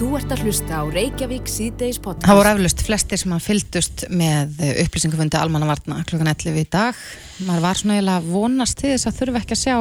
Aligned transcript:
Þú 0.00 0.14
ert 0.16 0.30
að 0.32 0.46
hlusta 0.46 0.78
á 0.80 0.84
Reykjavík 0.88 1.48
síðdeis 1.52 1.98
podcast. 2.00 2.24
Það 2.24 2.38
voru 2.38 2.50
aflust 2.54 2.82
flestir 2.86 3.20
sem 3.20 3.32
að 3.36 3.42
fylgdust 3.44 4.04
með 4.08 4.62
upplýsingufundi 4.86 5.36
almannavarna 5.36 5.98
klukkan 6.08 6.30
11 6.30 6.56
í 6.56 6.62
dag. 6.72 7.02
Maður 7.44 7.64
var 7.66 7.76
svona 7.76 7.98
eiginlega 7.98 8.22
vonast 8.24 8.78
til 8.80 8.94
þess 8.94 9.10
að 9.10 9.18
þurfa 9.18 9.42
ekki 9.42 9.58
að 9.58 9.60
sjá 9.60 9.76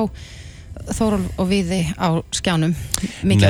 Þóról 0.98 1.22
og 1.40 1.48
Viði 1.48 1.78
á 1.96 2.10
skjánum 2.36 2.74
mikið 3.32 3.48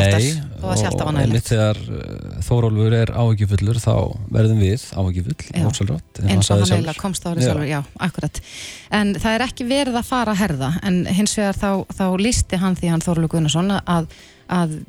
og 0.60 0.70
alltaf 0.76 0.94
Nei, 0.94 1.16
og 1.16 1.20
einmitt 1.24 1.50
þegar 1.50 1.82
uh, 1.82 2.38
Þórólfur 2.46 2.98
er 3.00 3.14
áhugifullur 3.18 3.82
þá 3.82 3.96
verðum 4.38 4.62
við 4.62 4.86
áhugifull 4.94 5.36
ósælrátt 5.66 6.22
eins 6.22 6.52
og 6.54 6.62
hann 6.62 6.76
eiginlega 6.76 7.02
komst 7.02 7.26
á 7.26 7.34
þessu 7.34 7.48
sjálfur, 7.48 7.66
já, 7.70 7.82
akkurat. 7.98 8.42
En 8.94 9.18
það 9.18 9.40
er 9.40 9.48
ekki 9.48 9.70
verið 9.74 10.00
að 10.04 10.08
fara 10.14 10.38
að 10.38 10.42
herða 10.46 10.72
en 10.86 11.02
hins 11.10 11.34
vegar 11.42 11.58
þá, 11.58 11.70
þá 11.98 12.06
lísti 12.22 12.62
hann 12.62 12.78
því 12.78 12.94
hann 12.94 13.06
Þórólu 13.06 13.34
Gunnarsson 13.34 13.78
að, 13.80 14.10
að 14.54 14.80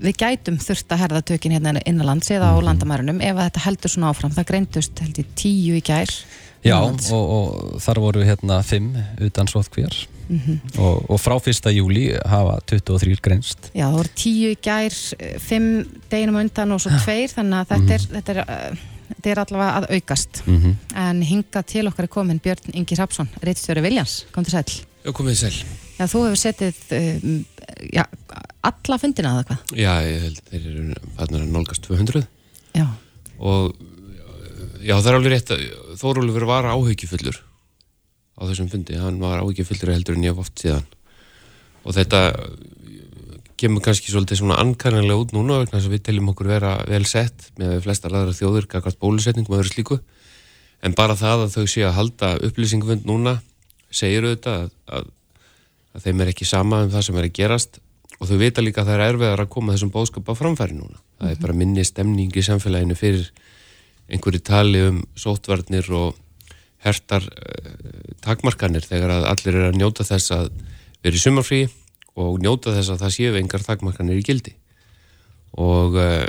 við 0.00 0.20
gætum 0.22 0.60
þurft 0.60 0.92
að 0.94 1.02
herða 1.04 1.24
tökinn 1.32 1.56
hérna 1.56 1.80
innanlands 1.84 2.30
eða 2.32 2.52
á 2.52 2.56
mhm. 2.56 2.66
landamærunum 2.68 3.20
ef 3.24 3.42
þetta 3.44 3.64
heldur 3.66 3.94
svona 3.94 4.12
áfram, 4.12 4.36
það 4.36 4.48
greintust 4.52 5.02
held 5.04 5.20
í 5.20 5.26
tíu 5.34 5.76
í 5.78 5.84
gær 5.84 6.14
Já, 6.60 6.76
og, 6.76 7.00
og 7.16 7.76
þar 7.80 7.98
voru 8.04 8.24
hérna 8.24 8.58
fimm 8.66 8.92
utan 9.24 9.48
sótkvér 9.48 9.94
mm 10.28 10.40
-hmm. 10.40 10.78
og, 10.78 11.10
og 11.10 11.20
frá 11.20 11.38
fyrsta 11.40 11.72
júli 11.72 12.12
hafa 12.26 12.58
23 12.66 13.16
greinst 13.22 13.70
Já, 13.72 13.86
það 13.88 13.96
voru 13.96 14.12
tíu 14.14 14.52
í 14.52 14.58
gær, 14.60 14.92
fimm 15.38 15.84
deginum 16.10 16.36
undan 16.36 16.72
og 16.72 16.80
svo 16.80 16.90
tveir, 17.04 17.32
þannig 17.32 17.58
að 17.58 17.66
þetta, 17.66 17.78
mm 17.78 17.86
-hmm. 17.86 17.94
er, 17.94 18.00
þetta, 18.14 18.32
er, 18.32 18.38
uh, 18.44 18.76
þetta 19.14 19.30
er 19.30 19.38
allavega 19.44 19.76
að 19.78 19.90
aukast 19.96 20.42
mm 20.46 20.58
-hmm. 20.58 20.74
en 20.94 21.22
hinga 21.22 21.62
til 21.62 21.86
okkar 21.88 22.04
er 22.04 22.08
komin 22.08 22.40
Björn 22.40 22.74
Ingi 22.74 22.94
Rapsson, 22.94 23.28
reittstjóri 23.42 23.80
Viljans 23.80 24.26
kom 24.32 24.44
til 24.44 24.52
sæl 24.52 24.64
Já, 25.04 25.12
komið 25.12 25.34
sæl 25.34 25.64
Já, 26.00 26.06
þú 26.08 26.24
hefur 26.24 26.40
setið 26.40 26.78
um, 26.96 27.32
já, 27.92 28.06
alla 28.70 28.96
fundina 29.02 29.34
eða 29.34 29.46
hvað? 29.50 29.74
Já, 29.76 29.92
ég 30.06 30.22
held 30.24 30.38
þeir 30.48 30.68
eru 30.70 30.84
fannir 31.18 31.44
að 31.44 31.50
nálgast 31.52 31.84
200 31.84 32.22
Já. 32.78 32.86
Og 33.40 33.74
já, 34.80 34.94
það 34.94 35.10
er 35.10 35.18
alveg 35.18 35.34
rétt 35.34 35.52
að 35.52 35.64
Þórólfur 36.00 36.46
var 36.48 36.70
áhyggjufullur 36.72 37.40
á 38.40 38.42
þessum 38.48 38.70
fundi, 38.72 38.96
hann 38.96 39.20
var 39.20 39.42
áhyggjufullur 39.44 39.92
heldur 39.92 40.16
en 40.16 40.24
ég 40.24 40.32
haf 40.32 40.46
oft 40.46 40.62
síðan. 40.62 40.86
Og 41.84 41.92
þetta 41.96 42.20
kemur 43.60 43.84
kannski 43.84 44.08
svolítið 44.08 44.40
svona 44.40 44.56
ankannilega 44.62 45.20
út 45.20 45.34
núna 45.36 45.58
vegna 45.60 45.76
þess 45.76 45.90
að 45.90 45.96
við 45.98 46.04
teljum 46.06 46.30
okkur 46.32 46.48
vera 46.48 46.72
vel 46.88 47.04
sett 47.08 47.50
með 47.60 47.82
flestar 47.84 48.16
aðra 48.16 48.32
þjóður, 48.36 48.70
kakast 48.72 49.00
bólusetningum 49.02 49.52
og 49.52 49.60
öðru 49.60 49.74
slíku, 49.74 49.98
en 50.80 50.96
bara 50.96 51.18
það 51.20 51.44
að 51.44 51.56
þau 51.58 51.66
sé 51.68 51.84
að 51.84 51.96
halda 51.98 52.30
upplýsingfund 52.48 53.04
núna 53.08 53.36
segir 53.92 54.24
auðvitað 54.24 54.70
að, 54.88 55.10
að, 55.94 56.02
þeim 56.06 56.24
er 56.24 56.32
ekki 56.32 56.48
sama 56.48 56.82
um 56.84 56.90
það 56.92 57.06
sem 57.06 57.20
er 57.20 57.28
að 57.28 57.36
gerast 57.38 57.80
og 58.20 58.28
þau 58.28 58.38
vita 58.40 58.64
líka 58.64 58.82
að 58.82 58.90
það 58.90 58.96
er 58.96 59.06
erfiðar 59.08 59.44
að 59.44 59.52
koma 59.54 59.74
þessum 59.74 59.92
bóðskap 59.94 60.28
á 60.28 60.34
framfæri 60.36 60.76
núna. 60.76 60.96
Mm 60.96 61.00
-hmm. 61.00 61.20
Það 61.20 61.30
er 61.30 61.36
mhm. 61.36 61.42
bara 61.42 61.58
minni 61.60 61.84
stemning 61.84 62.36
í 62.36 62.42
samfélaginu 62.42 62.96
fyrir 62.96 63.30
einhverju 64.10 64.42
tali 64.42 64.82
um 64.88 65.02
sótvarnir 65.16 65.90
og 65.94 66.18
hertar 66.84 67.22
uh, 67.22 68.14
takmarkanir 68.24 68.84
þegar 68.86 69.10
að 69.10 69.28
allir 69.30 69.56
er 69.56 69.68
að 69.70 69.78
njóta 69.78 70.06
þess 70.06 70.32
að 70.34 70.50
vera 71.04 71.16
í 71.16 71.22
sumarfrí 71.22 71.68
og 72.20 72.40
njóta 72.42 72.74
þess 72.74 72.92
að 72.94 73.02
það 73.04 73.14
séu 73.16 73.36
engar 73.40 73.64
takmarkanir 73.64 74.20
í 74.20 74.26
gildi 74.26 74.54
og 75.60 75.98
uh, 76.00 76.26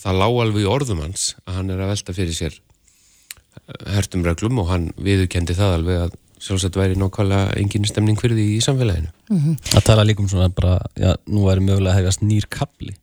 það 0.00 0.20
lág 0.20 0.38
alveg 0.44 0.64
í 0.64 0.70
orðum 0.70 1.02
hans 1.04 1.32
að 1.44 1.58
hann 1.58 1.72
er 1.72 1.82
að 1.82 1.92
velta 1.94 2.16
fyrir 2.16 2.36
sér 2.36 2.58
eh, 2.58 3.94
hertum 3.94 4.24
reglum 4.26 4.60
og 4.62 4.68
hann 4.72 4.90
viðurkendi 5.00 5.56
það 5.56 5.78
alveg 5.78 6.02
að 6.02 6.18
sjálfsagt 6.42 6.76
væri 6.76 6.98
nokkvæmlega 6.98 7.56
engin 7.60 7.86
stemning 7.88 8.20
fyrir 8.20 8.36
því 8.38 8.46
í 8.56 8.60
samfélaginu. 8.64 9.10
Mm 9.30 9.40
-hmm. 9.40 9.56
Það 9.72 9.84
tala 9.84 10.04
líka 10.04 10.22
um 10.22 10.28
svona 10.28 10.48
bara, 10.48 10.78
já, 10.96 11.16
nú 11.26 11.48
er 11.50 11.60
mögulega 11.60 11.94
að 11.94 11.98
hefast 12.00 12.22
nýr 12.22 12.46
kapli 12.48 12.94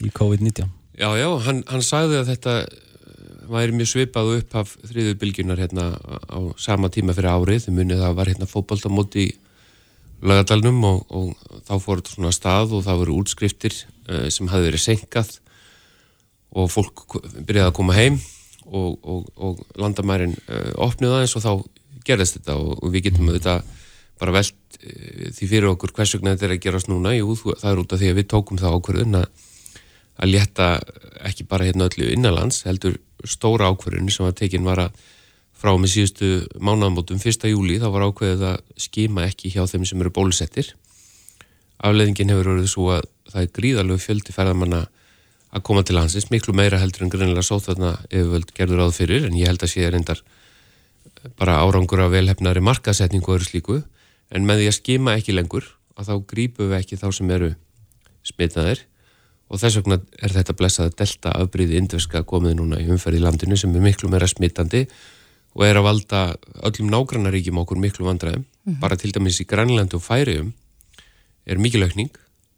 í 0.00 0.10
COVID-19. 0.10 0.68
Já, 0.98 1.10
já, 1.18 1.28
hann, 1.38 1.64
hann 1.66 1.82
sagði 1.82 2.20
að 2.20 2.28
þetta 2.30 2.66
væri 3.50 3.72
mjög 3.72 3.88
svipað 3.88 4.36
upp 4.38 4.54
af 4.54 4.76
þriðu 4.88 5.14
bylgjunar 5.20 5.58
hérna 5.58 5.98
á 6.30 6.38
sama 6.56 6.88
tíma 6.88 7.14
fyrir 7.16 7.30
árið, 7.30 7.66
þau 7.66 7.74
munið 7.74 8.02
það 8.04 8.14
var 8.14 8.30
hérna 8.30 8.46
fókbaltamóti 8.46 9.26
í 9.28 9.32
lagadalunum 10.24 10.84
og, 10.88 11.00
og 11.10 11.58
þá 11.66 11.74
fór 11.82 12.00
þetta 12.00 12.14
svona 12.14 12.32
stað 12.34 12.76
og 12.78 12.84
það 12.86 13.00
voru 13.02 13.16
útskriftir 13.20 13.74
uh, 14.08 14.28
sem 14.32 14.48
hafi 14.48 14.68
verið 14.70 14.84
senkað 14.84 15.34
og 16.54 16.70
fólk 16.72 17.18
byrjaði 17.44 17.68
að 17.68 17.76
koma 17.76 17.96
heim 17.96 18.20
og, 18.64 18.96
og, 19.02 19.26
og 19.36 19.64
landamærin 19.80 20.36
uh, 20.46 20.70
opnið 20.86 21.18
aðeins 21.18 21.36
og 21.36 21.44
þá 21.44 21.52
gerðist 22.06 22.38
þetta 22.38 22.58
og 22.60 22.84
við 22.92 23.08
getum 23.08 23.32
þetta 23.32 23.56
bara 24.20 24.36
veld 24.36 24.54
uh, 24.80 25.32
því 25.34 25.48
fyrir 25.50 25.70
okkur 25.72 25.94
hvers 25.96 26.14
vegna 26.16 26.34
þetta 26.34 26.48
er 26.48 26.56
að 26.56 26.62
gerast 26.66 26.92
núna, 26.92 27.16
jú 27.16 27.34
það 27.34 27.70
er 27.72 27.82
út 27.82 27.96
af 27.96 28.02
því 28.02 28.12
að 28.12 28.20
við 28.20 28.30
tókum 28.34 28.60
það 28.60 28.78
ákverðun 28.78 29.20
að 29.22 29.28
að 30.14 30.30
létta 30.30 30.68
ekki 31.26 31.46
bara 31.50 31.66
hérna 31.66 31.88
öllu 31.88 32.12
innanlands 32.14 32.62
heldur 32.68 33.00
stóra 33.26 33.70
ákverðin 33.72 34.12
sem 34.12 34.26
var 34.26 34.36
tekin 34.38 34.66
var 34.66 34.84
að 34.84 35.00
frá 35.58 35.72
með 35.80 35.94
síðustu 35.94 36.28
mánamótum 36.62 37.18
1. 37.18 37.48
júli 37.50 37.80
þá 37.82 37.88
var 37.94 38.06
ákveðið 38.08 38.44
að 38.52 38.60
skima 38.84 39.24
ekki 39.28 39.50
hjá 39.54 39.64
þeim 39.70 39.86
sem 39.88 40.02
eru 40.02 40.12
bólusettir 40.14 40.70
afleðingin 41.84 42.30
hefur 42.32 42.52
verið 42.52 42.70
svo 42.70 42.90
að 42.94 43.08
það 43.32 43.40
er 43.42 43.52
gríðalög 43.58 44.02
fjöldi 44.04 44.34
ferðamanna 44.34 44.84
að 45.54 45.64
koma 45.66 45.84
til 45.86 45.98
hansins, 45.98 46.30
miklu 46.34 46.54
meira 46.56 46.80
heldur 46.82 47.06
en 47.06 47.12
grunnilega 47.12 47.46
sóþarna 47.46 47.94
yfirvöld 48.10 48.50
gerður 48.56 48.84
áður 48.86 48.96
fyrir 48.98 49.28
en 49.28 49.36
ég 49.38 49.50
held 49.50 49.62
að 49.62 49.72
sé 49.74 49.90
reyndar 49.90 50.22
bara 51.38 51.60
árangur 51.62 52.02
af 52.04 52.12
velhefnari 52.12 52.62
markasetningu 52.64 53.30
og 53.30 53.38
öðru 53.38 53.48
slíku. 53.48 53.78
En 54.34 54.46
með 54.48 54.62
því 54.62 54.70
að 54.70 54.78
skima 54.78 55.14
ekki 55.18 55.36
lengur 55.36 55.66
að 55.98 56.10
þá 56.10 56.14
grípu 56.30 56.68
við 56.68 56.78
ekki 56.80 56.98
þá 57.00 57.08
sem 57.14 57.30
eru 57.30 57.52
smitnaðir. 58.26 58.82
Og 59.52 59.60
þess 59.60 59.78
vegna 59.80 60.00
er 60.24 60.34
þetta 60.34 60.56
blessaða 60.56 60.94
delta 60.98 61.34
afbríði 61.38 61.78
indverska 61.78 62.24
komið 62.26 62.56
núna 62.58 62.80
í 62.80 62.88
umferði 62.90 63.22
landinu 63.22 63.58
sem 63.60 63.74
er 63.76 63.84
miklu 63.84 64.10
meira 64.10 64.28
smittandi 64.30 64.86
og 65.54 65.62
er 65.66 65.78
að 65.78 65.86
valda 65.86 66.22
öllum 66.66 66.90
nágrannaríkjum 66.90 67.60
okkur 67.62 67.78
miklu 67.78 68.08
vandræðum. 68.08 68.44
Mm 68.44 68.72
-hmm. 68.72 68.80
bara 68.80 68.96
til 68.96 69.12
dæmis 69.12 69.40
í 69.40 69.46
Grænlandu 69.46 69.96
og 69.96 70.02
Færium 70.02 70.52
er 71.46 71.58
mikil 71.58 71.82
aukning 71.82 72.10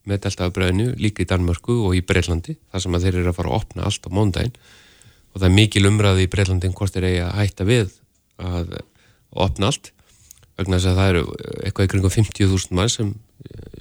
með 0.06 0.22
delta 0.22 0.46
afbríðinu 0.46 0.94
líka 0.96 1.22
í 1.22 1.26
Danmörku 1.26 1.82
og 1.86 1.96
í 1.96 2.02
Breitlandi 2.06 2.56
þar 2.70 2.80
sem 2.80 2.94
að 2.94 3.02
þeir 3.02 3.14
eru 3.14 3.28
að 3.28 3.38
fara 3.38 3.48
að 3.48 3.56
opna 3.58 3.82
allt 3.82 4.06
á 4.06 4.10
móndaginn 4.14 4.56
og 5.34 5.40
það 5.40 5.48
er 5.48 5.54
mikil 5.58 5.86
umræði 5.86 6.22
í 6.22 6.30
Breitlandin 6.32 6.72
hvort 6.72 6.94
þeir 6.94 7.08
eigi 7.10 7.22
að 7.26 7.34
hætta 7.40 7.64
við 7.64 7.90
að 8.38 8.78
opna 9.32 9.70
allt 9.70 9.92
vegna 10.56 10.78
þess 10.78 10.90
að 10.90 10.98
það 11.00 11.12
eru 11.12 11.24
eitthvað 11.64 11.86
ykkur 11.88 12.10
50.000 12.16 12.76
mann 12.76 12.92
sem 12.92 13.14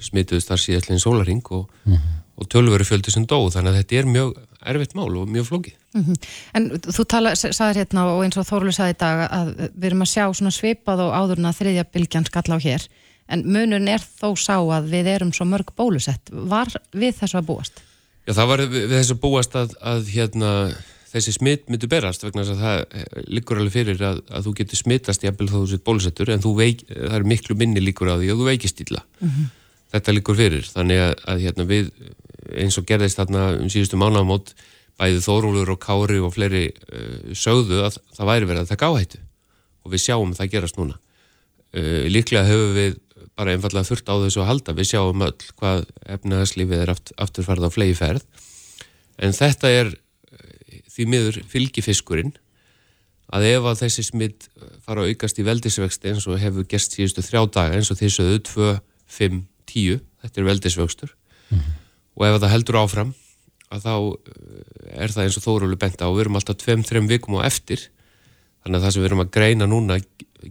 smituðist 0.04 0.50
þar 0.50 0.60
síðastlegin 0.62 1.02
sólaring 1.02 1.44
og 1.50 1.70
mm 1.84 1.94
-hmm 1.94 2.22
og 2.36 2.48
tölveru 2.52 2.84
fjöldi 2.84 3.12
sem 3.12 3.24
dó 3.28 3.38
þannig 3.52 3.72
að 3.72 3.78
þetta 3.80 3.98
er 3.98 4.08
mjög 4.10 4.32
erfitt 4.66 4.94
mál 4.98 5.08
og 5.08 5.30
mjög 5.30 5.48
flókið. 5.48 5.74
Mm 5.94 6.04
-hmm. 6.04 6.16
En 6.54 6.70
þú 6.84 7.04
tala, 7.08 7.34
sagðir 7.34 7.80
hérna 7.80 8.04
og 8.12 8.24
eins 8.24 8.36
og 8.36 8.46
Þórlu 8.46 8.72
sagði 8.72 8.96
í 8.96 9.00
dag 9.00 9.18
að 9.30 9.48
við 9.74 9.86
erum 9.88 10.02
að 10.02 10.12
sjá 10.12 10.24
svona 10.34 10.50
svipað 10.50 11.00
og 11.06 11.14
áðurna 11.16 11.52
þriðja 11.52 11.84
bylgjan 11.92 12.26
skalla 12.26 12.56
á 12.56 12.58
hér 12.60 12.88
en 13.28 13.42
munun 13.46 13.88
er 13.88 14.00
þó 14.00 14.36
sá 14.36 14.56
að 14.58 14.90
við 14.90 15.06
erum 15.06 15.32
svo 15.32 15.44
mörg 15.44 15.72
bólusett. 15.76 16.30
Var 16.30 16.68
við 16.92 17.14
þessu 17.20 17.38
að 17.38 17.46
búast? 17.46 17.80
Já 18.26 18.32
það 18.34 18.46
var 18.46 18.60
við 18.66 18.90
þessu 18.90 19.14
að 19.14 19.20
búast 19.20 19.56
að, 19.56 19.74
að 19.80 20.08
hérna, 20.08 20.74
þessi 21.16 21.34
smitt 21.34 21.70
myndu 21.72 21.88
berast 21.90 22.24
vegna 22.24 22.44
þess 22.44 22.54
að 22.54 22.62
það 22.62 23.26
líkur 23.32 23.60
alveg 23.62 23.74
fyrir 23.74 24.02
að, 24.04 24.22
að 24.28 24.46
þú 24.46 24.52
getur 24.60 24.80
smittast 24.80 25.24
jafnvel 25.24 25.48
þá 25.48 25.56
þú 25.56 25.66
sétt 25.70 25.84
bólusettur 25.86 26.32
en 26.34 26.44
veik, 26.58 26.84
það 26.90 27.16
er 27.18 27.26
miklu 27.32 27.56
minni 27.58 27.82
líkur 27.82 28.12
á 28.12 28.20
því 28.20 28.30
að 28.32 28.42
þú 28.42 28.48
veikist 28.50 28.82
illa. 28.84 29.02
Mm 29.20 29.30
-hmm. 29.30 29.50
Þetta 29.94 30.14
líkur 30.16 30.36
fyrir 30.36 30.64
þannig 30.74 30.98
að, 31.00 31.14
að 31.26 31.42
hérna, 31.44 31.64
við 31.64 31.90
eins 32.54 32.78
og 32.78 32.86
gerðist 32.86 33.18
þarna 33.20 33.42
um 33.62 33.70
síðustu 33.72 33.96
mánamót 33.96 34.54
bæði 34.96 35.22
Þórólur 35.24 35.72
og 35.74 35.80
Kári 35.80 36.20
og 36.20 36.34
fleiri 36.34 36.70
uh, 36.72 37.34
sögðu 37.34 37.82
að 37.84 37.98
það 38.16 38.30
væri 38.30 38.46
verið 38.46 38.62
að 38.62 38.70
það 38.70 38.82
gáhættu 38.84 39.18
og 39.84 39.92
við 39.92 40.04
sjáum 40.04 40.34
það 40.34 40.52
gerast 40.52 40.78
núna. 40.78 40.96
Uh, 41.76 42.06
líklega 42.08 42.48
höfum 42.48 42.74
við 42.76 42.96
bara 43.36 43.52
einfallega 43.52 43.84
þurft 43.84 44.08
á 44.08 44.14
þessu 44.24 44.40
að 44.40 44.50
halda. 44.50 44.72
Við 44.72 44.90
sjáum 44.90 45.22
öll 45.22 45.36
hvað 45.60 45.86
efnaðarslífið 46.06 46.82
er 46.82 46.90
aft, 46.90 47.12
afturfarð 47.16 47.68
á 47.68 47.70
flegi 47.70 47.96
ferð 47.98 48.24
en 49.16 49.32
þetta 49.36 49.72
er 49.72 49.92
því 50.96 51.08
miður 51.12 51.40
fylgifiskurinn 51.52 52.34
að 53.36 53.48
ef 53.50 53.64
að 53.66 53.80
þessi 53.84 54.04
smitt 54.06 54.46
fara 54.84 55.02
að 55.02 55.12
aukast 55.12 55.40
í 55.42 55.46
veldisvexti 55.46 56.12
eins 56.12 56.28
og 56.30 56.38
hefur 56.40 56.66
gerst 56.70 56.94
síðustu 56.94 57.24
þrjá 57.26 57.42
daga 57.58 57.78
eins 57.78 57.90
og 57.90 57.98
því 57.98 58.12
sögðu 58.14 58.42
2, 58.50 58.68
5, 59.16 59.40
10 59.72 59.98
þetta 60.22 60.40
er 60.40 60.48
veldisvöxtur. 60.50 61.10
Mm 61.50 61.58
-hmm 61.58 61.82
og 62.16 62.24
ef 62.24 62.40
það 62.40 62.52
heldur 62.54 62.80
áfram 62.80 63.12
að 63.74 63.84
þá 63.84 63.92
eh, 63.92 65.04
er 65.04 65.12
það 65.12 65.26
eins 65.26 65.38
og 65.38 65.44
Þórólur 65.44 65.80
benda 65.80 66.08
og 66.08 66.16
við 66.16 66.26
erum 66.26 66.40
alltaf 66.40 66.58
2-3 66.62 67.04
vikum 67.10 67.38
á 67.42 67.48
eftir. 67.48 67.88
Þannig 68.64 68.78
að 68.78 68.86
það 68.86 68.94
sem 68.94 69.02
við 69.02 69.08
erum 69.10 69.24
að 69.24 69.32
greina 69.36 69.68
núna 69.68 69.98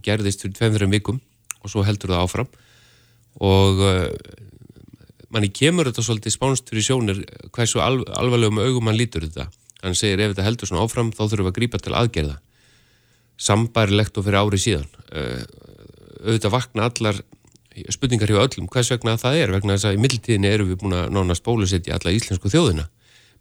gerðist 0.04 0.44
fyrir 0.44 0.58
2-3 0.60 0.90
vikum 0.92 1.20
og 1.62 1.72
svo 1.72 1.84
heldur 1.86 2.12
það 2.14 2.26
áfram. 2.26 2.50
Og 3.42 3.82
uh, 3.84 4.06
manni 5.32 5.50
kemur 5.52 5.88
þetta 5.90 6.04
svolítið 6.06 6.36
spánstur 6.36 6.78
í 6.80 6.84
sjónir 6.84 7.24
hversu 7.52 7.82
al, 7.84 7.98
alvarlegum 8.16 8.62
augum 8.62 8.86
mann 8.88 8.96
lítur 8.96 9.26
þetta 9.26 9.50
hann 9.82 9.96
segir 9.98 10.22
ef 10.22 10.34
þetta 10.34 10.46
heldur 10.46 10.70
svona 10.70 10.84
áfram 10.86 11.12
þá 11.12 11.22
þurfum 11.24 11.46
við 11.46 11.52
að 11.52 11.56
grípa 11.60 11.80
til 11.82 11.94
aðgerða. 11.96 12.36
Sambærilegt 13.36 14.16
og 14.16 14.26
fyrir 14.26 14.40
ári 14.40 14.60
síðan. 14.60 14.86
Uh, 15.10 15.42
auðvitað 16.24 16.54
vakna 16.56 16.86
allar 16.88 17.20
spurningar 17.92 18.32
hjá 18.32 18.40
öllum. 18.40 18.70
Hvers 18.72 18.90
vegna 18.94 19.18
það 19.20 19.42
er? 19.42 19.52
Vegna 19.52 19.76
þess 19.76 19.90
að 19.90 19.98
í 19.98 20.02
mildtíðinni 20.04 20.52
eru 20.52 20.68
við 20.70 20.80
búin 20.80 20.96
að 20.96 21.10
nánast 21.12 21.44
bólusetja 21.44 21.98
alla 21.98 22.14
íslensku 22.16 22.52
þjóðina. 22.52 22.88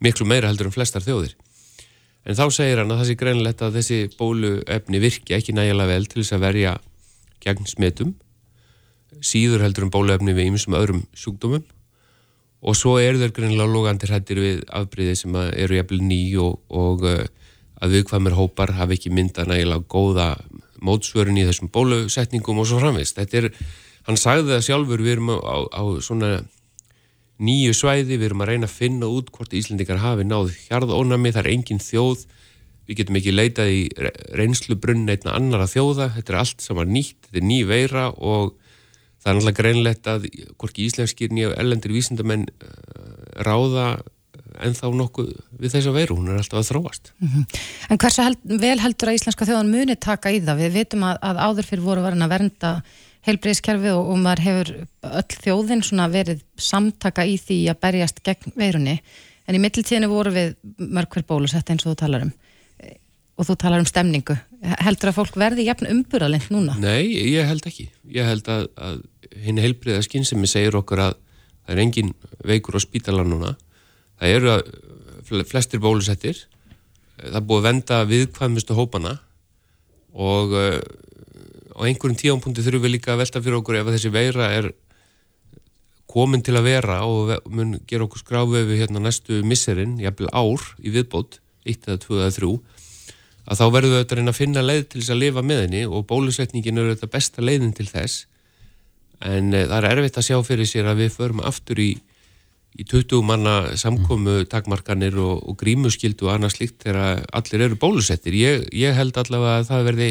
Miklu 0.04 0.28
meira 0.28 0.52
heldur 0.52 0.68
en 0.68 0.76
flestar 0.76 1.06
þjóðir. 1.06 1.38
En 2.26 2.36
þá 2.36 2.46
segir 2.52 2.82
hann 2.82 2.92
að 2.92 3.00
það 3.04 3.10
sé 3.10 3.16
greinlegt 3.22 3.64
að 3.64 3.80
þessi 3.80 4.00
bóluefni 4.20 5.00
virki 5.00 5.38
ekki 5.38 5.56
nægilega 5.56 5.94
vel 5.94 6.08
til 6.10 6.24
þess 6.24 6.36
að 6.36 6.46
verja 6.50 6.78
gegn 7.46 7.70
smetum 7.70 8.16
síður 9.24 9.64
heldur 9.66 9.86
en 9.86 9.94
bóluefni 9.94 10.36
við 10.36 10.52
ýmsum 10.52 10.76
öðrum 10.78 11.04
sjúkdómum 11.16 11.64
og 12.66 12.78
svo 12.78 12.96
eru 12.98 13.22
þeir 13.22 13.34
greinlega 13.36 13.70
logandi 13.70 14.10
hrættir 14.10 14.42
við 14.42 14.62
afbríði 14.74 15.16
sem 15.20 15.36
eru 15.38 15.78
jæfnvel 15.78 16.02
ný 16.02 16.22
og, 16.42 16.60
og 16.74 17.06
uh, 17.06 17.26
að 17.84 17.98
viðkvæmur 18.00 18.38
hópar 18.38 18.74
hafi 18.80 18.98
ekki 18.98 19.14
mynda 19.14 19.46
nægilega 19.46 19.86
góða 19.92 20.30
mótsvörun 20.86 21.40
í 21.40 21.46
þessum 21.48 21.72
bólusetningum 21.74 22.62
og 22.62 22.70
svo 22.70 22.82
framvist. 22.82 23.18
Þetta 23.20 23.42
er, 23.42 23.50
hann 24.10 24.20
sagði 24.20 24.54
það 24.54 24.66
sjálfur, 24.70 25.04
við 25.04 25.18
erum 25.18 25.34
á, 25.36 25.58
á 25.70 25.84
svona 26.04 26.32
nýju 27.42 27.76
svæði, 27.76 28.18
við 28.18 28.30
erum 28.30 28.44
að 28.46 28.52
reyna 28.54 28.70
að 28.70 28.78
finna 28.78 29.12
út 29.12 29.32
hvort 29.36 29.56
Íslandikar 29.56 30.00
hafi 30.04 30.26
náð 30.28 30.54
hjarðónami, 30.68 31.34
það 31.36 31.44
er 31.44 31.52
engin 31.52 31.84
þjóð, 31.84 32.26
við 32.86 33.00
getum 33.02 33.18
ekki 33.20 33.34
leitað 33.34 33.74
í 33.74 33.82
reynslubrunn 34.38 35.10
eitna 35.12 35.36
annara 35.36 35.68
þjóða, 35.68 36.14
þetta 36.16 36.34
er 36.34 36.40
allt 36.44 36.64
saman 36.64 36.94
nýtt, 36.96 37.18
þetta 37.28 37.42
er 37.42 37.50
ný 37.50 37.60
veira 37.68 38.06
og 38.14 38.56
það 39.26 39.32
er 39.32 39.38
náttúrulega 39.40 39.62
greinlegt 39.62 40.10
að 40.10 40.28
hvorki 40.62 40.86
íslenskir 40.86 41.32
nýja 41.34 41.56
ellendir 41.58 41.94
vísindamenn 41.96 42.46
eh, 42.46 43.40
ráða 43.46 43.96
en 44.62 44.76
þá 44.78 44.86
nokkuð 44.96 45.32
við 45.60 45.74
þess 45.74 45.90
að 45.90 45.98
veru, 45.98 46.18
hún 46.20 46.30
er 46.32 46.40
alltaf 46.40 46.62
að 46.62 46.70
þróast. 46.70 47.12
Mm 47.20 47.32
-hmm. 47.32 47.64
En 47.90 48.00
hversu 48.00 48.24
held, 48.24 48.40
vel 48.62 48.78
heldur 48.80 49.12
að 49.12 49.18
íslenska 49.18 49.48
þjóðan 49.50 49.74
muni 49.74 49.96
taka 49.96 50.32
í 50.32 50.40
það? 50.40 50.62
Við 50.62 50.78
vitum 50.80 51.04
að, 51.04 51.18
að 51.22 51.42
áður 51.42 51.70
fyrir 51.70 51.84
voru 51.84 52.06
varin 52.06 52.22
að 52.22 52.34
vernda 52.36 52.72
heilbreyðskerfi 53.26 53.92
og, 53.92 54.12
og 54.14 54.18
maður 54.22 54.46
hefur 54.46 54.74
öll 55.02 55.40
þjóðin 55.44 55.84
verið 56.14 56.44
samtaka 56.56 57.26
í 57.26 57.38
því 57.42 57.60
að 57.74 57.82
berjast 57.82 58.22
gegn 58.24 58.54
verunni, 58.56 59.02
en 59.48 59.56
í 59.56 59.60
mittiltíðinu 59.60 60.08
voru 60.08 60.32
við 60.32 60.56
mörgver 60.78 61.26
bólusett 61.26 61.70
eins 61.70 61.86
og 61.86 61.96
þú 61.96 62.00
talar 62.06 62.30
um 62.30 62.34
og 63.36 63.48
þú 63.50 63.56
talar 63.60 63.82
um 63.84 63.88
stemningu. 63.88 64.36
Heldur 64.80 65.12
að 65.12 65.18
fólk 65.18 65.38
verði 65.40 65.66
jafn 65.68 65.90
umburðalind 65.92 66.48
núna? 66.54 66.78
Nei, 66.80 67.12
ég 67.34 67.48
held 67.50 67.66
ekki. 67.68 67.90
Ég 68.16 68.28
held 68.30 68.48
að, 68.52 68.70
að 68.80 69.02
hinn 69.44 69.62
sem 70.26 70.44
ég 70.44 70.52
segir 70.52 70.78
okkur 70.78 71.02
að 71.10 71.16
það 71.66 71.76
er 71.76 71.82
engin 71.84 72.14
veikur 72.46 72.78
á 72.78 72.82
spítala 72.82 73.26
núna. 73.26 73.56
Það 74.20 74.36
eru 74.38 74.52
að 74.54 75.46
flestir 75.50 75.82
bólusettir. 75.82 76.46
Það 77.18 77.40
er 77.40 77.48
búið 77.48 77.62
að 77.62 77.68
venda 77.70 78.00
viðkvæmustu 78.10 78.78
hópana 78.78 79.18
og 80.16 80.54
uh, 80.56 80.80
á 81.76 81.80
einhverjum 81.84 82.18
tíampunkti 82.20 82.64
þurfum 82.64 82.86
við 82.86 82.96
líka 82.96 83.14
að 83.14 83.24
velta 83.24 83.42
fyrir 83.44 83.60
okkur 83.60 83.80
ef 83.80 83.92
þessi 83.92 84.12
veira 84.14 84.50
er 84.56 84.70
komin 86.12 86.44
til 86.46 86.56
að 86.56 86.70
vera 86.70 87.02
og 87.04 87.34
mun 87.52 87.76
gera 87.88 88.06
okkur 88.06 88.22
skráfu 88.24 88.62
við 88.70 88.86
hérna 88.86 89.02
næstu 89.04 89.42
misserinn, 89.44 89.98
jafnvel 90.00 90.30
ár 90.32 90.64
í 90.80 90.94
viðbót, 90.94 91.42
1 91.68 91.90
eða 91.90 92.00
2 92.06 92.20
eða 92.22 92.36
3 92.38 92.52
að 93.46 93.60
þá 93.60 93.66
verðum 93.76 93.92
við 93.92 94.00
auðvitað 94.00 94.30
að 94.30 94.38
finna 94.38 94.64
leið 94.64 94.86
til 94.90 95.02
þess 95.02 95.14
að 95.14 95.22
lifa 95.22 95.44
með 95.46 95.60
henni 95.66 95.84
og 95.86 96.06
bólusetningin 96.10 96.80
eru 96.82 96.96
þetta 96.96 97.12
besta 97.14 97.44
leiðin 97.44 97.76
til 97.78 97.88
þess 97.90 98.26
en 99.22 99.54
uh, 99.54 99.64
það 99.70 99.78
er 99.80 99.90
erfitt 99.94 100.20
að 100.20 100.28
sjá 100.30 100.38
fyrir 100.48 100.70
sér 100.70 100.92
að 100.92 101.06
við 101.06 101.16
förum 101.16 101.44
aftur 101.46 101.82
í 101.82 101.94
í 102.76 102.84
20 102.84 103.24
manna 103.24 103.56
samkomu 103.80 104.42
takmarkanir 104.52 105.16
og, 105.22 105.44
og 105.48 105.58
grímuskildu 105.62 106.28
og 106.28 106.34
annað 106.36 106.58
slikt 106.58 106.84
þegar 106.84 107.22
allir 107.36 107.66
eru 107.70 107.78
bólusettir. 107.80 108.36
Ég, 108.36 108.66
ég 108.76 108.96
held 108.98 109.16
allavega 109.16 109.62
að 109.62 109.70
það 109.70 109.86
verði 109.90 110.10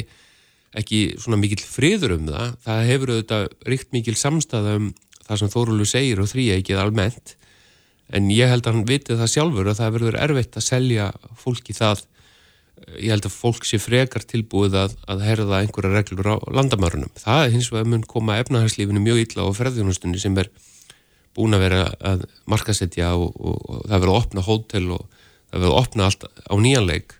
ekki 0.80 1.00
svona 1.20 1.38
mikill 1.42 1.60
friður 1.60 2.16
um 2.16 2.28
það. 2.30 2.54
Það 2.64 2.86
hefur 2.88 3.12
auðvitað 3.12 3.48
ríkt 3.70 3.92
mikil 3.94 4.16
samstæða 4.18 4.78
um 4.80 4.88
það 5.24 5.40
sem 5.40 5.52
Þórulu 5.52 5.88
segir 5.88 6.22
og 6.22 6.30
þrýja 6.32 6.58
ekki 6.60 6.78
almennt 6.80 7.36
en 8.14 8.32
ég 8.32 8.50
held 8.50 8.66
að 8.66 8.76
hann 8.76 8.88
vitið 8.88 9.20
það 9.20 9.32
sjálfur 9.32 9.70
að 9.70 9.78
það 9.80 9.94
verður 9.98 10.18
erfitt 10.26 10.58
að 10.58 10.66
selja 10.66 11.06
fólki 11.40 11.76
það. 11.76 12.04
Ég 12.98 13.10
held 13.14 13.26
að 13.26 13.34
fólk 13.34 13.64
sé 13.64 13.78
frekar 13.80 14.24
tilbúið 14.28 14.76
að, 14.76 14.94
að 15.08 15.24
herða 15.24 15.60
einhverja 15.62 15.92
reglur 15.94 16.28
á 16.34 16.36
landamörunum. 16.52 17.12
Það 17.16 17.44
hins 17.54 17.70
vegar 17.72 17.88
mun 17.88 18.06
koma 18.08 18.38
efnahagslífinu 18.42 19.02
mjög 19.02 19.22
illa 19.22 19.46
á 19.46 19.56
ferðjónustunni 19.56 20.20
sem 20.20 20.36
er 20.42 20.50
búin 21.34 21.56
að 21.56 21.64
vera 21.64 21.84
að 22.04 22.24
markasetja 22.50 23.14
og, 23.18 23.34
og, 23.40 23.60
og 23.66 23.84
það 23.88 24.00
verður 24.00 24.14
að 24.14 24.18
opna 24.20 24.46
hótel 24.46 24.84
og 24.94 25.04
það 25.50 25.58
verður 25.58 25.70
að 25.70 25.78
opna 25.80 26.08
allt 26.08 26.26
á 26.30 26.54
nýjanleik 26.60 27.16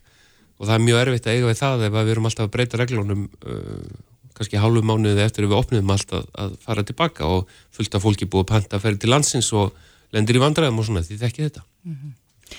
og 0.58 0.68
það 0.68 0.74
er 0.76 0.84
mjög 0.84 1.00
erfitt 1.02 1.28
að 1.28 1.38
eiga 1.38 1.48
við 1.50 1.60
það 1.60 1.86
ef 1.86 1.96
við 1.96 2.12
erum 2.14 2.28
alltaf 2.28 2.46
að 2.46 2.52
breyta 2.54 2.80
reglunum 2.80 3.24
uh, 3.26 3.88
kannski 4.34 4.60
hálfu 4.60 4.82
mánuði 4.86 5.24
eftir 5.24 5.46
við 5.46 5.58
opnum 5.58 5.94
alltaf 5.94 6.26
að 6.38 6.58
fara 6.62 6.84
tilbaka 6.86 7.30
og 7.30 7.50
fullt 7.74 7.94
af 7.94 8.04
fólki 8.04 8.28
búið 8.30 8.46
að 8.46 8.52
panta 8.52 8.78
að 8.78 8.86
ferja 8.86 9.02
til 9.02 9.12
landsins 9.12 9.50
og 9.54 9.74
lendir 10.14 10.38
í 10.38 10.42
vandræðum 10.42 10.80
og 10.82 10.88
svona 10.88 11.02
því 11.06 11.18
þekki 11.22 11.46
þetta. 11.48 11.62
Mm 11.84 11.94
-hmm. 11.94 12.12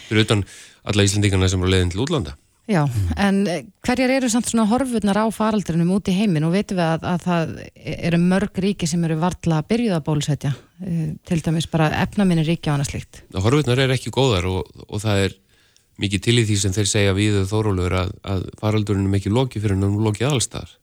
Fyrir 0.09 0.25
utan 0.25 0.44
alla 0.83 1.03
Íslandingarna 1.03 1.50
sem 1.50 1.62
eru 1.62 1.71
leiðin 1.71 1.91
til 1.91 2.03
útlanda. 2.03 2.36
Já, 2.65 2.81
en 3.21 3.44
eh, 3.45 3.65
hverjar 3.85 4.09
eru 4.15 4.29
samt 4.33 4.47
svona 4.50 4.65
horfurnar 4.65 5.19
á 5.21 5.25
faraldrinum 5.29 5.91
út 5.94 6.09
í 6.09 6.15
heimin 6.17 6.47
og 6.47 6.56
veitum 6.56 6.79
við 6.79 6.88
að, 6.95 7.03
að 7.06 7.25
það 7.25 7.51
eru 8.09 8.19
mörg 8.23 8.62
ríki 8.63 8.88
sem 8.89 9.03
eru 9.06 9.19
vartla 9.21 9.59
að 9.62 9.67
byrjuða 9.69 10.00
að 10.00 10.06
bólussetja 10.07 10.53
uh, 10.56 11.03
til 11.29 11.38
dæmis 11.45 11.69
bara 11.69 11.91
efnaminni 12.01 12.45
ríki 12.47 12.73
á 12.73 12.73
hana 12.73 12.88
slikt. 12.88 13.21
Horfurnar 13.38 13.83
er 13.83 13.94
ekki 13.94 14.13
góðar 14.13 14.50
og, 14.50 14.71
og 14.89 15.03
það 15.03 15.27
er 15.27 15.35
mikið 16.01 16.23
til 16.25 16.35
í 16.41 16.47
því 16.50 16.57
sem 16.63 16.73
þeir 16.73 16.89
segja 16.89 17.13
við 17.19 17.38
þórólur 17.51 17.97
að, 18.01 18.15
að 18.33 18.50
faraldurinn 18.63 19.06
er 19.06 19.13
mikið 19.13 19.38
loki 19.38 19.62
fyrir 19.62 19.77
hann 19.77 19.85
og 19.91 20.01
lokið 20.09 20.31
allstar 20.31 20.73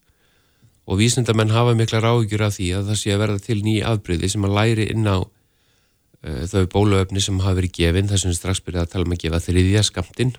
og 0.86 1.02
vísendamenn 1.02 1.50
hafa 1.50 1.74
mikla 1.78 1.98
ráðgjur 2.02 2.46
af 2.46 2.56
því 2.60 2.70
að 2.78 2.88
það 2.92 3.02
sé 3.02 3.12
að 3.14 3.22
verða 3.24 3.42
til 3.42 3.58
nýja 3.66 3.90
afbreyði 3.90 4.30
sem 4.30 4.46
að 4.46 4.56
læri 4.60 4.86
inn 4.94 5.10
á 5.10 5.18
uh, 5.18 6.42
þau 6.46 6.62
bóluöfni 6.78 7.26
sem 7.26 7.42
hafa 7.42 7.58
verið 7.58 7.76
gefinn 7.82 8.10
þar 8.10 8.22
sem 8.22 8.38
strax 8.38 8.62
byrjaði 8.62 8.86
að 8.86 8.94
tala 8.94 9.10
um 9.10 9.18
að 9.18 9.22
gefa 9.26 9.44
þriðja 9.50 9.86
skamtinn 9.90 10.34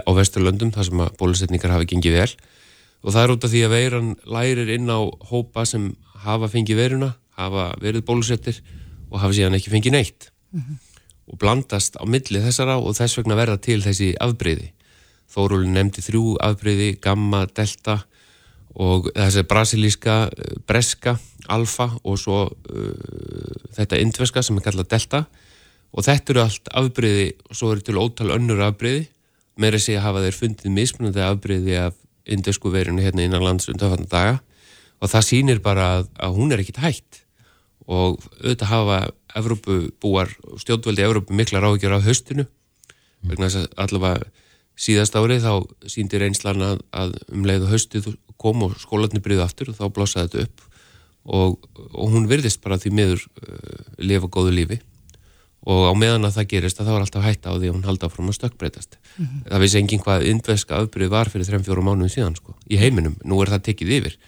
á 0.00 0.10
Vesturlöndum 0.16 0.72
þar 0.74 0.88
sem 0.88 1.02
að 1.04 1.16
bólusetningar 1.20 1.74
hafi 1.74 1.88
gengið 1.92 2.18
vel 2.18 2.30
og 3.04 3.12
það 3.12 3.22
er 3.22 3.34
út 3.34 3.44
af 3.44 3.52
því 3.52 3.62
að 3.66 3.74
veiran 3.74 4.14
lærir 4.24 4.72
inn 4.76 4.88
á 4.88 5.00
hópa 5.28 5.66
sem 5.68 5.90
hafa 6.24 6.48
fengið 6.48 6.80
veruna, 6.80 7.10
hafa 7.36 7.72
verið 7.82 8.06
bólusettir 8.08 8.62
og 9.10 9.20
hafa 9.20 9.36
síðan 9.36 9.58
ekki 9.58 9.72
fengið 9.74 9.96
neitt 9.96 10.30
mm 10.52 10.60
-hmm. 10.60 10.78
og 11.32 11.38
blandast 11.38 12.00
á 12.00 12.04
milli 12.08 12.40
þessara 12.40 12.78
og 12.80 12.96
þess 12.96 13.18
vegna 13.18 13.36
verða 13.36 13.60
til 13.60 13.82
þessi 13.82 14.14
afbreyði. 14.20 14.72
Þórólin 15.28 15.74
nefndi 15.74 16.00
þrjú 16.00 16.36
afbreyði, 16.40 16.96
gamma, 17.00 17.46
delta 17.46 18.04
og 18.74 19.10
þessi 19.14 19.42
brasilíska, 19.42 20.30
eh, 20.36 20.56
breska, 20.66 21.18
alfa 21.48 21.90
og 22.04 22.18
svo 22.18 22.48
uh, 22.48 23.54
þetta 23.76 24.00
indveska 24.00 24.42
sem 24.42 24.56
er 24.56 24.64
kallað 24.64 24.88
delta 24.88 25.26
og 25.92 26.04
þetta 26.04 26.32
eru 26.32 26.40
allt 26.40 26.70
afbreyði 26.72 27.34
og 27.50 27.56
svo 27.56 27.72
eru 27.72 27.80
til 27.80 28.00
ótal 28.00 28.32
önnur 28.34 28.62
afbreyði 28.64 29.08
meira 29.60 29.80
sé 29.80 29.96
að 29.98 30.06
hafa 30.08 30.24
þeir 30.24 30.38
fundið 30.38 30.74
mismunandi 30.74 31.22
afbreyði 31.24 31.76
af 31.80 31.98
indesku 32.24 32.72
veirinu 32.72 33.04
hérna 33.04 33.26
innan 33.26 33.44
lands 33.44 33.68
undanfann 33.70 34.08
daga. 34.10 34.38
Og 35.02 35.10
það 35.12 35.26
sýnir 35.28 35.60
bara 35.62 35.90
að, 35.98 36.08
að 36.16 36.38
hún 36.38 36.54
er 36.54 36.62
ekkit 36.62 36.80
hægt 36.82 37.20
og 37.84 38.22
auðvitað 38.40 38.70
hafa 38.70 38.98
Evrópubúar, 39.34 40.30
stjórnveldi 40.62 41.04
Evrópu 41.04 41.34
mikla 41.36 41.60
ráðgjör 41.60 41.98
á 41.98 42.06
höstinu 42.06 42.46
vegna 43.26 43.48
þess 43.50 43.64
að 43.64 43.82
allavega 43.84 44.30
síðast 44.74 45.16
árið 45.18 45.44
þá 45.44 45.90
síndir 45.90 46.24
einslan 46.26 46.62
að, 46.64 46.80
að 46.94 47.16
um 47.34 47.44
leið 47.46 47.66
og 47.66 47.74
höstið 47.74 48.08
kom 48.40 48.64
og 48.66 48.78
skólanir 48.80 49.22
bryði 49.24 49.44
aftur 49.44 49.70
og 49.72 49.78
þá 49.78 49.84
blósaði 49.94 50.30
þetta 50.30 50.46
upp. 50.46 50.64
Og, 51.24 51.68
og 51.96 52.10
hún 52.12 52.26
virðist 52.28 52.60
bara 52.64 52.76
því 52.80 52.90
miður 52.98 53.22
uh, 53.40 53.84
lifa 54.02 54.28
góðu 54.28 54.52
lífi 54.52 54.80
og 55.64 55.88
á 55.88 55.92
meðan 55.96 56.28
að 56.28 56.38
það 56.38 56.48
gerist 56.52 56.80
að 56.80 56.88
það 56.88 56.96
var 56.96 57.04
alltaf 57.06 57.24
hætta 57.24 57.52
á 57.52 57.54
því 57.56 57.68
að 57.68 57.74
hún 57.74 57.86
halda 57.88 58.08
áfram 58.08 58.30
að 58.30 58.36
stökkbreytast 58.38 58.96
mm 58.98 59.24
-hmm. 59.24 59.44
það 59.50 59.62
vissi 59.64 59.78
engin 59.80 60.02
hvað 60.04 60.26
indveska 60.30 60.80
afbyrð 60.80 61.12
var 61.14 61.30
fyrir 61.32 61.46
3-4 61.48 61.84
mánuðum 61.84 62.12
síðan 62.12 62.36
sko, 62.36 62.56
í 62.68 62.76
heiminum, 62.76 63.16
nú 63.24 63.40
er 63.42 63.52
það 63.54 63.64
tekið 63.68 63.94
yfir 63.98 64.18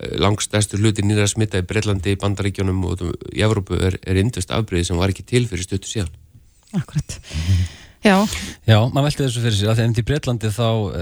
eh, 0.00 0.16
langstærstur 0.18 0.80
hluti 0.80 1.02
nýra 1.02 1.26
smitta 1.28 1.60
í 1.60 1.66
Breitlandi, 1.68 2.16
Bandaríkjónum 2.16 2.84
og 2.84 3.04
í 3.32 3.44
Evrópu 3.44 3.76
er, 3.76 3.98
er 4.02 4.16
indvest 4.16 4.50
afbyrði 4.50 4.84
sem 4.84 4.96
var 4.96 5.12
ekki 5.12 5.26
til 5.26 5.46
fyrir 5.46 5.64
stöttu 5.68 5.88
síðan 5.88 6.12
Akkurat 6.72 7.20
mm 7.20 7.40
-hmm. 7.44 7.79
Já, 8.00 8.16
Já 8.64 8.78
maður 8.88 9.06
velti 9.10 9.24
þessu 9.26 9.42
fyrir 9.44 9.56
sér 9.58 9.70
að 9.72 9.80
þegar 9.80 9.98
í 10.00 10.04
Breitlandi 10.08 10.50
þá 10.56 10.68
uh, 10.70 11.00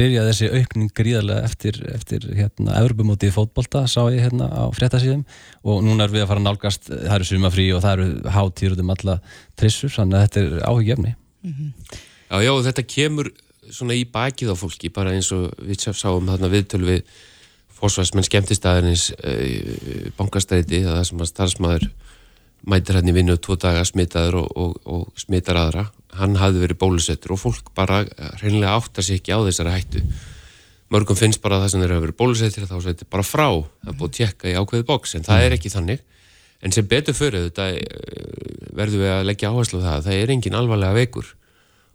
byrjaði 0.00 0.32
þessi 0.32 0.48
aukning 0.58 0.94
gríðarlega 0.98 1.44
eftir, 1.46 1.78
eftir 1.94 2.26
hérna, 2.34 2.74
Evropamóti 2.80 3.30
í 3.30 3.34
fótbolta, 3.34 3.84
sá 3.86 4.00
ég 4.10 4.24
hérna 4.24 4.48
á 4.50 4.66
fréttasíðum 4.74 5.22
og 5.62 5.84
núna 5.86 6.08
er 6.08 6.14
við 6.14 6.24
að 6.24 6.32
fara 6.32 6.42
nálgast, 6.42 6.90
það 6.90 7.14
eru 7.18 7.28
sumafrí 7.30 7.68
og 7.76 7.84
það 7.84 7.94
eru 7.94 8.34
hátýr 8.34 8.74
út 8.74 8.82
um 8.82 8.94
alla 8.96 9.18
trissur, 9.60 9.94
þannig 9.94 10.18
að 10.18 10.24
þetta 10.26 10.42
er 10.42 10.66
áhugjefni. 10.66 11.14
Mm 11.42 11.54
-hmm. 11.54 12.00
Já, 12.32 12.36
já, 12.42 12.52
þetta 12.66 12.88
kemur 12.96 13.32
svona 13.70 13.94
í 13.94 14.04
bakið 14.08 14.50
á 14.50 14.56
fólki, 14.58 14.90
bara 14.90 15.14
eins 15.14 15.30
og 15.32 15.52
við 15.62 15.92
sáum 15.94 16.26
þarna 16.26 16.50
viðtölu 16.50 16.90
við 16.90 17.02
fórsvarsmenn 17.82 18.26
skemmtistæðinins 18.26 19.10
eh, 19.22 20.10
bankastæti, 20.18 20.82
það 20.86 21.04
sem 21.06 21.22
að 21.22 21.30
starfsmæður 21.30 21.88
mætir 22.68 22.98
hann 22.98 23.10
í 23.10 23.14
vinnu 23.14 23.36
tvo 23.42 23.56
daga 23.60 23.82
smitaður 23.86 24.42
og, 24.42 24.52
og, 24.56 24.76
og 24.86 25.18
smitar 25.18 25.58
aðra. 25.58 25.86
Hann 26.18 26.36
hafði 26.38 26.62
verið 26.66 26.80
bólusettur 26.82 27.34
og 27.34 27.40
fólk 27.42 27.72
bara 27.76 28.02
reynilega 28.42 28.76
áttar 28.76 29.06
sér 29.06 29.18
ekki 29.18 29.34
á 29.34 29.40
þessari 29.42 29.74
hættu. 29.74 30.02
Mörgum 30.92 31.16
finnst 31.16 31.40
bara 31.42 31.58
það 31.62 31.72
sem 31.72 31.82
þeir 31.82 31.94
hafa 31.94 32.04
verið 32.06 32.18
bólusettir 32.20 32.66
þá 32.68 32.74
þetta 32.84 33.08
bara 33.10 33.24
frá, 33.24 33.46
það 33.80 33.92
er 33.92 33.98
búið 33.98 34.10
að 34.10 34.16
tjekka 34.18 34.50
í 34.50 34.56
ákveði 34.60 34.88
bóks 34.90 35.14
en 35.16 35.24
það 35.26 35.46
er 35.46 35.56
ekki 35.56 35.72
þannig. 35.72 36.02
En 36.62 36.74
sem 36.74 36.86
betur 36.86 37.16
fyrir 37.16 37.48
þetta 37.48 37.70
verður 38.76 39.00
við 39.02 39.14
að 39.14 39.24
leggja 39.30 39.50
áherslu 39.50 39.80
á 39.82 39.86
það 39.86 40.04
það 40.06 40.18
er 40.18 40.34
engin 40.36 40.58
alvarlega 40.58 40.98
veikur. 41.00 41.32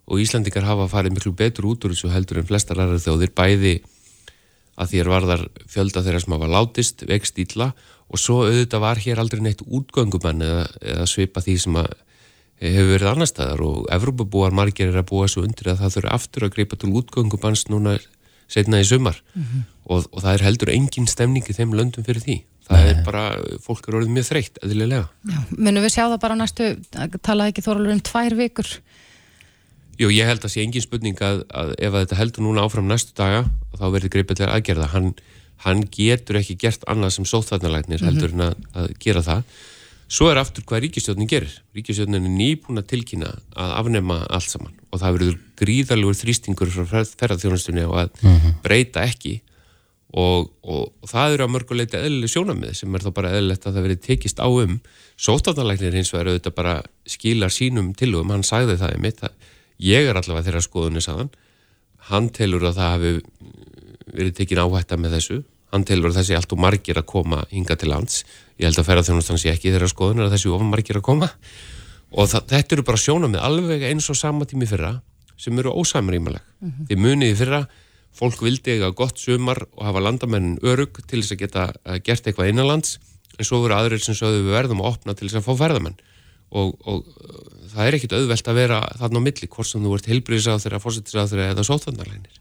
Og 0.07 0.23
Íslandikar 0.23 0.65
hafa 0.65 0.87
farið 0.91 1.15
miklu 1.15 1.35
betur 1.37 1.69
út 1.69 1.85
úr 1.85 1.93
þessu 1.93 2.09
heldur 2.11 2.41
en 2.41 2.49
flestar 2.49 2.81
aðra 2.81 2.99
þjóðir 3.03 3.31
bæði 3.37 3.75
að 4.77 4.91
þér 4.93 5.11
varðar 5.11 5.45
fjölda 5.69 6.03
þeirra 6.05 6.23
sem 6.23 6.35
hafa 6.35 6.49
látist, 6.53 7.05
vext 7.09 7.39
ítla 7.41 7.71
og 8.07 8.21
svo 8.21 8.43
auðvitað 8.45 8.83
var 8.83 9.01
hér 9.03 9.21
aldrei 9.21 9.41
neitt 9.43 9.63
útgöngumann 9.65 10.43
eða, 10.45 10.67
eða 10.81 11.07
svipa 11.09 11.43
því 11.43 11.55
sem 11.63 11.79
að 11.81 11.95
hefur 12.61 12.93
verið 12.95 13.09
annar 13.11 13.29
staðar 13.29 13.63
og 13.65 13.89
Evrópabúar 13.93 14.55
margir 14.55 14.89
er 14.89 15.01
að 15.01 15.09
búa 15.11 15.27
svo 15.29 15.43
undir 15.45 15.73
að 15.73 15.81
það 15.83 15.97
þurfa 15.97 16.13
aftur 16.17 16.45
að 16.47 16.53
greipa 16.55 16.79
til 16.79 16.93
útgöngumanns 16.97 17.67
núna 17.69 17.97
setna 18.47 18.79
í 18.81 18.87
sumar 18.87 19.19
mm 19.33 19.43
-hmm. 19.43 19.65
og, 19.91 20.07
og 20.11 20.21
það 20.23 20.33
er 20.33 20.45
heldur 20.47 20.71
engin 20.73 21.07
stemning 21.07 21.45
í 21.45 21.57
þeim 21.57 21.75
löndum 21.75 22.05
fyrir 22.07 22.23
því 22.23 22.37
það 22.67 22.83
Nei. 22.83 22.89
er 22.91 23.03
bara, 23.05 23.23
fólk 23.63 23.87
er 23.87 23.97
orðið 23.99 24.13
mjög 24.15 24.27
þreytt 24.27 24.59
eðlilega. 24.63 25.07
Munum 25.55 25.85
við 25.85 25.93
sjá 25.95 26.03
það 26.03 26.19
bara 26.23 26.35
næstu 26.35 26.69
tala 27.23 27.47
ekki 27.51 27.63
þorlur 27.65 27.93
um 27.95 28.03
tvær 28.03 28.35
vikur 28.35 28.71
Jú, 29.97 30.11
ég 30.13 30.29
held 30.29 30.43
að 30.45 30.53
sé 30.53 30.61
engin 30.61 30.83
spurning 30.83 31.17
að, 31.25 31.41
að 31.49 31.73
ef 31.77 31.93
að 31.93 32.03
þetta 32.03 32.19
heldur 32.19 32.45
núna 32.45 32.65
áfram 32.67 32.89
næstu 32.89 33.15
daga 33.17 33.47
þá 33.77 33.87
verður 33.95 34.13
greipið 34.13 34.41
til 34.41 34.49
aðgerða. 34.51 34.91
Hann, 34.93 35.09
hann 35.65 35.81
getur 35.93 36.37
ekki 36.37 36.57
gert 36.61 36.85
annað 36.91 37.15
sem 37.15 37.25
sóþarnalæknir 37.25 38.05
heldur 38.05 38.35
mm 38.35 38.39
-hmm. 38.39 38.53
en 38.53 38.77
að, 38.77 38.83
að 38.83 38.93
gera 39.01 39.25
það. 39.25 39.57
Svo 40.07 40.29
er 40.31 40.39
aftur 40.39 40.63
hvað 40.63 40.85
ríkistjónin 40.85 41.27
gerir. 41.27 41.51
Ríkistjónin 41.75 42.21
er 42.21 42.29
nýbúin 42.29 42.79
að 42.79 42.87
tilkynna 42.93 43.33
að 43.55 43.73
afnema 43.81 44.21
allt 44.29 44.53
saman 44.53 44.77
og 44.91 45.01
það 45.01 45.17
verður 45.17 45.39
gríðalegur 45.59 46.15
þrýstingur 46.21 46.71
frá 46.71 46.85
ferðarþjónastunni 47.17 47.83
og 47.83 47.97
að 48.05 48.09
mm 48.21 48.37
-hmm. 48.37 48.53
breyta 48.63 49.03
ekki 49.03 49.41
og, 50.13 50.47
og, 50.63 50.93
og 51.03 51.09
það 51.09 51.33
eru 51.33 51.43
að 51.43 51.53
mörguleita 51.55 51.99
eðlileg 51.99 52.31
sjónamið 52.31 52.73
sem 52.79 52.95
er 52.95 53.03
þá 53.03 53.11
bara 53.17 53.33
eðlilegt 53.35 53.67
að 53.67 53.73
það 53.73 53.85
verið 53.87 54.01
tekist 54.05 54.39
á 54.39 54.47
um. 54.47 54.79
Sótarnalæknir 55.17 55.97
hins 55.97 56.13
vegar 56.13 56.31
auðvitað 56.31 56.55
bara 56.55 56.75
skilar 57.09 57.51
sínum 57.51 57.93
tilugum, 57.97 58.31
hann 58.31 58.45
sagði 58.45 58.77
það 58.77 58.95
í 58.95 59.01
mitt 59.01 59.23
að 59.25 59.33
ég 59.83 60.09
er 60.09 60.17
allavega 60.17 60.47
þeirra 60.47 60.63
skoðunni 60.65 61.03
saðan 61.03 61.31
hann. 62.09 62.29
Telur 62.33 62.65
að 62.67 62.79
það 62.79 62.91
hafi 62.93 63.13
verið 64.17 64.35
tekin 64.39 64.61
áhætta 64.63 64.99
með 64.99 65.17
þessu. 65.17 65.39
Hann 65.73 65.83
telur 65.87 66.11
að 66.11 66.21
þessi 66.21 66.37
allt 66.37 66.53
og 66.55 66.61
margir 66.63 66.99
að 66.99 67.09
koma 67.09 67.41
hinga 67.51 67.75
til 67.79 67.89
lands, 67.91 68.21
ég 68.55 68.69
held 68.69 68.79
að 68.79 68.87
ferðarþjónustan 68.87 69.41
sé 69.41 69.51
ekki 69.51 69.73
þeirra 69.73 69.89
skoðunni 69.91 70.23
að 70.23 70.37
þessi 70.37 70.53
ofan 70.55 70.71
margir 70.71 70.99
að 70.99 71.07
koma. 71.09 71.27
Og 72.15 72.29
það, 72.31 72.45
þetta 72.53 72.77
eru 72.77 72.85
bara 72.87 73.01
sjóna 73.03 73.27
með 73.27 73.43
alveg 73.43 73.83
eins 73.89 74.07
og 74.07 74.15
sama 74.15 74.47
tími 74.47 74.69
fyrra 74.69 74.93
sem 75.37 75.59
eru 75.59 75.73
ósamrýmaleg 75.75 76.41
mm 76.41 76.69
-hmm. 76.69 76.87
því 76.87 76.95
muniði 77.03 77.35
fyrra, 77.35 77.59
fólk 78.15 78.39
vildi 78.41 78.71
eiga 78.71 78.89
gott 78.95 79.19
sumar 79.19 79.67
og 79.75 79.83
hafa 79.85 79.99
landamennin 79.99 80.57
örug 80.63 81.03
til 81.05 81.21
þess 81.21 81.35
að 81.35 81.41
geta 81.43 81.73
gert 82.03 82.27
eitthvað 82.27 82.49
innanlands. 82.49 82.99
En 83.37 83.45
svo 83.45 83.59
voru 83.61 83.75
aðrir 83.75 84.01
sem 84.01 84.15
sögðu 84.15 84.47
við 84.47 84.55
verðum 84.55 84.81
að 84.81 84.87
opna 84.87 85.13
til 85.13 85.27
þess 85.27 85.37
að 85.37 85.45
fá 85.45 85.53
ferðamenn. 85.67 85.99
Og, 86.49 86.73
og 86.87 87.03
það 87.77 87.87
er 87.89 87.97
ekkit 87.97 88.17
auðvelt 88.17 88.49
að 88.49 88.57
vera 88.57 88.81
þarna 88.97 89.21
á 89.21 89.25
milli, 89.27 89.49
hvort 89.53 89.69
sem 89.69 89.85
þú 89.85 89.95
ert 89.97 90.09
heilbríðisáð 90.11 90.63
þeirra, 90.65 90.81
fórsettisáð 90.83 91.33
þeirra 91.33 91.49
eða 91.53 91.65
sótvandarlænir. 91.67 92.37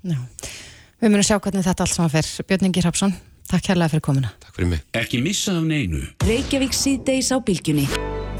Við 0.96 1.12
munum 1.12 1.26
sjá 1.26 1.36
hvernig 1.36 1.66
þetta 1.66 1.84
allt 1.84 1.92
saman 1.92 2.12
fer. 2.14 2.28
Björn 2.48 2.68
Ingi 2.70 2.84
Rapsson, 2.84 3.16
takk 3.50 3.70
hérlega 3.70 3.92
fyrir 3.92 4.04
komuna. 4.06 4.32
Takk 4.40 4.56
fyrir 4.56 4.70
mig. 4.72 4.84
Ekki 4.96 5.20
missa 5.24 5.56
af 5.58 5.66
neinu. 5.68 6.00
Reykjavík 6.24 6.76
síðdeis 6.76 7.28
á 7.28 7.36
bylgjunni. 7.44 7.84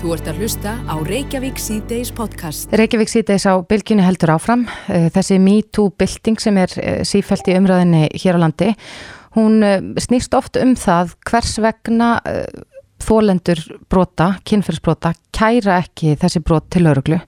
Þú 0.01 0.13
ert 0.13 0.31
að 0.31 0.41
hlusta 0.41 0.73
á 0.89 0.95
Reykjavík 1.05 1.61
síðdeis 1.61 2.13
podcast. 2.17 2.73
Reykjavík 2.77 3.13
síðdeis 3.13 3.45
á 3.49 3.61
bylgjunni 3.61 4.05
heldur 4.05 4.33
áfram. 4.37 4.65
Eh, 4.89 5.11
þessi 5.13 5.37
MeToo-bylting 5.43 6.41
sem 6.41 6.61
er 6.61 6.73
eh, 6.81 7.03
sífælt 7.09 7.49
í 7.53 7.57
umræðinni 7.61 8.07
hér 8.17 8.41
á 8.41 8.45
landi, 8.45 8.73
hún 9.37 9.61
eh, 9.65 9.81
snýst 10.01 10.37
oft 10.37 10.57
um 10.61 10.73
það 10.81 11.17
hvers 11.29 11.57
vegna 11.65 12.11
þólendur 13.03 13.61
brota, 13.91 14.33
kynferðsbrota 14.47 15.13
kæra 15.37 15.81
ekki 15.83 16.17
þessi 16.21 16.43
brot 16.45 16.69
til 16.73 16.87
lauruglu 16.87 17.21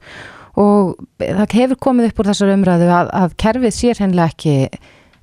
og 0.58 0.96
það 1.20 1.54
hefur 1.54 1.80
komið 1.88 2.10
upp 2.10 2.22
úr 2.22 2.30
þessar 2.32 2.54
umræðu 2.54 2.88
að, 2.90 3.12
að 3.14 3.36
kerfið 3.44 3.74
sér 3.76 4.00
hennilega 4.02 4.32
ekki 4.32 4.56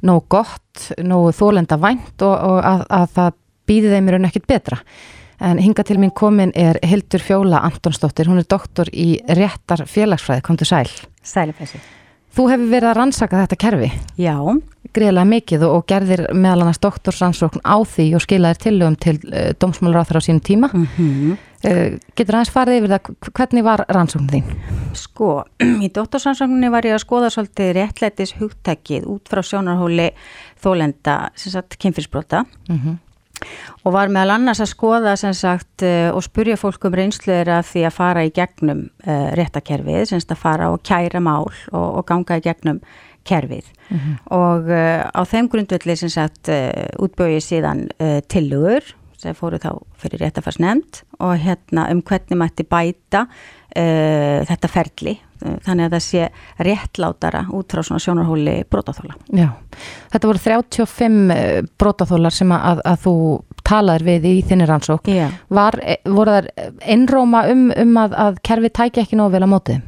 nógu 0.06 0.25
gott, 0.38 0.88
nógu 1.02 1.34
þólenda 1.36 1.80
vænt 1.82 2.24
og, 2.24 2.36
og 2.36 2.62
að, 2.62 2.86
að 2.94 3.06
það 3.18 3.38
býði 3.66 3.94
þeim 3.96 4.08
í 4.08 4.16
raun 4.16 4.30
ekkit 4.30 4.48
betra. 4.48 4.80
En 5.46 5.60
hinga 5.60 5.84
til 5.84 5.98
mín 6.00 6.14
komin 6.16 6.54
er 6.56 6.80
Hildur 6.86 7.24
Fjóla 7.24 7.60
Antonsdóttir, 7.68 8.30
hún 8.32 8.40
er 8.40 8.48
doktor 8.48 8.88
í 8.94 9.18
réttar 9.28 9.84
félagsfræði, 9.90 10.46
kom 10.46 10.60
til 10.62 10.70
sæl. 10.70 10.88
Sælifessi. 11.25 11.82
Þú 12.36 12.48
hefur 12.51 12.72
verið 12.72 12.89
að 12.89 12.98
rannsaka 13.00 13.44
þetta 13.46 13.62
kerfi. 13.65 13.92
Já 14.20 14.36
greiðlega 14.96 15.30
mikið 15.30 15.65
og, 15.68 15.75
og 15.80 15.86
gerðir 15.89 16.24
meðal 16.36 16.65
annars 16.65 16.82
doktorsansókn 16.84 17.63
á 17.65 17.77
því 17.88 18.08
og 18.18 18.24
skilaðir 18.24 18.62
tilögum 18.65 18.98
til 19.01 19.18
uh, 19.24 19.36
eh, 19.39 19.51
dómsmálur 19.60 20.01
á 20.06 20.22
sínum 20.24 20.42
tíma 20.44 20.70
mm 20.72 20.88
-hmm. 20.96 21.38
uh, 21.68 21.98
getur 22.15 22.36
aðeins 22.36 22.54
farið 22.54 22.80
yfir 22.80 22.94
það 22.94 23.32
hvernig 23.34 23.63
var 23.63 23.86
rannsókn 23.89 24.30
þín? 24.32 24.44
Sko, 24.94 25.44
í 25.86 25.89
doktorsansókninni 25.89 26.72
var 26.72 26.86
ég 26.86 26.96
að 26.96 27.06
skoða 27.06 27.30
svolítið 27.30 27.74
réttlætis 27.80 28.36
hugtækið 28.39 29.06
út 29.06 29.30
frá 29.30 29.42
sjónarhóli 29.42 30.12
þólenda, 30.63 31.30
sem 31.36 31.51
sagt, 31.51 31.77
kynfyrsbrota 31.77 32.46
mm 32.70 32.77
-hmm. 32.77 32.96
Og 33.84 33.94
var 33.94 34.10
meðal 34.13 34.36
annars 34.38 34.62
að 34.63 34.72
skoða 34.74 35.15
sem 35.20 35.34
sagt 35.34 35.84
uh, 35.86 36.12
og 36.15 36.24
spurja 36.25 36.58
fólk 36.60 36.88
um 36.88 36.96
reynsluður 36.96 37.58
af 37.60 37.72
því 37.74 37.88
að 37.88 37.98
fara 37.98 38.25
í 38.25 38.32
gegnum 38.36 38.88
réttakerfið, 39.06 40.06
sem 40.10 40.22
sagt 40.22 40.34
að 40.34 40.42
fara 40.42 40.72
og 40.74 40.82
kæra 40.86 41.22
mál 41.22 41.46
og, 41.46 41.89
og 42.00 42.06
ganga 42.10 42.39
í 42.39 42.46
gegnum 42.46 42.82
kerfið 43.25 43.65
mm 43.89 43.98
-hmm. 43.98 44.15
og 44.25 44.70
uh, 44.70 45.01
á 45.10 45.22
þeim 45.25 45.50
grundvelli 45.50 45.96
sem 45.96 46.10
sagt 46.10 46.50
uh, 46.50 46.86
útbögið 47.00 47.44
síðan 47.44 47.88
uh, 48.00 48.20
tilugur 48.27 48.84
sem 49.25 49.38
fóru 49.38 49.60
þá 49.62 49.72
fyrir 50.01 50.25
réttafarsnefnd 50.25 51.03
og 51.20 51.38
hérna 51.41 51.89
um 51.94 52.01
hvernig 52.05 52.39
mætti 52.39 52.67
bæta 52.70 53.25
þetta 53.75 54.70
ferli 54.72 55.17
þannig 55.65 55.88
að 55.88 55.96
það 55.96 56.03
sé 56.05 56.27
réttlátara 56.63 57.41
út 57.55 57.74
frá 57.74 57.82
svona 57.84 58.00
sjónarhóli 58.01 58.53
brótaþóla. 58.72 59.17
Já, 59.36 59.50
þetta 60.13 60.29
voru 60.29 60.41
35 60.46 61.74
brótaþólar 61.79 62.36
sem 62.36 62.53
að, 62.55 62.79
að 62.88 63.01
þú 63.03 63.15
talaður 63.65 64.08
við 64.10 64.29
í 64.29 64.36
þinni 64.48 64.70
rannsók. 64.70 65.10
Var, 65.60 65.79
voru 66.08 66.38
þar 66.38 66.50
einróma 66.86 67.46
um, 67.51 67.67
um 67.75 68.00
að, 68.05 68.15
að 68.25 68.39
kerfi 68.48 68.72
tæki 68.79 69.03
ekki 69.03 69.20
nógu 69.20 69.36
vel 69.36 69.46
á 69.46 69.50
mótið? 69.51 69.84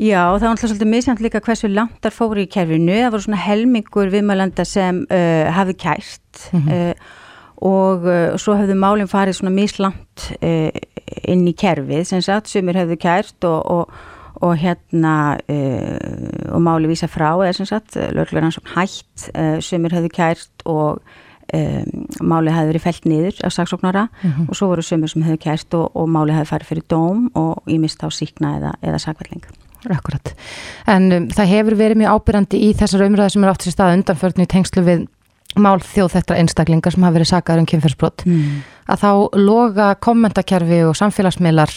Já, 0.00 0.22
það 0.32 0.44
var 0.46 0.52
alltaf 0.54 0.70
svolítið 0.70 0.88
misjant 0.94 1.20
líka 1.20 1.42
hversu 1.44 1.68
langt 1.68 1.98
þar 2.04 2.14
fóru 2.16 2.44
í 2.44 2.48
kerfinu. 2.48 2.94
Það 3.02 3.10
voru 3.12 3.26
svona 3.26 3.42
helmingur 3.42 4.12
viðmælanda 4.14 4.64
sem 4.68 5.02
uh, 5.10 5.50
hafði 5.52 5.76
kært 5.82 6.46
mm 6.54 6.62
-hmm. 6.62 6.94
uh, 6.94 7.18
og 7.60 8.06
uh, 8.08 8.36
svo 8.40 8.56
hefðu 8.58 8.76
málinn 8.80 9.10
farið 9.10 9.40
svona 9.40 9.54
mislant 9.54 10.30
uh, 10.40 10.70
inn 11.28 11.46
í 11.48 11.56
kerfið 11.56 12.06
sem 12.08 12.22
sagt, 12.24 12.50
sumir 12.50 12.78
hefðu 12.80 12.98
kært 13.00 13.48
og, 13.48 13.60
og, 13.70 13.96
og 14.40 14.54
hérna 14.60 15.16
uh, 15.40 16.52
og 16.54 16.62
máli 16.64 16.90
vísa 16.90 17.10
frá 17.10 17.32
eða 17.32 17.56
sem 17.58 17.68
sagt, 17.68 17.96
löglega 17.96 18.44
rannsókn 18.46 18.76
hætt, 18.76 19.30
sumir 19.64 19.96
hefðu 19.96 20.14
kært 20.20 20.64
og 20.68 21.02
Um, 21.50 22.04
máli 22.22 22.52
hefði 22.54 22.68
verið 22.70 22.82
fælt 22.84 23.06
niður 23.10 23.38
af 23.42 23.50
saksóknara. 23.50 24.04
Mm 24.22 24.30
-hmm. 24.30 24.48
og 24.48 24.56
svo 24.56 24.66
voru 24.70 24.82
sömur 24.86 25.10
sem 25.10 25.22
hefði 25.22 25.38
kært 25.42 25.74
og, 25.74 25.96
og 25.96 26.06
máli 26.08 26.30
hefði 26.30 26.46
farið 26.46 26.66
fyrir 26.68 26.84
dóm 26.86 27.30
og 27.34 27.62
ég 27.66 27.80
mist 27.80 28.04
á 28.06 28.08
síkna 28.10 28.56
eða, 28.58 28.72
eða 28.82 28.98
sakvelling 28.98 29.42
Akkurat, 29.88 30.34
en 30.86 31.12
um, 31.12 31.28
það 31.28 31.46
hefur 31.46 31.74
verið 31.74 31.96
mjög 31.96 32.12
ábyrjandi 32.12 32.58
í 32.68 32.74
þessar 32.76 33.02
umræði 33.06 33.30
sem 33.30 33.44
er 33.44 33.50
átt 33.50 33.62
sér 33.64 33.72
stað 33.72 33.94
undanförnu 33.96 34.44
í 34.44 34.46
tengslu 34.46 34.82
við 34.84 35.06
mál 35.58 35.80
þjóð 35.82 36.14
þetta 36.14 36.38
einstaklingar 36.38 36.94
sem 36.94 37.04
hafa 37.06 37.16
verið 37.18 37.30
sagaður 37.32 37.64
um 37.64 37.68
kynferðsbrott 37.72 38.24
mm. 38.26 38.62
að 38.92 39.02
þá 39.02 39.10
loga 39.40 39.90
kommentakerfi 40.02 40.82
og 40.86 40.96
samfélagsmiðlar 40.98 41.74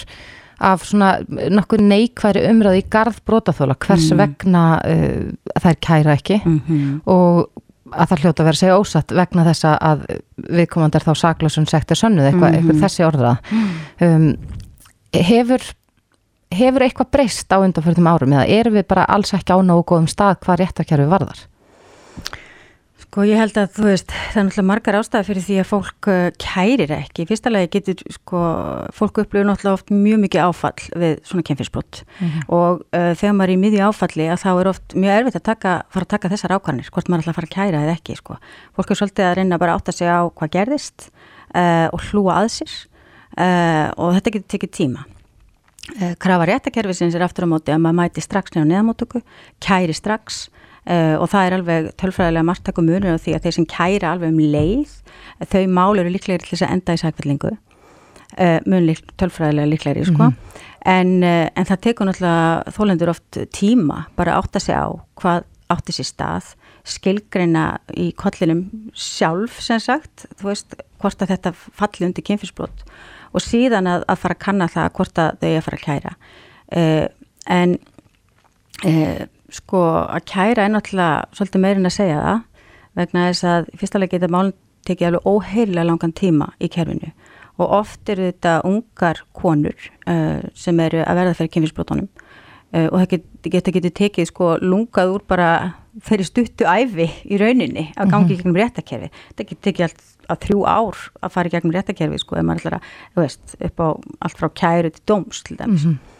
af 0.64 0.86
svona 0.86 1.16
nokkur 1.52 1.82
neikværi 1.82 2.46
umræði 2.52 2.84
í 2.84 2.88
garð 2.94 3.18
brotaþóla 3.26 3.76
hvers 3.82 4.12
mm. 4.12 4.22
vegna 4.22 4.64
uh, 4.86 5.60
þær 5.64 5.80
kæra 5.82 6.18
ekki 6.18 6.40
mm 6.44 6.60
-hmm. 6.68 7.00
og 7.10 7.50
að 7.94 8.10
það 8.10 8.24
hljóta 8.24 8.44
að 8.44 8.48
vera 8.50 8.62
segja 8.62 8.80
ósatt 8.80 9.14
vegna 9.14 9.46
þessa 9.46 9.78
að 9.78 10.06
viðkomandar 10.50 11.06
þá 11.06 11.14
saglösun 11.20 11.70
sektir 11.70 11.98
sönnuð 11.98 12.30
eitthvað, 12.30 12.50
-hmm. 12.50 12.58
eitthvað 12.58 12.84
þessi 12.86 13.06
orða 13.06 13.36
mm. 13.52 13.72
um, 14.08 14.36
hefur 15.14 15.74
hefur 16.54 16.86
eitthvað 16.86 17.12
breyst 17.12 17.54
á 17.54 17.58
undanfjörðum 17.58 18.10
árum 18.10 18.36
eða 18.36 18.46
erum 18.48 18.78
við 18.78 18.88
bara 18.88 19.08
alls 19.10 19.34
ekki 19.34 19.56
á 19.56 19.60
nógu 19.66 19.86
góðum 19.90 20.10
stað 20.12 20.40
hvað 20.46 20.62
réttakjörfi 20.62 21.10
varðar? 21.10 21.40
Sko 23.14 23.28
ég 23.30 23.38
held 23.38 23.54
að 23.62 23.76
þú 23.76 23.84
veist 23.86 24.10
það 24.10 24.38
er 24.40 24.46
náttúrulega 24.48 24.66
margar 24.66 24.96
ástæði 24.98 25.28
fyrir 25.28 25.44
því 25.46 25.56
að 25.62 25.68
fólk 25.70 26.08
uh, 26.10 26.22
kærir 26.42 26.90
ekki. 26.96 27.28
Fyrsta 27.30 27.52
lagi 27.52 27.68
getur 27.76 28.00
sko 28.10 28.40
fólk 28.98 29.20
upplifur 29.22 29.46
náttúrulega 29.46 29.78
oft 29.78 29.92
mjög 29.94 30.18
mikið 30.24 30.42
áfall 30.48 30.88
við 31.04 31.14
svona 31.30 31.46
kemfisbrott 31.46 32.00
mm 32.02 32.32
-hmm. 32.32 32.48
og 32.58 32.82
uh, 32.90 33.14
þegar 33.14 33.36
maður 33.38 33.52
er 33.52 33.54
í 33.54 33.62
miðju 33.62 33.86
áfalli 33.86 34.26
að 34.34 34.42
þá 34.42 34.50
er 34.54 34.70
oft 34.72 34.96
mjög 34.98 35.14
erfitt 35.20 35.38
að 35.38 35.46
taka, 35.46 35.72
fara 35.94 36.06
að 36.08 36.14
taka 36.16 36.32
þessar 36.34 36.56
ákvarnir 36.58 36.90
hvort 36.90 37.08
maður 37.10 37.22
ætla 37.22 37.30
að 37.30 37.38
fara 37.38 37.50
að 37.52 37.56
kæra 37.58 37.84
eða 37.86 37.94
ekki 37.94 38.14
sko. 38.18 38.34
Fólk 38.74 38.90
er 38.90 38.98
svolítið 38.98 39.30
að 39.30 39.38
reyna 39.38 39.62
bara 39.62 39.78
að 39.78 39.94
segja 39.94 40.18
á 40.18 40.24
hvað 40.34 40.54
gerðist 40.58 41.14
uh, 41.54 41.88
og 41.94 42.00
hlúa 42.10 42.34
að 42.42 42.50
sér 42.58 42.74
uh, 43.38 43.94
og 43.94 44.18
þetta 44.18 44.34
getur 44.34 44.50
tekið 44.58 44.74
tíma. 44.74 45.06
Eh, 46.02 46.16
krafa 46.18 46.48
réttakerfisins 46.48 47.14
er 47.14 47.22
aftur 47.22 47.46
á 47.46 47.52
móti 47.52 47.70
að 47.70 47.84
maður 47.84 48.08
mæti 48.08 48.24
strax 48.24 48.56
uh, 50.88 51.16
og 51.20 51.30
það 51.32 51.46
er 51.46 51.56
alveg 51.58 51.92
tölfræðilega 52.02 52.48
margtakum 52.48 52.88
munir 52.88 53.16
á 53.16 53.22
því 53.22 53.36
að 53.38 53.46
þeir 53.46 53.58
sem 53.58 53.70
kæra 53.70 54.14
alveg 54.14 54.34
um 54.34 54.42
leið, 54.56 54.98
þau 55.52 55.64
mál 55.72 56.02
eru 56.02 56.14
líklega 56.14 56.44
til 56.44 56.54
þess 56.54 56.66
að 56.68 56.76
enda 56.78 56.96
í 56.96 57.02
sækvellingu. 57.04 57.54
uh, 57.54 58.60
mun 58.66 58.88
lík, 58.88 59.04
tölfræðilega 59.22 59.70
líklegri 59.70 60.06
sko. 60.06 60.24
mm 60.24 60.30
-hmm. 60.30 60.62
en, 60.86 61.24
uh, 61.24 61.48
en 61.56 61.66
það 61.66 61.82
tekur 61.82 62.08
náttúrulega 62.08 62.64
þólendur 62.76 63.10
oft 63.10 63.38
tíma 63.54 64.06
bara 64.16 64.38
átt 64.38 64.56
að 64.56 64.66
segja 64.66 64.86
á 64.88 64.92
hvað 65.16 65.44
átti 65.70 65.92
sér 65.92 66.06
stað 66.06 66.56
skilgreina 66.84 67.80
í 67.96 68.12
kollinum 68.12 68.92
sjálf 68.94 69.62
sem 69.62 69.80
sagt, 69.80 70.26
þú 70.38 70.44
veist 70.44 70.76
hvort 71.00 71.22
að 71.22 71.30
þetta 71.30 71.54
falli 71.54 72.06
undir 72.06 72.24
kynfisbrot 72.24 72.84
og 73.34 73.42
síðan 73.42 73.88
að, 73.88 74.04
að 74.08 74.18
fara 74.18 74.34
að 74.34 74.44
kanna 74.46 74.68
það 74.68 74.94
hvort 74.94 75.18
að 75.18 75.38
þau 75.40 75.56
að 75.56 75.64
fara 75.64 75.78
að 75.78 75.86
kæra 75.86 76.16
en 77.48 77.78
uh, 78.86 79.22
sko 79.54 79.84
að 80.10 80.26
kæra 80.30 80.66
er 80.66 80.74
náttúrulega 80.74 81.38
svolítið 81.38 81.64
meirinn 81.66 81.90
að 81.90 81.98
segja 81.98 82.20
það 82.24 82.42
vegna 83.00 83.28
þess 83.30 83.50
að 83.50 83.72
fyrstulega 83.80 84.16
geta 84.18 84.32
málun 84.34 84.54
tekið 84.88 85.08
alveg 85.08 85.28
óheililega 85.30 85.88
langan 85.88 86.16
tíma 86.18 86.50
í 86.60 86.70
kerfinu 86.74 87.14
og 87.62 87.76
oft 87.80 88.10
eru 88.10 88.32
þetta 88.32 88.58
ungar 88.68 89.22
konur 89.38 89.78
uh, 90.10 90.42
sem 90.58 90.80
eru 90.84 91.04
að 91.06 91.20
verða 91.22 91.38
fyrir 91.38 91.54
kynfisbrotunum 91.54 92.10
uh, 92.10 92.88
og 92.90 92.98
það 92.98 93.08
geta 93.14 93.54
get, 93.54 93.72
get, 93.78 93.94
tekið 94.00 94.30
sko 94.32 94.56
lungað 94.62 95.16
úr 95.18 95.26
bara 95.30 95.50
fyrir 96.02 96.26
stuttu 96.26 96.66
æfi 96.66 97.06
í 97.30 97.38
rauninni 97.38 97.92
að 97.94 98.10
gangi 98.10 98.24
mm 98.24 98.30
-hmm. 98.30 98.38
gegnum 98.38 98.56
réttakerfi. 98.58 99.10
Það 99.38 99.48
geta 99.50 99.62
tekið 99.68 99.84
allt 99.86 100.02
að 100.30 100.40
þrjú 100.46 100.64
ár 100.66 100.98
að 101.22 101.34
fara 101.36 101.50
gegnum 101.50 101.76
réttakerfi 101.76 102.18
sko 102.20 102.36
ef 102.36 102.44
maður 102.44 102.60
ætlar 102.60 102.78
að, 102.78 102.88
þú 103.14 103.22
veist, 103.22 103.56
upp 103.60 103.80
á 103.80 103.88
allt 104.20 104.38
frá 104.40 104.50
kæru 104.50 104.90
til 104.90 105.04
dóms 105.06 105.44
til 105.44 105.58
dæmis. 105.58 105.86
Mm 105.86 105.92
-hmm. 105.92 106.13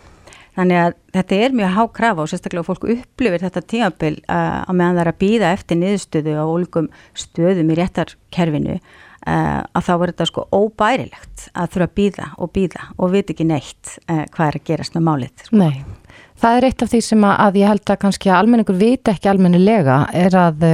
Þannig 0.54 0.80
að 0.80 0.92
þetta 1.16 1.40
er 1.46 1.56
mjög 1.58 1.72
hákrafa 1.78 2.24
og 2.24 2.30
sérstaklega 2.30 2.68
fólk 2.68 2.84
upplifir 2.94 3.42
þetta 3.42 3.64
tímabil 3.74 4.14
uh, 4.22 4.60
að 4.68 4.78
meðan 4.78 5.00
það 5.00 5.04
er 5.04 5.12
að 5.12 5.20
býða 5.24 5.50
eftir 5.58 5.80
niðurstöðu 5.82 6.36
á 6.38 6.46
ólíkum 6.46 6.90
stöðum 7.18 7.74
í 7.74 7.78
réttarkerfinu 7.80 8.76
uh, 8.78 9.64
að 9.66 9.88
þá 9.88 9.92
er 9.96 10.06
þetta 10.12 10.30
sko 10.30 10.46
óbærilegt 10.54 11.48
að 11.58 11.74
þurfa 11.74 11.90
að 11.90 11.98
býða 11.98 12.30
og 12.38 12.54
býða 12.54 12.86
og 12.98 13.16
veit 13.16 13.34
ekki 13.34 13.50
neitt 13.50 13.98
uh, 14.06 14.24
hvað 14.36 14.46
er 14.48 14.60
að 14.60 14.70
gerast 14.70 14.98
með 14.98 15.08
málið. 15.10 15.34
Sko. 15.48 15.60
Nei, 15.64 16.22
það 16.44 16.60
er 16.60 16.70
eitt 16.70 16.86
af 16.86 16.94
því 16.94 17.04
sem 17.10 17.28
að, 17.32 17.60
ég 17.64 17.74
held 17.74 17.86
að 17.96 18.02
kannski 18.06 18.30
að 18.30 18.40
almenningur 18.44 18.82
viti 18.84 19.14
ekki 19.16 19.34
almennilega 19.34 20.00
er 20.14 20.38
að 20.38 20.70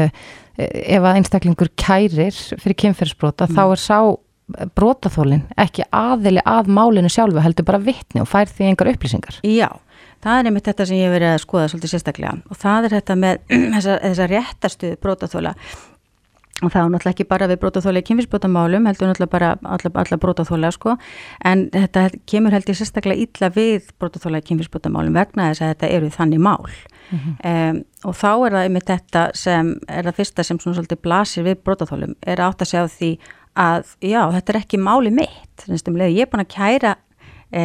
ef 0.60 1.06
að 1.06 1.22
einstaklingur 1.22 1.70
kærir 1.80 2.36
fyrir 2.36 2.76
kynferðsbrota 2.84 3.48
mm. 3.48 3.56
þá 3.56 3.64
er 3.64 3.80
sá 3.80 4.00
brotaþólinn 4.78 5.46
ekki 5.60 5.86
aðili 5.96 6.44
að 6.48 6.72
málinu 6.74 7.12
sjálfu 7.12 7.44
heldur 7.44 7.68
bara 7.68 7.82
vittni 7.84 8.24
og 8.24 8.30
fær 8.30 8.50
því 8.50 8.72
engar 8.72 8.92
upplýsingar. 8.94 9.40
Já, 9.46 9.70
það 10.24 10.40
er 10.40 10.50
einmitt 10.50 10.68
þetta 10.70 10.90
sem 10.90 11.00
ég 11.00 11.08
hef 11.08 11.18
verið 11.18 11.36
að 11.36 11.44
skoða 11.46 11.70
svolítið 11.72 11.94
sérstaklega 11.94 12.34
og 12.50 12.60
það 12.64 12.90
er 12.90 12.98
þetta 12.98 13.20
með 13.24 13.40
þessa, 13.76 14.00
þessa 14.08 14.30
réttastuð 14.34 15.00
brotaþóla 15.04 15.56
og 16.60 16.74
það 16.74 16.82
er 16.82 16.90
náttúrulega 16.94 17.14
ekki 17.14 17.28
bara 17.30 17.48
við 17.48 17.60
brotaþóla 17.62 18.02
í 18.02 18.06
kynfisbrotamálum, 18.10 18.88
heldur 18.90 19.10
náttúrulega 19.10 19.32
bara 19.32 19.52
alla, 19.64 19.92
alla 20.02 20.20
brotaþóla 20.20 20.72
sko, 20.76 20.96
en 21.48 21.66
þetta 21.74 22.06
kemur 22.30 22.56
heldur 22.56 22.78
sérstaklega 22.78 23.26
illa 23.26 23.52
við 23.56 23.92
brotaþóla 24.02 24.42
í 24.42 24.48
kynfisbrotamálum 24.50 25.16
vegna 25.16 25.50
þess 25.52 25.64
að 25.64 25.74
þetta 25.74 25.92
eru 25.98 26.12
þannig 26.16 26.44
mál 26.44 26.68
mm 26.68 27.20
-hmm. 27.20 27.36
um, 27.52 27.84
og 28.04 28.16
þá 28.16 28.32
er 28.34 28.56
það 28.56 28.64
einmitt 28.64 28.90
þetta 28.92 29.24
sem 29.34 29.74
er 29.88 30.04
það 30.04 30.20
fyrsta 30.20 30.44
sem 30.44 30.60
svona 30.60 30.76
svolítið 30.76 31.02
blasir 31.02 31.44
við 31.48 31.64
brotaþólum, 31.64 32.16
er 32.22 32.42
átt 32.42 32.62
að 32.62 32.72
segja 32.74 32.88
því 32.88 33.12
að 33.60 33.94
já, 34.02 34.22
þetta 34.36 34.54
er 34.54 34.60
ekki 34.62 34.80
máli 34.82 35.12
mitt 35.14 35.68
að 35.68 36.10
ég 36.10 36.24
er 36.24 36.32
búin 36.32 36.44
að 36.46 36.52
kæra 36.54 36.96
e, 37.52 37.64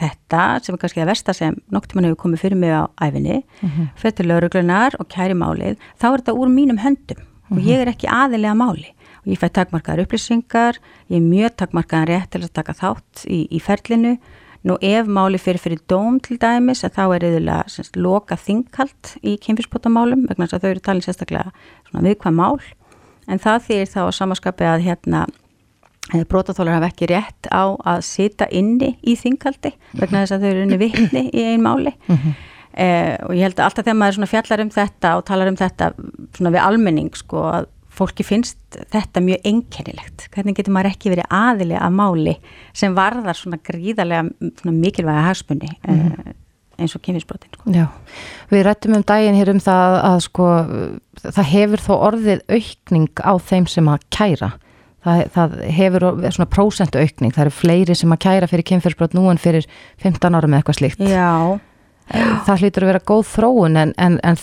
þetta 0.00 0.42
sem 0.62 0.76
er 0.76 0.82
kannski 0.82 1.02
að 1.02 1.10
versta 1.10 1.34
sem 1.36 1.56
nokk 1.72 1.88
tíman 1.90 2.08
hefur 2.08 2.22
komið 2.24 2.44
fyrir 2.44 2.60
mig 2.60 2.74
á 2.74 2.86
æfinni 3.02 3.42
mm 3.42 3.68
-hmm. 3.68 3.88
fyrir 3.96 4.16
til 4.16 4.28
lauruglunar 4.28 4.96
og 5.00 5.08
kæri 5.08 5.34
málið 5.34 5.76
þá 6.00 6.06
er 6.12 6.20
þetta 6.20 6.38
úr 6.38 6.48
mínum 6.48 6.78
höndum 6.78 7.18
mm 7.18 7.24
-hmm. 7.24 7.50
og 7.50 7.58
mhm. 7.58 7.68
ég 7.68 7.78
er 7.80 7.88
ekki 7.88 8.06
aðilega 8.06 8.54
máli 8.54 8.90
og 9.24 9.26
ég 9.26 9.38
fæ 9.38 9.48
takmarkaðar 9.48 10.04
upplýsingar 10.06 10.74
ég 11.10 11.16
er 11.16 11.30
mjög 11.34 11.56
takmarkaðan 11.56 12.08
rétt 12.08 12.30
til 12.30 12.42
að 12.42 12.52
taka 12.52 12.72
þátt 12.72 13.26
í, 13.26 13.48
í 13.50 13.60
ferlinu 13.60 14.18
Nú 14.66 14.74
ef 14.82 15.06
máli 15.06 15.38
fyrir 15.38 15.62
fyrir 15.62 15.78
dóm 15.86 16.18
til 16.18 16.40
dæmis 16.42 16.82
þá 16.82 17.14
er 17.14 17.24
eðilega 17.28 17.84
loka 17.94 18.34
þingkalt 18.34 19.12
í 19.22 19.36
kynfyrspotamálum 19.38 20.26
vegna 20.26 20.46
þess 20.46 20.54
að 20.54 20.62
þau 20.62 20.70
eru 20.70 20.80
talin 20.80 21.02
sérstaklega 21.02 21.52
viðkvæm 21.92 22.34
mál 22.34 22.58
en 23.26 23.42
það 23.42 23.68
þýr 23.68 23.92
þá 23.92 24.00
samaskapi 24.18 24.68
að 24.68 24.84
hérna 24.86 25.22
eh, 26.14 26.24
brotaþólar 26.24 26.78
hafa 26.78 26.90
ekki 26.92 27.10
rétt 27.12 27.50
á 27.50 27.74
að 27.76 28.02
sita 28.08 28.48
inni 28.50 28.94
í 29.02 29.16
þingaldi 29.18 29.74
vegna 29.94 30.24
þess 30.24 30.36
að 30.36 30.44
þau 30.44 30.50
eru 30.50 30.66
unni 30.66 30.82
vittni 30.82 31.24
í 31.30 31.46
einn 31.52 31.64
máli 31.64 31.94
mm 31.94 32.16
-hmm. 32.16 32.36
eh, 32.74 33.14
og 33.26 33.34
ég 33.34 33.48
held 33.48 33.58
að 33.58 33.64
alltaf 33.68 33.84
þegar 33.84 34.02
maður 34.02 34.34
fjallar 34.34 34.64
um 34.64 34.70
þetta 34.70 35.16
og 35.16 35.24
talar 35.24 35.48
um 35.52 35.56
þetta 35.56 35.92
við 36.38 36.62
almenning 36.62 37.14
sko 37.16 37.48
að 37.52 37.72
fólki 37.96 38.24
finnst 38.26 38.58
þetta 38.92 39.22
mjög 39.24 39.46
einkennilegt 39.48 40.26
hvernig 40.34 40.56
getur 40.58 40.74
maður 40.74 40.92
ekki 40.92 41.12
verið 41.14 41.30
aðilega 41.32 41.84
að 41.86 41.94
máli 41.96 42.34
sem 42.76 42.96
varðar 42.96 43.38
svona 43.38 43.58
gríðarlega 43.64 44.50
svona 44.60 44.74
mikilvæga 44.76 45.28
hagsmunni 45.30 45.70
mm 45.80 45.94
-hmm. 45.94 46.34
Eh, 46.76 46.84
eins 46.84 46.94
og 46.96 47.02
kynfisbrotin 47.04 47.56
sko. 47.56 47.72
Já, 47.74 47.88
við 48.52 48.64
rættum 48.66 48.96
um 48.98 49.04
daginn 49.06 49.38
hér 49.38 49.52
um 49.54 49.62
það 49.62 49.98
að 50.04 50.20
sko 50.28 50.48
það 51.24 51.50
hefur 51.52 51.82
þó 51.82 51.92
orðið 51.96 52.42
aukning 52.52 53.22
á 53.24 53.32
þeim 53.40 53.68
sem 53.70 53.90
að 53.90 54.06
kæra. 54.14 54.50
Það, 55.06 55.22
það 55.36 55.54
hefur 55.76 56.04
svona 56.34 56.48
prósentu 56.50 56.98
aukning. 56.98 57.34
Það 57.34 57.44
eru 57.44 57.54
fleiri 57.54 57.94
sem 57.94 58.12
að 58.12 58.22
kæra 58.26 58.50
fyrir 58.50 58.66
kynfisbrot 58.66 59.14
nú 59.14 59.28
en 59.30 59.40
fyrir 59.40 59.68
15 60.02 60.34
ára 60.34 60.50
með 60.50 60.60
eitthvað 60.60 60.78
slíkt. 60.80 61.04
Já. 61.06 61.58
Það 62.46 62.62
hlýtur 62.62 62.86
að 62.86 62.90
vera 62.92 63.06
góð 63.06 63.22
þróun 63.32 63.78
en, 63.80 63.92
en, 64.02 64.18
en 64.26 64.38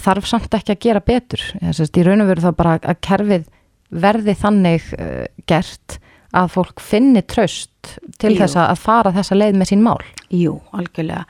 þarf 0.00 0.28
samt 0.28 0.56
ekki 0.56 0.74
að 0.74 0.82
gera 0.84 1.04
betur. 1.04 1.44
Sest, 1.76 1.96
í 1.96 2.04
raun 2.04 2.24
og 2.24 2.28
veru 2.32 2.44
þá 2.44 2.50
bara 2.56 2.76
að 2.82 3.00
kerfið 3.04 3.46
verði 3.88 4.34
þannig 4.36 4.90
uh, 4.98 5.24
gert 5.48 5.98
að 6.36 6.50
fólk 6.52 6.82
finni 6.84 7.22
tröst 7.24 7.94
til 8.20 8.34
Jú. 8.34 8.42
þess 8.42 8.58
að 8.60 8.80
fara 8.82 9.12
þessa 9.16 9.38
leið 9.38 9.60
með 9.60 9.70
sín 9.70 9.84
mál. 9.84 10.00
Jú, 10.28 10.58
algjörlega 10.76 11.24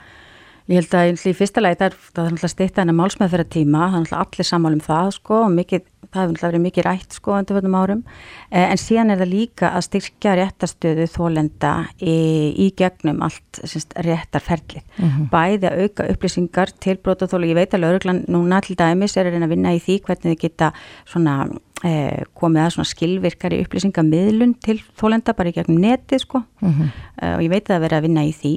Ég 0.68 0.82
held 0.82 0.94
að 0.98 1.30
í 1.30 1.32
fyrsta 1.32 1.62
lagi 1.62 1.78
það 1.80 1.86
er 1.88 1.94
náttúrulega 1.96 2.48
styrta 2.52 2.82
hennar 2.82 2.96
málsmeðferða 2.98 3.46
tíma, 3.54 3.86
það 3.88 3.94
er 3.94 4.02
náttúrulega 4.02 4.24
allir 4.26 4.46
sammál 4.48 4.72
um 4.74 4.82
það 4.84 5.06
sko 5.16 5.38
og 5.46 5.54
mikið, 5.54 5.86
það 6.02 6.18
hefur 6.18 6.34
náttúrulega 6.34 6.50
verið 6.50 6.64
mikið 6.66 6.84
rætt 6.84 7.16
sko 7.16 7.36
undir 7.38 7.56
völdum 7.56 7.76
árum 7.78 8.02
eh, 8.04 8.66
en 8.66 8.80
síðan 8.82 9.14
er 9.14 9.22
það 9.22 9.30
líka 9.32 9.70
að 9.72 9.86
styrkja 9.86 10.34
réttastöðu 10.36 11.06
þólenda 11.14 11.72
í, 11.96 12.18
í 12.52 12.68
gegnum 12.76 13.24
allt 13.24 13.62
semst, 13.62 13.96
réttarferðlið. 13.96 14.84
Mm 14.98 15.08
-hmm. 15.08 15.30
Bæði 15.32 15.70
að 15.70 15.80
auka 15.86 16.08
upplýsingar 16.12 16.74
til 16.84 16.98
brótaþólu, 17.00 17.48
ég 17.48 17.56
veit 17.56 17.72
að 17.72 17.86
lauruglan 17.86 18.24
núna 18.28 18.60
til 18.60 18.76
dæmis 18.76 19.16
er 19.16 19.32
að 19.32 19.48
vinna 19.48 19.72
í 19.72 19.80
því 19.80 20.00
hvernig 20.04 20.36
þið 20.36 20.42
geta 20.44 20.72
svona 21.08 21.48
eh, 21.80 22.28
komið 22.36 22.66
að 22.66 22.74
svona 22.76 22.92
skilvirkari 22.92 23.64
upplýsingamiðlun 23.64 24.58
til 24.60 24.82
þólenda 25.00 25.32
bara 25.32 25.48
í 25.48 25.56
gegnum 25.56 25.80
netið 25.80 26.26
sko 26.28 26.44
mm 26.60 26.68
-hmm. 26.68 26.88
og 27.36 27.40
ég 27.40 27.50
veit 27.56 27.64
að 27.64 27.72
það 27.72 27.84
verið 27.88 27.96
að 27.96 28.04
vinna 28.04 28.24
í 28.28 28.32
því 28.36 28.54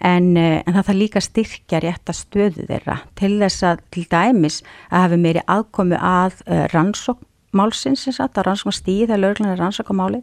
en, 0.00 0.36
eh, 0.36 0.62
en 0.64 0.74
það 0.74 0.84
þarf 0.88 0.98
líka 0.98 1.22
styrkja 1.22 1.80
rétt 1.82 2.10
að 2.10 2.18
stöðu 2.18 2.66
þeirra 2.68 2.98
til 3.18 3.32
þess 3.40 3.64
að 3.66 3.80
til 3.94 4.04
dæmis 4.10 4.60
að 4.90 5.06
hafi 5.06 5.18
meiri 5.22 5.42
aðkomi 5.46 5.98
að 5.98 6.38
uh, 6.46 6.66
rannsókmálsins 6.74 8.20
að 8.22 8.42
rannsókma 8.46 8.76
stíð 8.76 9.08
þegar 9.08 9.24
lögurlega 9.24 9.56
er 9.56 9.62
rannsókmáli 9.64 10.22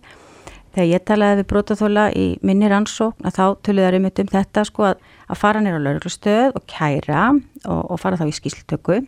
þegar 0.75 0.89
ég 0.91 1.06
talaði 1.08 1.41
við 1.41 1.49
brótaþóla 1.51 2.06
í 2.15 2.25
minni 2.45 2.71
rannsókn 2.71 3.28
að 3.28 3.38
þá 3.39 3.45
um 3.49 4.08
þetta 4.08 4.23
um 4.23 4.32
þetta 4.32 4.65
sko 4.69 4.88
að, 4.91 5.04
að 5.28 5.41
fara 5.43 5.62
nýra 5.63 5.80
á 5.80 5.86
lögurlustöð 5.89 6.56
og 6.56 6.65
kæra 6.71 7.28
og, 7.34 7.82
og 7.91 7.99
fara 7.99 8.19
þá 8.19 8.28
í 8.30 8.36
skýsltöku 8.39 9.01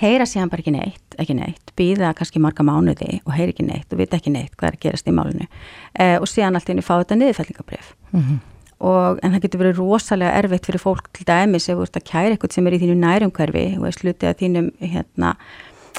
heyra 0.00 0.24
síðan 0.28 0.52
bara 0.52 0.62
ekki 0.62 0.72
neitt, 0.72 1.16
ekki 1.18 1.34
neitt 1.36 1.72
býða 1.76 2.12
kannski 2.16 2.40
marga 2.40 2.64
mánuði 2.64 3.18
og 3.24 3.32
heyra 3.36 3.52
ekki 3.52 3.66
neitt 3.66 3.92
og 3.92 4.00
vita 4.00 4.20
ekki 4.20 4.32
neitt 4.32 4.54
hvað 4.56 4.70
er 4.70 4.76
að 4.78 4.84
gerast 4.86 5.10
í 5.10 5.12
málinu. 5.12 5.48
Eh, 5.98 6.16
og 6.16 6.28
síðan 6.30 6.56
allt 6.56 6.70
inn 6.72 6.80
í 6.80 6.86
fá 6.86 6.94
þetta 7.00 7.18
niðurfællingabref 7.18 7.90
mm 8.12 8.22
-hmm 8.22 8.38
og 8.78 9.18
en 9.22 9.34
það 9.34 9.44
getur 9.44 9.62
verið 9.64 9.80
rosalega 9.80 10.36
erfitt 10.38 10.68
fyrir 10.68 10.82
fólk 10.82 11.08
til 11.16 11.26
dæmis 11.26 11.66
ef 11.66 11.78
þú 11.78 11.86
ert 11.86 11.98
að 11.98 12.06
kæra 12.06 12.34
eitthvað 12.34 12.54
sem 12.54 12.68
er 12.68 12.76
í 12.76 12.82
þínu 12.82 12.98
nærumhverfi 13.02 13.64
og 13.80 13.88
er 13.88 13.96
slutið 13.96 14.30
að 14.30 14.38
þínum 14.42 14.68
hérna, 14.78 15.32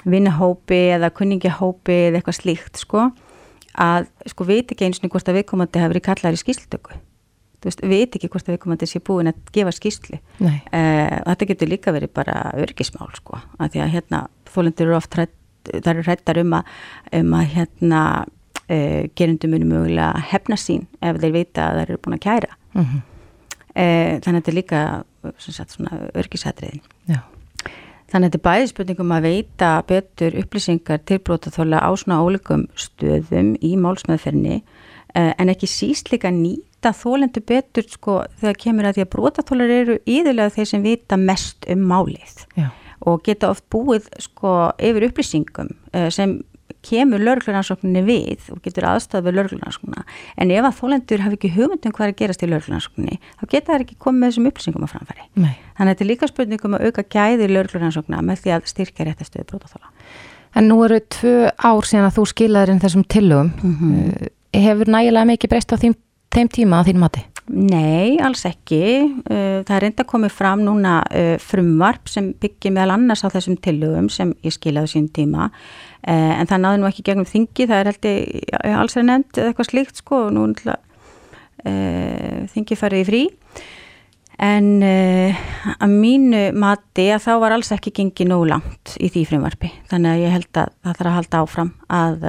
vinnahópi 0.08 0.80
eða 0.96 1.12
kunningahópi 1.18 1.98
eða 2.08 2.22
eitthvað 2.22 2.40
slíkt 2.40 2.80
sko 2.80 3.10
að 3.80 4.08
sko 4.32 4.48
veit 4.48 4.72
ekki 4.72 4.88
eins 4.88 5.04
og 5.04 5.12
hvort 5.12 5.30
að 5.30 5.42
viðkomandi 5.42 5.82
hafi 5.82 5.94
verið 5.94 6.06
kallar 6.08 6.36
í 6.36 6.40
skýrslutöku. 6.40 6.98
Veit 7.84 8.16
ekki 8.16 8.30
hvort 8.32 8.48
að 8.48 8.56
viðkomandi 8.56 8.88
sé 8.88 9.02
búin 9.04 9.30
að 9.32 9.40
gefa 9.56 9.74
skýrslu. 9.76 10.20
Uh, 10.40 11.20
þetta 11.28 11.50
getur 11.52 11.72
líka 11.72 11.94
verið 11.96 12.14
bara 12.16 12.54
örgismál 12.60 13.12
sko 13.20 13.42
að 13.60 13.76
því 13.76 13.84
að 13.84 13.94
hérna 13.98 14.22
þólendur 14.50 14.88
eru 14.88 14.98
oft 14.98 15.20
hrætt, 15.20 15.36
það 15.70 15.92
eru 15.94 16.06
hrættar 16.08 16.42
um 16.42 16.56
að, 16.60 16.76
um 17.20 17.36
að 17.36 17.52
hérna 17.58 18.04
uh, 18.24 19.04
gerundum 19.20 19.54
muni 19.54 19.68
mögulega 19.68 20.24
hefna 20.32 20.60
sín 20.60 20.88
ef 21.04 21.20
þeir 21.20 21.36
vita 21.36 21.68
að 21.68 21.82
þeir 21.82 21.92
eru 21.92 22.02
búin 22.06 22.18
að 22.20 22.26
kæra 22.30 22.59
mm 22.74 22.86
-hmm. 22.86 23.02
e, 23.76 23.86
þannig 24.24 24.28
að 24.28 24.40
þetta 24.40 24.52
er 24.52 24.60
líka 24.60 25.04
örgisætriðin 26.16 26.82
þannig 28.10 28.26
að 28.28 28.32
þetta 28.32 28.40
er 28.40 28.48
bæði 28.48 28.70
spurningum 28.72 29.12
að 29.14 29.28
veita 29.28 29.70
betur 29.88 30.38
upplýsingar 30.42 31.04
til 31.06 31.20
brótaþóla 31.20 31.82
á 31.84 31.90
svona 31.98 32.22
ólíkum 32.24 32.68
stöðum 32.76 33.56
í 33.62 33.76
málsmeðferni 33.78 34.62
e, 35.14 35.22
en 35.38 35.50
ekki 35.50 35.70
síst 35.70 36.12
líka 36.14 36.32
nýta 36.34 36.94
þólendu 36.96 37.44
betur 37.46 37.86
sko 37.90 38.24
þegar 38.42 38.62
kemur 38.64 38.90
að 38.90 38.98
því 38.98 39.06
að 39.06 39.14
brótaþólar 39.16 39.70
eru 39.70 39.98
íðurlega 40.06 40.56
þeir 40.58 40.72
sem 40.74 40.86
vita 40.86 41.18
mest 41.18 41.70
um 41.70 41.86
málið 41.92 42.46
Já. 42.58 42.70
og 43.06 43.24
geta 43.24 43.52
oft 43.54 43.68
búið 43.70 44.10
sko 44.20 44.72
yfir 44.80 45.10
upplýsingum 45.10 45.76
e, 45.94 46.10
sem 46.10 46.40
kemur 46.86 47.24
lörgluransókninni 47.24 48.04
við 48.08 48.48
og 48.54 48.62
getur 48.66 48.88
aðstæða 48.90 49.26
við 49.28 49.38
lörgluransóknina 49.40 50.06
en 50.40 50.54
ef 50.56 50.68
að 50.70 50.80
þólendur 50.80 51.24
hafi 51.26 51.40
ekki 51.40 51.54
hugmyndum 51.58 51.96
hvað 51.96 52.08
er 52.08 52.14
að 52.14 52.20
gerast 52.24 52.44
í 52.46 52.50
lörgluransókninni 52.50 53.20
þá 53.20 53.46
geta 53.54 53.74
það 53.74 53.86
ekki 53.86 54.00
komið 54.00 54.20
með 54.24 54.34
þessum 54.34 54.50
upplýsingum 54.52 54.88
að 54.88 54.94
framfæri 54.96 55.28
Nei. 55.36 55.54
þannig 55.78 55.86
að 55.86 55.94
þetta 55.94 56.06
er 56.06 56.12
líka 56.14 56.32
spurningum 56.32 56.78
að 56.78 56.88
auka 56.88 57.08
gæði 57.16 57.52
lörgluransóknina 57.54 58.26
með 58.26 58.44
því 58.44 58.56
að 58.56 58.68
styrkja 58.74 59.10
réttastöðu 59.10 59.50
brótaþóla 59.52 59.96
En 60.58 60.66
nú 60.66 60.80
eru 60.82 60.98
tvö 61.14 61.52
ár 61.62 61.86
síðan 61.86 62.08
að 62.08 62.16
þú 62.16 62.24
skilaður 62.32 62.72
inn 62.74 62.80
þessum 62.82 63.04
tillögum 63.06 63.52
mm 63.62 64.30
hefur 64.54 64.90
nægilega 64.90 65.30
mikið 65.30 65.52
breyst 65.52 65.74
á 65.74 65.78
þeim, 65.82 65.96
þeim 66.34 66.50
tíma 66.54 66.82
á 66.82 66.88
þín 66.88 67.02
mati? 67.02 67.26
Nei, 67.50 68.20
alls 68.22 68.44
ekki. 68.46 68.82
Uh, 69.26 69.62
það 69.66 69.76
er 69.76 69.84
reynda 69.86 70.06
komið 70.10 70.34
fram 70.38 70.62
núna 70.66 71.00
uh, 71.02 71.36
frumvarp 71.42 72.10
sem 72.12 72.32
byggir 72.38 72.76
meðal 72.76 72.96
annars 72.98 73.24
á 73.26 73.34
þessum 73.34 73.58
tillögum 73.58 74.10
sem 74.14 74.36
ég 74.46 74.54
skilaði 74.54 74.94
sín 74.94 75.08
tíma 75.14 75.50
en 76.04 76.48
það 76.48 76.62
náði 76.64 76.80
nú 76.80 76.88
ekki 76.90 77.04
gegnum 77.10 77.28
þingi, 77.28 77.68
það 77.68 77.80
er 77.80 77.90
held 77.90 78.06
ég 78.14 78.78
alls 78.80 78.96
er 78.96 79.04
nefnd 79.08 79.42
eitthvað 79.44 79.68
slíkt 79.72 80.00
sko 80.00 80.22
og 80.28 80.32
nú 80.38 80.46
þingi 82.54 82.78
farið 82.80 83.02
í 83.02 83.08
frí. 83.10 83.24
En 84.40 84.70
að 84.80 85.92
mínu 85.92 86.46
mati 86.56 87.10
að 87.12 87.26
þá 87.26 87.34
var 87.44 87.58
alls 87.58 87.74
ekki 87.76 87.92
gengið 87.98 88.30
nóg 88.32 88.46
langt 88.48 88.94
í 88.96 89.10
því 89.12 89.26
frumvarpi. 89.28 89.74
Þannig 89.92 90.14
að 90.14 90.24
ég 90.24 90.36
held 90.38 90.62
að 90.62 90.72
það 90.72 90.96
þarf 91.02 91.10
að 91.10 91.18
halda 91.18 91.44
áfram 91.44 91.74
að 91.92 92.26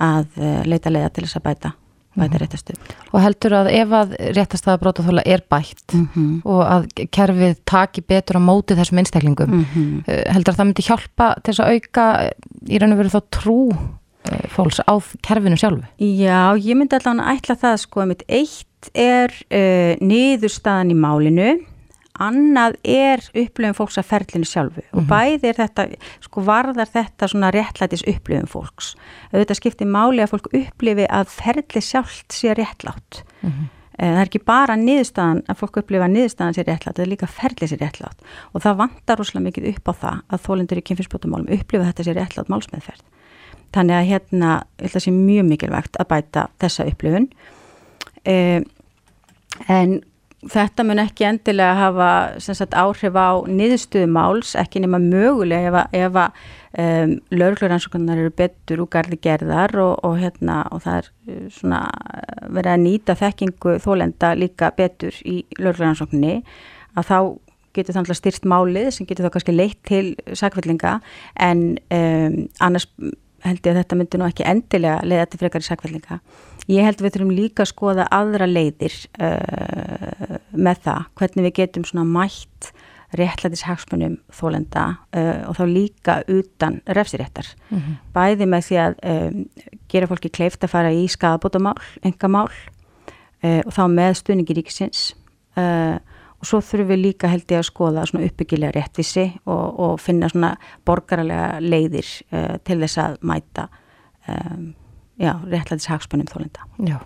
að 0.00 0.40
eh, 0.40 0.60
leita 0.68 0.92
leiða 0.92 1.12
til 1.12 1.26
þess 1.26 1.38
að 1.38 1.46
bæta 1.48 1.72
bæta 2.16 2.36
mhm. 2.36 2.42
réttastuð. 2.42 2.92
Og 3.12 3.22
heldur 3.24 3.56
að 3.56 3.70
ef 3.72 3.94
að 3.98 4.14
réttastaða 4.36 4.80
brótaþóla 4.82 5.24
er 5.24 5.42
bætt 5.50 5.94
mm 5.94 6.08
-hmm. 6.14 6.34
og 6.44 6.62
að 6.66 7.08
kerfið 7.10 7.56
taki 7.64 8.00
betur 8.00 8.38
á 8.38 8.42
móti 8.42 8.76
þessum 8.76 8.98
einstaklingum 8.98 9.50
mm 9.50 9.64
-hmm. 9.64 10.28
heldur 10.32 10.52
að 10.52 10.58
það 10.58 10.68
myndi 10.68 10.88
hjálpa 10.88 11.34
til 11.42 11.54
þess 11.54 11.64
að 11.64 11.72
auka 11.72 12.30
í 12.68 12.78
raun 12.78 12.92
og 12.92 12.98
veru 12.98 13.08
þá 13.08 13.22
trú 13.30 13.58
eh, 14.30 14.46
fólks 14.48 14.80
á 14.80 14.94
kerfinu 15.22 15.56
sjálfu? 15.56 15.82
Já, 15.98 16.56
ég 16.56 16.76
myndi 16.76 16.96
allavega 16.96 17.32
ætla 17.32 17.54
það 17.56 17.76
sko 17.76 18.00
að 18.00 18.08
mitt 18.08 18.24
eitt 18.28 18.66
er 18.94 19.30
uh, 19.30 19.94
niðurstaðan 20.02 20.90
í 20.90 20.94
málinu 20.98 21.50
annað 22.20 22.76
er 22.84 23.22
upplöfum 23.32 23.76
fólks 23.76 23.98
að 24.00 24.08
ferlinu 24.10 24.48
sjálfu 24.48 24.80
mm 24.80 24.88
-hmm. 24.88 24.96
og 24.96 25.02
mhm. 25.02 25.08
bæði 25.08 25.48
er 25.48 25.60
þetta, 25.60 25.86
sko 26.20 26.40
varðar 26.44 26.88
þetta 26.88 27.28
svona 27.28 27.50
réttlætis 27.50 28.04
upplöfum 28.06 28.48
fólks 28.48 28.94
auðvitað 29.32 29.60
skiptir 29.60 29.86
máli 29.86 30.22
að 30.22 30.32
fólk 30.34 30.48
upplifi 30.52 31.06
að 31.08 31.28
ferli 31.28 31.80
sjálft 31.80 32.32
sé 32.32 32.54
réttlátt 32.54 33.24
mm 33.42 33.50
-hmm. 33.50 33.66
það 33.98 34.20
er 34.20 34.26
ekki 34.26 34.44
bara 34.44 34.76
niðurstaðan 34.76 35.42
að 35.48 35.56
fólk 35.56 35.76
upplifa 35.76 36.04
að 36.04 36.14
niðurstaðan 36.16 36.54
sé 36.54 36.62
réttlátt 36.62 36.96
það 36.96 37.04
er 37.04 37.12
líka 37.14 37.26
ferli 37.26 37.66
sé 37.68 37.76
réttlátt 37.76 38.18
og 38.52 38.62
það 38.62 38.76
vantar 38.76 39.20
úrslega 39.20 39.44
mikið 39.44 39.68
upp 39.68 39.88
á 39.88 39.92
það 39.92 40.16
að 40.28 40.42
þólendur 40.46 40.78
í 40.78 40.86
kynfyrsbótumálum 40.88 41.48
upplifa 41.48 41.84
þetta 41.84 42.04
sé 42.04 42.12
réttlátt 42.12 42.48
málsmeðferð 42.48 43.04
þannig 43.72 43.96
að 43.96 44.08
hérna 44.10 44.62
þetta 44.78 45.00
sé 45.00 45.10
mjög 45.10 45.44
mikilvægt 45.48 45.96
að 45.96 46.08
bæta 46.08 46.48
þessa 46.60 46.86
upplöfun 46.86 47.28
eh, 48.24 48.60
en 49.68 50.02
þetta 50.50 50.84
mun 50.86 51.00
ekki 51.02 51.26
endilega 51.28 51.74
hafa 51.78 52.08
sagt, 52.42 52.74
áhrif 52.74 53.14
á 53.14 53.46
niðurstuðumáls, 53.46 54.56
ekki 54.58 54.82
nema 54.82 54.98
mögulega 55.02 55.84
ef 55.94 56.18
að 56.18 56.40
um, 56.82 57.14
laurugluransókunar 57.30 58.18
eru 58.18 58.32
betur 58.34 58.82
úr 58.82 58.90
gardi 58.90 59.18
gerðar 59.22 59.76
og, 59.82 59.94
og, 60.02 60.18
hérna, 60.18 60.62
og 60.74 60.82
það 60.86 60.98
er 60.98 61.08
uh, 61.12 61.46
svona 61.54 61.80
verið 62.48 62.72
að 62.74 62.84
nýta 62.88 63.18
þekkingu 63.22 63.78
þólenda 63.84 64.34
líka 64.38 64.72
betur 64.76 65.22
í 65.22 65.42
laurugluransókunni 65.60 66.36
að 66.98 67.08
þá 67.08 67.18
getur 67.72 67.96
þannig 67.96 68.12
að 68.12 68.20
styrst 68.20 68.48
málið 68.48 68.90
sem 68.92 69.08
getur 69.08 69.28
þá 69.28 69.34
kannski 69.36 69.54
leitt 69.54 69.80
til 69.88 70.06
sakvellinga 70.36 70.98
en 71.40 71.66
um, 71.86 72.40
annars 72.60 72.88
held 73.42 73.62
ég 73.62 73.72
að 73.72 73.80
þetta 73.80 73.98
myndi 73.98 74.20
nú 74.20 74.26
ekki 74.28 74.46
endilega 74.46 75.00
leiða 75.06 75.28
til 75.30 75.40
frekar 75.40 75.64
í 75.64 75.66
sakvellinga 75.66 76.18
Ég 76.70 76.86
held 76.86 77.02
við 77.02 77.16
þurfum 77.16 77.34
líka 77.34 77.64
að 77.64 77.72
skoða 77.72 78.06
aðra 78.14 78.46
leiðir 78.46 78.94
uh, 79.18 80.38
með 80.54 80.82
það, 80.84 81.06
hvernig 81.18 81.46
við 81.48 81.54
getum 81.58 81.86
svona 81.88 82.04
mætt 82.06 82.70
réttlætis 83.18 83.64
hagsmunum 83.66 84.16
þólenda 84.32 84.84
uh, 85.12 85.48
og 85.50 85.56
þá 85.58 85.64
líka 85.68 86.18
utan 86.30 86.78
refsiréttar. 86.86 87.48
Mm 87.70 87.78
-hmm. 87.78 87.96
Bæði 88.14 88.46
með 88.46 88.68
því 88.68 88.78
að 88.84 88.94
um, 89.14 89.42
gera 89.88 90.08
fólki 90.08 90.30
kleift 90.30 90.64
að 90.64 90.72
fara 90.72 90.92
í 90.92 91.08
skadabótamál, 91.10 91.76
engamál 92.02 92.48
uh, 93.42 93.60
og 93.66 93.72
þá 93.74 93.84
með 93.90 94.14
stuðningi 94.22 94.58
ríkisins 94.60 95.12
og 95.52 96.48
svo 96.48 96.62
þurfum 96.64 96.88
við 96.88 97.02
líka 97.04 97.28
held 97.28 97.44
ég 97.52 97.58
að 97.60 97.66
skoða 97.68 98.06
svona 98.08 98.24
uppbyggilega 98.24 98.72
réttvísi 98.72 99.26
og, 99.44 99.80
og 99.84 100.00
finna 100.00 100.30
svona 100.32 100.56
borgaralega 100.84 101.60
leiðir 101.60 102.08
til 102.64 102.78
þess 102.80 102.98
að 102.98 103.18
mæta 103.20 103.66
um, 104.26 104.72
já, 105.20 105.32
réttlætis 105.48 105.88
hagspunum 105.90 106.28
þólenda. 106.30 106.68
Já, 106.88 106.98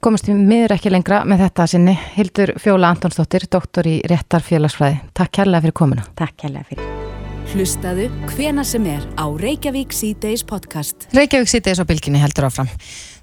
komast 0.00 0.28
við 0.30 0.40
miður 0.40 0.76
ekki 0.76 0.92
lengra 0.92 1.22
með 1.28 1.44
þetta 1.46 1.68
sinni. 1.74 1.96
Hildur 2.16 2.54
Fjóla 2.62 2.92
Antonsdóttir, 2.94 3.46
doktor 3.50 3.88
í 3.90 4.00
réttarfélagsfræði. 4.10 5.00
Takk 5.14 5.38
kærlega 5.40 5.66
fyrir 5.68 5.78
komuna. 5.82 6.08
Takk 6.18 6.38
kærlega 6.44 6.68
fyrir. 6.72 6.90
Hlustaðu 7.50 8.04
hvena 8.30 8.62
sem 8.62 8.84
er 8.86 9.02
á 9.18 9.26
Reykjavík 9.26 9.90
C-Days 9.96 10.44
podcast. 10.46 11.08
Reykjavík 11.16 11.50
C-Days 11.50 11.80
á 11.82 11.84
bylginni 11.88 12.20
heldur 12.22 12.46
áfram. 12.46 12.70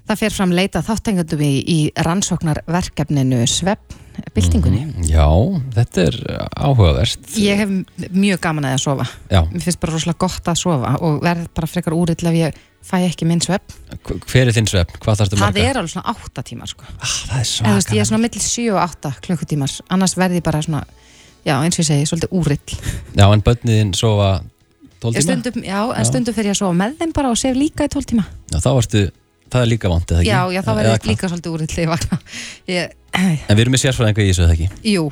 Það 0.08 0.20
fer 0.20 0.34
fram 0.36 0.52
leita 0.56 0.82
þáttengandum 0.84 1.40
í, 1.44 1.54
í 1.64 1.78
rannsóknarverkefninu 2.04 3.40
Svepp 3.48 3.96
byltingunni. 4.34 4.82
Mm, 4.84 5.06
já, 5.08 5.26
þetta 5.76 6.04
er 6.08 6.18
áhugaverst. 6.56 7.28
Ég 7.40 7.62
hef 7.62 8.10
mjög 8.12 8.40
gaman 8.44 8.66
að 8.66 8.74
það 8.74 8.78
að 8.78 8.84
sofa. 8.84 9.06
Já. 9.30 9.40
Mér 9.52 9.64
finnst 9.66 9.80
bara 9.82 9.94
rosalega 9.94 10.22
gott 10.24 10.50
að 10.50 10.60
sofa 10.62 10.94
og 11.04 11.20
verð 11.24 11.50
bara 11.56 11.70
frekar 11.70 11.96
úrill 11.96 12.30
ef 12.30 12.38
ég 12.38 12.58
fæ 12.88 12.98
ekki 13.06 13.28
minn 13.28 13.42
svepp. 13.44 13.74
Hver 14.08 14.48
er 14.48 14.54
þinn 14.56 14.68
svepp? 14.70 14.94
Hvað 15.02 15.20
þarfst 15.20 15.34
þú 15.34 15.40
marga? 15.40 15.56
Það 15.58 15.70
er 15.70 15.80
alveg 15.80 15.92
svona 15.94 16.14
8 16.14 16.44
tímar 16.50 16.70
sko. 16.70 16.86
Ah, 16.96 17.16
það 17.30 17.40
er 17.40 17.48
svaka. 17.52 17.94
Ég 17.94 18.02
er 18.02 18.08
svona 18.10 18.22
millir 18.24 18.44
7 18.44 18.66
og 18.72 18.80
8 18.84 19.12
klukkutímar, 19.26 19.74
annars 19.94 20.16
verð 20.18 20.38
ég 20.38 20.46
bara 20.46 20.62
svona, 20.64 20.82
já 21.46 21.54
eins 21.56 21.78
og 21.78 21.84
ég 21.84 21.90
segi, 21.90 22.08
svolítið 22.10 22.36
úrill. 22.40 22.78
Já, 23.14 23.26
en 23.28 23.44
börniðin 23.44 23.94
sofa 23.98 24.30
12 25.00 25.14
tíma? 25.14 25.24
Stundum, 25.28 25.62
já, 25.62 25.80
en 25.84 26.04
já. 26.04 26.10
stundum 26.10 26.36
fyrir 26.36 26.50
ég 26.52 26.56
að 26.56 26.62
sofa 26.62 26.78
með 26.80 26.98
þeim 27.02 27.16
bara 27.20 27.32
og 27.32 27.40
sef 27.40 27.58
líka 27.58 27.86
í 27.88 27.92
12 27.92 28.12
tíma. 28.14 28.26
Já, 28.52 28.58
þá 28.64 28.70
ertu 28.74 29.04
það 29.52 29.64
er 29.64 29.70
líka 29.72 29.90
vant, 29.92 30.12
eða 30.12 30.22
ekki? 30.22 30.30
Já, 30.30 30.40
já, 30.54 30.60
þá 30.64 30.72
verður 30.78 31.08
líka 31.08 31.30
svolítið 31.30 31.54
úrillið 31.56 31.84
í 31.84 31.90
vakna. 31.90 32.18
Ég... 32.68 32.96
En 33.18 33.56
við 33.56 33.62
erum 33.64 33.72
með 33.74 33.80
sérfræðinga 33.82 34.22
í 34.22 34.28
þessu, 34.28 34.44
eða 34.44 34.54
ekki? 34.54 34.66
Jú, 34.92 35.04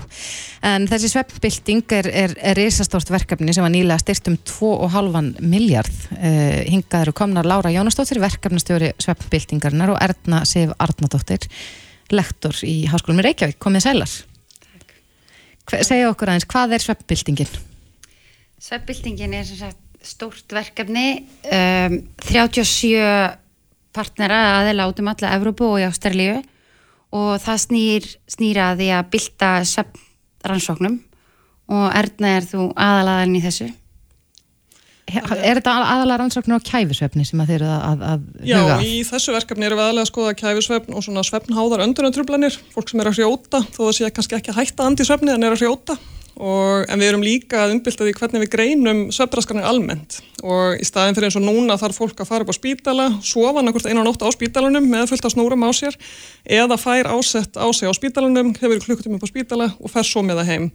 en 0.69 0.85
þessi 0.91 1.09
sveppbilding 1.11 1.95
er, 1.97 2.09
er, 2.25 2.35
er 2.51 2.59
reysastórt 2.59 3.11
verkefni 3.11 3.55
sem 3.57 3.65
var 3.65 3.73
nýlega 3.73 3.99
styrt 4.03 4.29
um 4.31 4.37
2,5 4.37 5.41
miljard. 5.41 5.97
Uh, 6.13 6.61
hingað 6.69 7.07
eru 7.07 7.15
komnar 7.17 7.49
Lára 7.49 7.73
Jónastóttir, 7.75 8.21
verkefnastjóri 8.23 8.93
sveppbildingarnar 9.03 9.95
og 9.95 10.01
Erna 10.05 10.43
Sif 10.47 10.75
Arnadóttir, 10.77 11.49
lektor 12.15 12.61
í 12.69 12.77
Háskólum 12.93 13.25
í 13.25 13.27
Reykjavík. 13.31 13.59
Komið 13.65 13.89
sælar. 13.89 14.19
Takk. 14.61 15.81
Segja 15.89 16.13
okkur 16.13 16.31
aðeins, 16.31 16.47
hvað 16.53 16.77
er 16.77 16.85
sveppbildingin? 16.85 17.57
Sveppbildingin 18.69 19.35
er 19.41 19.51
stórt 20.07 20.53
verkefni, 20.55 21.25
um, 21.51 21.99
37 22.23 23.46
partnera 23.97 24.43
aðeila 24.61 24.91
út 24.91 25.01
um 25.03 25.11
alla 25.13 25.33
Evrópu 25.37 25.71
og 25.71 25.81
í 25.81 25.87
Ástralíu 25.89 26.37
og 27.17 27.33
það 27.43 27.63
snýr, 27.65 28.13
snýr 28.31 28.61
að 28.63 28.83
því 28.83 28.93
að 28.99 29.11
bylta 29.15 29.51
rannsóknum 30.47 31.01
og 31.73 31.91
Erna 31.99 32.37
er 32.37 32.47
þú 32.47 32.71
aðalaðan 32.73 33.37
í 33.39 33.43
þessu? 33.43 33.69
Er 35.07 35.61
þetta 35.61 35.73
aðalega 35.87 36.19
rannsóknir 36.19 36.59
á 36.59 36.67
kæfisvefni 36.67 37.25
sem 37.29 37.41
að 37.43 37.53
þeir 37.53 37.61
eru 37.61 37.75
að, 37.77 38.01
að 38.09 38.25
huga? 38.43 38.49
Já, 38.51 38.63
í 38.83 39.05
þessu 39.07 39.35
verkefni 39.37 39.69
eru 39.69 39.79
við 39.79 39.85
aðalega 39.85 40.03
að 40.03 40.11
skoða 40.11 40.33
kæfisvefn 40.41 40.97
og 40.99 41.05
svona 41.07 41.23
svefnháðar 41.27 41.85
öndunartrublanir, 41.85 42.59
fólk 42.75 42.91
sem 42.91 43.03
er 43.03 43.11
að 43.13 43.21
hrjóta, 43.21 43.63
þó 43.71 43.81
það 43.85 43.93
sé 44.01 44.11
kannski 44.17 44.39
ekki 44.41 44.53
að 44.53 44.59
hætta 44.59 44.89
andi 44.91 45.07
svefni 45.07 45.35
en 45.35 45.47
er 45.47 45.55
að 45.55 45.63
hrjóta 45.63 45.99
Og, 46.37 46.85
en 46.93 47.01
við 47.01 47.09
erum 47.09 47.23
líka 47.25 47.63
að 47.63 47.71
umbylta 47.79 48.05
því 48.05 48.13
hvernig 48.19 48.43
við 48.43 48.51
greinum 48.53 48.99
svefnraskarnir 49.15 49.65
almennt 49.65 50.19
og 50.45 50.77
í 50.77 50.85
staðin 50.85 51.17
fyrir 51.17 51.31
eins 51.31 51.39
og 51.41 51.47
núna 51.47 51.79
þarf 51.81 51.97
fólk 51.97 52.19
að 52.21 52.29
fara 52.29 52.45
upp 52.45 52.53
á 52.53 52.59
spítala, 52.59 53.07
sofa 53.25 53.63
nákvæmst 53.65 53.89
einan 53.89 54.05
nótt 54.05 54.21
á 54.21 54.29
spítalunum 54.35 54.85
með 54.85 55.07
fullt 55.15 55.25
að 55.25 55.33
snúrum 55.33 55.65
á 55.65 55.73
sér 55.73 55.97
eða 56.45 56.77
fær 56.77 57.09
ásett 57.09 57.57
á 57.57 57.65
sig 57.73 57.89
á 57.89 57.93
spítalunum, 57.97 58.53
hefur 58.53 58.85
klukkutíma 58.85 59.17
upp 59.17 59.25
á 59.25 59.33
spítala 59.33 59.71
og 59.81 59.95
fer 59.95 60.05
svo 60.05 60.21
með 60.27 60.43
það 60.43 60.51
heim. 60.53 60.69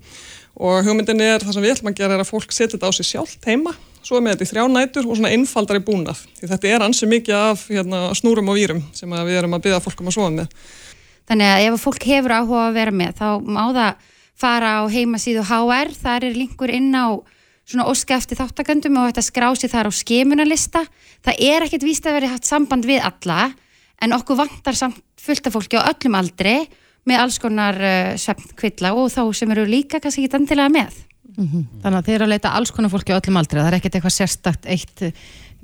Og 0.58 0.82
hugmyndin 0.88 1.21
er, 1.21 1.45
það 1.45 1.54
sem 1.54 1.63
við 1.67 1.76
ætlum 1.76 1.91
að 1.93 2.00
gera 2.02 2.17
er 2.17 2.24
að 2.26 2.32
fólk 2.34 2.52
setja 2.52 2.74
þetta 2.74 2.89
á 2.89 2.97
sig 2.97 3.08
sjálft 3.12 3.45
heima, 3.45 3.76
svo 4.02 4.17
með 4.17 4.34
þetta 4.34 4.47
í 4.47 4.50
þrjá 4.50 4.63
nætur 4.74 5.06
og 5.06 5.19
svona 5.19 5.32
einfaldar 5.32 5.78
í 5.78 5.84
búnað. 5.86 6.26
Því 6.41 6.50
þetta 6.56 6.71
er 6.74 6.86
ansi 6.88 7.08
mikið 7.08 7.38
af 7.38 7.67
hérna, 7.69 8.02
snúrum 8.17 8.50
og 8.50 8.58
vírum 8.58 8.82
sem 8.97 9.13
við 9.13 9.38
erum 9.38 9.54
að 9.56 9.67
byggja 9.67 9.84
fólkum 9.86 10.10
að 10.10 10.17
sofa 10.17 10.34
með. 10.41 10.58
Þannig 11.30 11.54
að 11.54 11.67
ef 11.69 11.86
fólk 11.86 12.08
hefur 12.10 12.36
áhuga 12.36 12.65
að 12.65 12.80
vera 12.82 12.95
með, 12.97 13.13
þá 13.21 13.28
má 13.45 13.63
það 13.69 14.10
fara 14.41 14.82
á 14.82 14.84
heimasíðu 14.89 15.45
HR, 15.45 15.93
þar 15.93 16.27
er 16.27 16.38
linkur 16.38 16.73
inn 16.73 16.91
á 16.97 17.21
svona 17.67 17.88
óska 17.88 18.17
eftir 18.17 18.39
þáttakandum 18.39 18.97
og 18.99 19.12
þetta 19.12 19.23
skrási 19.25 19.69
þar 19.71 19.89
á 19.89 19.91
skemunarlista. 19.93 20.84
Það 21.23 21.43
er 21.47 21.65
ekkert 21.67 21.86
víst 21.88 22.08
að 22.10 22.17
vera 22.17 22.34
hatt 22.34 22.49
samband 22.49 22.88
við 22.89 23.04
alla 23.06 23.51
en 24.01 24.17
okkur 24.17 24.39
vantar 24.39 24.77
samt 24.77 24.99
fullt 25.21 25.47
af 25.47 25.56
fólki 25.56 25.77
á 25.77 25.86
öllum 25.86 26.17
aldri 26.17 26.56
með 27.08 27.21
alls 27.21 27.38
konar 27.41 27.77
uh, 27.77 28.17
svefnkvilla 28.19 28.93
og 28.97 29.10
þá 29.13 29.23
sem 29.38 29.54
eru 29.54 29.65
líka 29.69 30.01
kannski 30.01 30.25
ekki 30.25 30.34
dandilega 30.36 30.73
með. 30.73 30.99
Mm 31.38 31.47
-hmm. 31.47 31.63
Þannig 31.84 31.97
að 31.97 32.06
þeir 32.06 32.15
eru 32.15 32.25
að 32.25 32.34
leita 32.34 32.54
alls 32.58 32.71
konar 32.71 32.91
fólki 32.91 33.13
á 33.13 33.19
öllum 33.21 33.39
aldri, 33.39 33.60
það 33.60 33.71
er 33.71 33.77
ekkert 33.77 33.95
eitthvað 33.95 34.17
sérstakt 34.17 34.65
eitt 34.65 35.06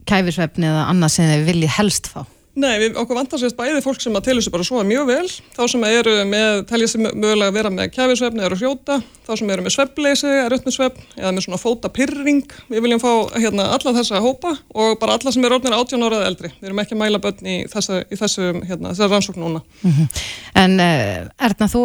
kæfisvefni 0.07 0.69
eða 0.69 0.87
annað 0.91 1.13
sem 1.13 1.29
þið 1.29 1.45
viljið 1.51 1.75
helst 1.77 2.07
fá? 2.07 2.25
Nei, 2.58 2.80
við, 2.82 2.96
okkur 2.98 3.20
vantar 3.20 3.38
sérst 3.38 3.58
bæði 3.58 3.84
fólk 3.86 4.00
sem 4.02 4.15
að 4.17 4.24
telja 4.26 4.41
sér 4.41 4.54
bara 4.56 4.65
svo 4.65 4.82
mjög 4.88 5.04
vel, 5.12 5.26
þá 5.54 5.60
sem 5.70 5.84
eru 5.86 6.13
með, 6.26 6.63
telja 6.72 6.88
sér 6.89 7.04
mögulega 7.06 7.52
að 7.52 7.58
vera 7.60 7.72
með 7.76 7.91
kæfisvefni 7.93 8.41
eða 8.41 8.58
hrjóta, 8.58 8.96
þá 9.28 9.32
sem 9.38 9.52
eru 9.54 9.65
með 9.65 9.74
svefnleysi, 9.76 10.32
er 10.41 10.56
upp 10.56 10.65
með 10.65 10.74
svefn, 10.74 11.04
eða 11.20 11.34
með 11.36 11.46
svona 11.46 11.60
fótapirring, 11.62 12.56
við 12.72 12.82
viljum 12.88 13.02
fá 13.04 13.12
hérna 13.36 13.67
alla 13.76 13.93
þessa 14.00 14.22
hópa 14.26 14.56
og 14.74 14.98
bara 14.98 15.20
alla 15.20 15.34
sem 15.36 15.46
eru 15.46 15.60
orðinir 15.60 15.78
18 15.78 16.06
ára 16.08 16.17
eða 16.17 16.32
eldri, 16.32 16.52
við 16.56 16.70
erum 16.72 16.82
ekki 16.82 16.98
að 16.98 17.02
mæla 17.04 17.20
börn 17.28 17.52
í, 17.54 17.58
þessa, 17.70 18.00
í 18.10 18.20
þessu, 18.24 18.48
hérna, 18.72 18.93
rannsókn 19.04 19.43
núna. 19.43 19.62
Mm 19.84 19.93
-hmm. 19.93 20.24
En 20.63 20.80
uh, 20.82 21.46
Erna, 21.46 21.67
þú, 21.70 21.84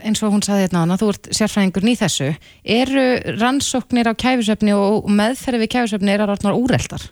eins 0.00 0.22
og 0.24 0.32
hún 0.32 0.46
saði 0.46 0.64
hérna 0.64 0.86
ána, 0.86 0.96
þú 0.96 1.10
ert 1.12 1.28
sérfræðingur 1.36 1.84
í 1.84 1.96
þessu, 2.00 2.30
eru 2.64 3.04
rannsóknir 3.42 4.08
á 4.08 4.16
kæfisvefni 4.16 4.72
og 4.72 5.04
meðferði 5.04 5.66
við 5.66 5.72
kæfisvefni 5.76 6.16
er 6.16 6.24
að 6.24 6.34
orðnar 6.38 6.56
úreldar? 6.56 7.04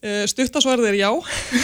Eh, 0.00 0.22
Stuttasvarið 0.24 0.86
er 0.88 0.96
já, 0.96 1.10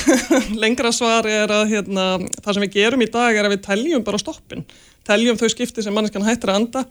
lengra 0.62 0.90
svar 0.92 1.24
er 1.24 1.48
að 1.48 1.70
hérna, 1.70 2.02
það 2.44 2.50
sem 2.50 2.64
við 2.66 2.74
gerum 2.74 3.04
í 3.06 3.08
dag 3.08 3.32
er 3.32 3.46
að 3.48 3.54
við 3.54 3.62
teljum 3.64 4.04
bara 4.04 4.20
stoppin, 4.20 4.66
teljum 5.08 5.38
þau 5.40 5.48
skipti 5.54 5.80
sem 5.80 5.96
manneskan 5.96 6.26
hættir 6.26 6.52
að 6.52 6.58
anda 6.60 6.82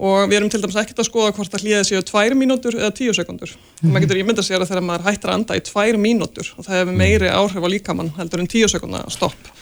og 0.00 0.30
við 0.30 0.38
erum 0.38 0.48
til 0.48 0.62
dæmis 0.62 0.78
ekkert 0.80 1.02
að 1.04 1.10
skoða 1.10 1.34
hvort 1.36 1.52
það 1.52 1.66
hlýðið 1.66 1.84
séu 1.90 2.06
tvær 2.08 2.36
mínútur 2.40 2.78
eða 2.78 2.94
tíu 2.96 3.12
sekundur. 3.12 3.52
Mm. 3.82 3.90
Maður 3.90 4.06
getur 4.06 4.22
ímyndað 4.22 4.48
sér 4.48 4.64
að 4.64 4.72
þegar 4.72 4.86
maður 4.88 5.06
hættir 5.10 5.32
að 5.34 5.38
anda 5.42 5.58
í 5.60 5.64
tvær 5.68 6.00
mínútur 6.00 6.52
og 6.56 6.64
það 6.64 6.80
hefur 6.80 7.00
meiri 7.02 7.32
áhrif 7.36 7.68
á 7.68 7.72
líkamann 7.74 8.14
heldur 8.16 8.46
en 8.46 8.52
tíu 8.56 8.72
sekunda 8.72 9.04
stopp 9.12 9.52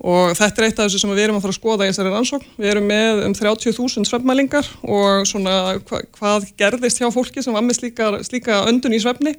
og 0.00 0.32
þetta 0.38 0.62
er 0.62 0.66
eitt 0.66 0.78
af 0.80 0.86
þessu 0.88 1.02
sem 1.02 1.12
við 1.12 1.26
erum 1.26 1.36
að 1.36 1.44
fara 1.44 1.52
að 1.52 1.58
skoða 1.58 1.86
í 1.86 1.90
þessari 1.90 2.12
rannsókn. 2.14 2.52
Við 2.56 2.70
erum 2.72 2.86
með 2.88 3.22
um 3.26 3.34
30.000 3.36 4.08
svefnmælingar 4.08 4.70
og 4.88 5.28
svona 5.28 5.56
hva, 5.76 6.00
hvað 6.16 6.48
gerðist 6.60 7.02
hjá 7.02 7.10
fólki 7.12 7.44
sem 7.44 7.56
var 7.56 7.66
með 7.66 7.82
slíka, 7.82 8.08
slíka 8.24 8.62
öndun 8.70 8.96
í 8.96 9.02
svefni, 9.02 9.34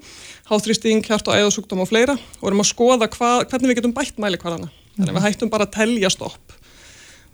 háþrýsting, 0.51 1.01
hjart 1.07 1.31
og 1.31 1.39
æðasúkdóm 1.39 1.81
og 1.81 1.89
fleira 1.89 2.13
og 2.13 2.51
erum 2.51 2.61
að 2.61 2.71
skoða 2.75 3.09
hva, 3.09 3.33
hvernig 3.49 3.71
við 3.71 3.81
getum 3.81 3.95
bætt 3.97 4.21
mælikvarðana. 4.21 4.69
Þannig 4.99 5.17
við 5.17 5.25
hættum 5.25 5.53
bara 5.53 5.65
að 5.65 5.77
telja 5.79 6.13
stopp 6.13 6.57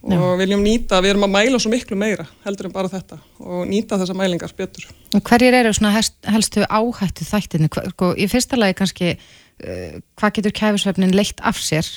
og 0.07 0.13
Já. 0.13 0.37
viljum 0.39 0.63
nýta, 0.63 1.01
við 1.01 1.15
erum 1.15 1.25
að 1.25 1.33
mæla 1.33 1.59
svo 1.59 1.71
miklu 1.73 1.97
meira 1.99 2.27
heldur 2.45 2.69
en 2.69 2.75
bara 2.75 2.91
þetta 2.91 3.17
og 3.41 3.65
nýta 3.67 3.97
þessa 3.99 4.15
mælingar 4.15 4.53
betur. 4.55 4.85
Hverjir 5.17 5.57
eru 5.57 5.73
svona 5.75 5.95
helstu 5.97 6.63
áhættu 6.69 7.25
þættinu? 7.27 7.67
Sko, 7.91 8.13
í 8.15 8.27
fyrsta 8.31 8.59
lagi 8.59 8.77
kannski, 8.77 9.15
uh, 9.17 9.97
hvað 10.19 10.37
getur 10.37 10.55
kæfisvefnin 10.61 11.15
leitt 11.17 11.41
af 11.41 11.59
sér? 11.59 11.89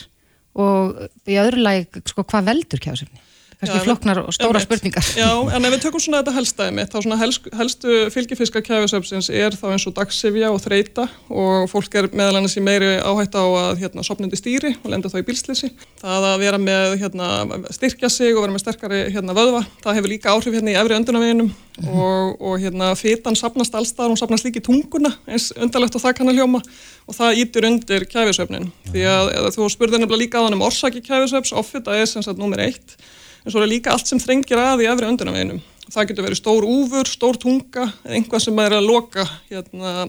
Og 0.59 1.05
í 1.31 1.37
öðru 1.41 1.63
lagi, 1.63 2.03
sko, 2.11 2.25
hvað 2.27 2.49
veldur 2.51 2.83
kjásefni? 2.83 3.23
Kannski 3.61 3.81
floknar 3.85 4.23
og 4.25 4.33
stóra 4.33 4.61
spurningar. 4.63 5.05
Já, 5.19 5.29
en 5.53 5.69
ef 5.69 5.75
við 5.75 5.83
tökum 5.85 6.01
svona 6.01 6.23
þetta 6.23 6.35
helstæði 6.39 6.75
mitt 6.79 6.95
þá 6.95 6.99
svona 7.05 7.19
helst, 7.21 7.49
helstu 7.57 7.97
fylgifiska 8.15 8.63
kæfisöpsins 8.65 9.29
er 9.29 9.57
þá 9.57 9.67
eins 9.75 9.87
og 9.91 9.97
dagsifja 9.99 10.49
og 10.55 10.61
þreita 10.65 11.07
og 11.29 11.69
fólk 11.71 11.97
er 12.01 12.09
meðal 12.17 12.41
annars 12.41 12.57
í 12.57 12.65
meiri 12.65 12.95
áhætt 13.05 13.37
á 13.37 13.45
að 13.45 13.83
hérna, 13.83 14.05
sopnandi 14.07 14.41
stýri 14.41 14.73
og 14.81 14.89
lenda 14.95 15.13
þá 15.13 15.19
í 15.21 15.27
bílslisi 15.29 15.71
það 16.01 16.29
að 16.31 16.39
vera 16.47 16.63
með 16.63 16.97
hérna, 17.03 17.29
styrkja 17.77 18.13
sig 18.13 18.33
og 18.33 18.47
vera 18.47 18.57
með 18.57 18.65
sterkari 18.65 19.03
hérna, 19.13 19.37
vöðva 19.37 19.65
það 19.85 20.01
hefur 20.01 20.15
líka 20.15 20.33
áhrif 20.33 20.57
hérna 20.57 20.73
í 20.73 20.81
efri 20.81 20.97
öndunaveginum 20.97 21.53
mm 21.53 21.85
-hmm. 21.85 22.01
og, 22.01 22.41
og 22.41 22.59
hérna 22.65 22.95
fétan 22.97 23.37
sapnast 23.37 23.75
allstað, 23.75 24.09
hún 24.09 24.21
sapnast 24.21 24.49
líka 24.49 24.61
í 24.61 24.65
tunguna 24.65 25.13
eins 25.29 25.53
undarlegt 25.53 25.95
og 25.95 26.03
það 26.03 26.17
kann 26.17 26.33
að 26.33 26.41
hljóma 26.41 26.63
og 27.07 27.15
það 27.15 27.45
ítur 27.45 27.67
undir 27.69 28.09
kæfisöpnin 28.09 28.73
því 28.89 29.05
að 29.05 29.53
þú 29.53 29.69
spurði 29.69 30.01
nefnilega 30.01 30.25
líka 30.25 30.39
á 30.41 30.45
hann 30.49 30.57
um 30.57 30.63
orsaki 30.63 31.01
kæfisöps, 31.01 31.53
offita 31.53 31.97
er 31.97 32.07
sem 32.07 32.23
sagt 32.23 32.39
nummer 32.39 32.61
eitt 32.61 32.97
en 33.45 33.53
svo 33.53 33.63
er 33.63 33.71
líka 33.71 33.95
allt 33.95 34.11
sem 34.11 34.21
þrengir 34.21 34.61
að 34.61 34.85
í 34.85 34.89
efri 34.91 35.09
öndunarveginum. 35.11 35.61
Það 35.91 36.11
getur 36.11 36.27
verið 36.29 36.39
stór 36.39 36.67
úfur, 36.71 37.09
stór 37.11 37.39
tunga, 37.41 37.89
eða 38.05 38.19
einhvað 38.19 38.45
sem 38.45 38.61
er 38.63 38.77
að 38.77 38.87
loka 38.87 39.25
hérna, 39.49 40.07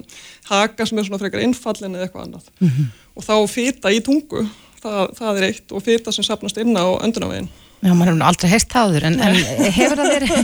haka 0.51 0.85
sem 0.85 0.99
er 1.01 1.07
svona 1.07 1.21
frekar 1.21 1.41
innfallin 1.41 1.95
eða 1.97 2.05
eitthvað 2.05 2.27
annað. 2.27 2.51
Mm 2.59 2.69
-hmm. 2.69 2.91
Og 3.17 3.25
þá 3.25 3.35
fýta 3.49 3.89
í 3.89 4.01
tungu, 4.05 4.45
það, 4.83 5.15
það 5.17 5.39
er 5.39 5.47
eitt, 5.49 5.71
og 5.71 5.83
fýta 5.85 6.13
sem 6.13 6.27
sapnast 6.27 6.61
inn 6.61 6.77
á 6.77 6.85
öndunarvegin. 7.01 7.49
Já, 7.81 7.95
maður 7.97 8.11
hefur 8.11 8.27
aldrei 8.29 8.49
heist 8.51 8.69
þáður, 8.69 9.07
en, 9.09 9.15
en 9.25 9.37
hefur 9.79 9.97
það 9.97 10.11
verið, 10.13 10.35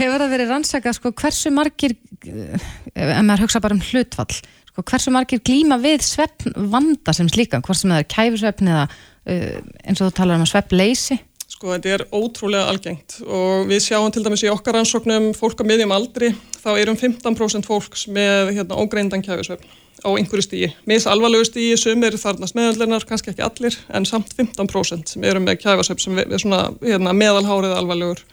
hefur 0.00 0.24
það 0.24 0.32
verið 0.34 0.48
rannsaka, 0.50 0.92
sko, 0.96 1.12
hversu 1.20 1.52
margir, 1.54 1.94
ef 2.26 3.12
maður 3.22 3.44
hugsa 3.44 3.62
bara 3.62 3.76
um 3.78 3.84
hlutfall, 3.86 4.40
sko, 4.72 4.82
hversu 4.90 5.12
margir 5.14 5.42
glíma 5.46 5.78
við 5.78 6.02
sveppn 6.08 6.56
vanda 6.72 7.14
sem 7.14 7.30
slíka, 7.30 7.62
hvort 7.62 7.78
sem 7.78 7.92
það 7.92 8.02
er 8.02 8.08
kæfisveppn 8.16 8.72
eða 8.72 8.88
uh, 8.90 9.60
eins 9.86 10.02
og 10.02 10.08
þú 10.08 10.16
talar 10.18 10.40
um 10.40 10.46
að 10.46 10.50
svepp 10.56 10.74
leysi? 10.74 11.20
Sko 11.62 11.76
þetta 11.76 11.90
er 11.94 12.02
ótrúlega 12.10 12.66
algengt 12.72 13.20
og 13.22 13.68
við 13.70 13.84
sjáum 13.84 14.08
til 14.10 14.24
dæmis 14.24 14.42
í 14.42 14.48
okkar 14.50 14.80
ansóknum 14.80 15.28
fólk 15.38 15.60
á 15.62 15.64
miðjum 15.68 15.92
aldri 15.94 16.32
þá 16.58 16.72
erum 16.72 16.96
15% 16.98 17.68
fólks 17.70 18.08
með 18.10 18.50
hérna, 18.56 18.80
ógreindan 18.82 19.22
kjæfisvefn 19.22 19.70
á 20.02 20.10
einhverju 20.10 20.42
stígi. 20.42 20.72
Mis 20.90 21.06
alvarlegu 21.06 21.46
stígi 21.46 21.76
sumir 21.78 22.18
þarnast 22.18 22.58
meðallinnar, 22.58 23.06
kannski 23.06 23.30
ekki 23.30 23.46
allir 23.46 23.78
en 23.94 24.08
samt 24.10 24.34
15% 24.34 25.14
sem 25.14 25.28
eru 25.30 25.44
með 25.44 25.60
kjæfisvefn 25.62 26.02
sem 26.02 26.18
er 26.24 26.42
svona 26.42 26.64
hérna, 26.82 27.14
meðalhárið 27.14 27.76
alvarlegur 27.78 28.24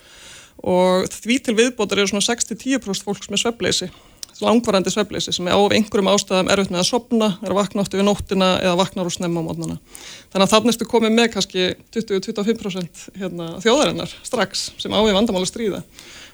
og 0.65 1.05
því 1.13 1.37
til 1.45 1.59
viðbótar 1.61 2.01
eru 2.01 2.09
svona 2.09 2.25
6-10% 2.31 3.05
fólks 3.05 3.29
með 3.29 3.43
svefleysi 3.43 3.91
langvarandi 4.43 4.91
svefleysi 4.93 5.33
sem 5.35 5.47
er 5.49 5.57
á 5.57 5.61
einhverjum 5.75 6.09
ástæðum 6.11 6.51
erfitt 6.53 6.71
með 6.73 6.81
að 6.83 6.87
sopna, 6.89 7.29
er 7.43 7.51
að 7.51 7.59
vakna 7.59 7.83
áttu 7.83 7.99
við 7.99 8.07
nóttina 8.07 8.49
eða 8.63 8.77
vaknar 8.79 9.09
úr 9.09 9.15
snemma 9.15 9.43
á 9.43 9.47
mótnana. 9.47 9.77
Þannig 10.31 10.45
að 10.45 10.53
þannig 10.53 10.75
ertu 10.75 10.89
komið 10.93 11.15
með 11.17 11.29
kannski 11.35 11.67
20-25% 11.95 13.03
hérna, 13.19 13.49
þjóðarinnar 13.63 14.15
strax 14.23 14.69
sem 14.79 14.95
á 14.95 14.99
við 15.03 15.17
vandamáli 15.17 15.49
stríða 15.49 15.83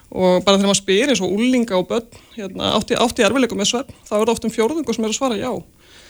og 0.06 0.44
bara 0.46 0.58
þegar 0.60 0.70
maður 0.70 0.78
spyrir 0.78 1.12
eins 1.12 1.22
og 1.24 1.32
úlinga 1.34 1.78
og 1.78 1.88
börn 1.90 2.20
hérna, 2.36 2.74
átti, 2.76 2.94
átti 2.94 3.24
erfileikum 3.26 3.58
með 3.58 3.72
svefn, 3.72 3.96
þá 4.06 4.12
er 4.14 4.20
það 4.22 4.34
oft 4.36 4.46
um 4.46 4.54
fjórðungu 4.54 4.94
sem 4.94 5.06
er 5.06 5.10
að 5.10 5.18
svara 5.18 5.38
já. 5.40 5.50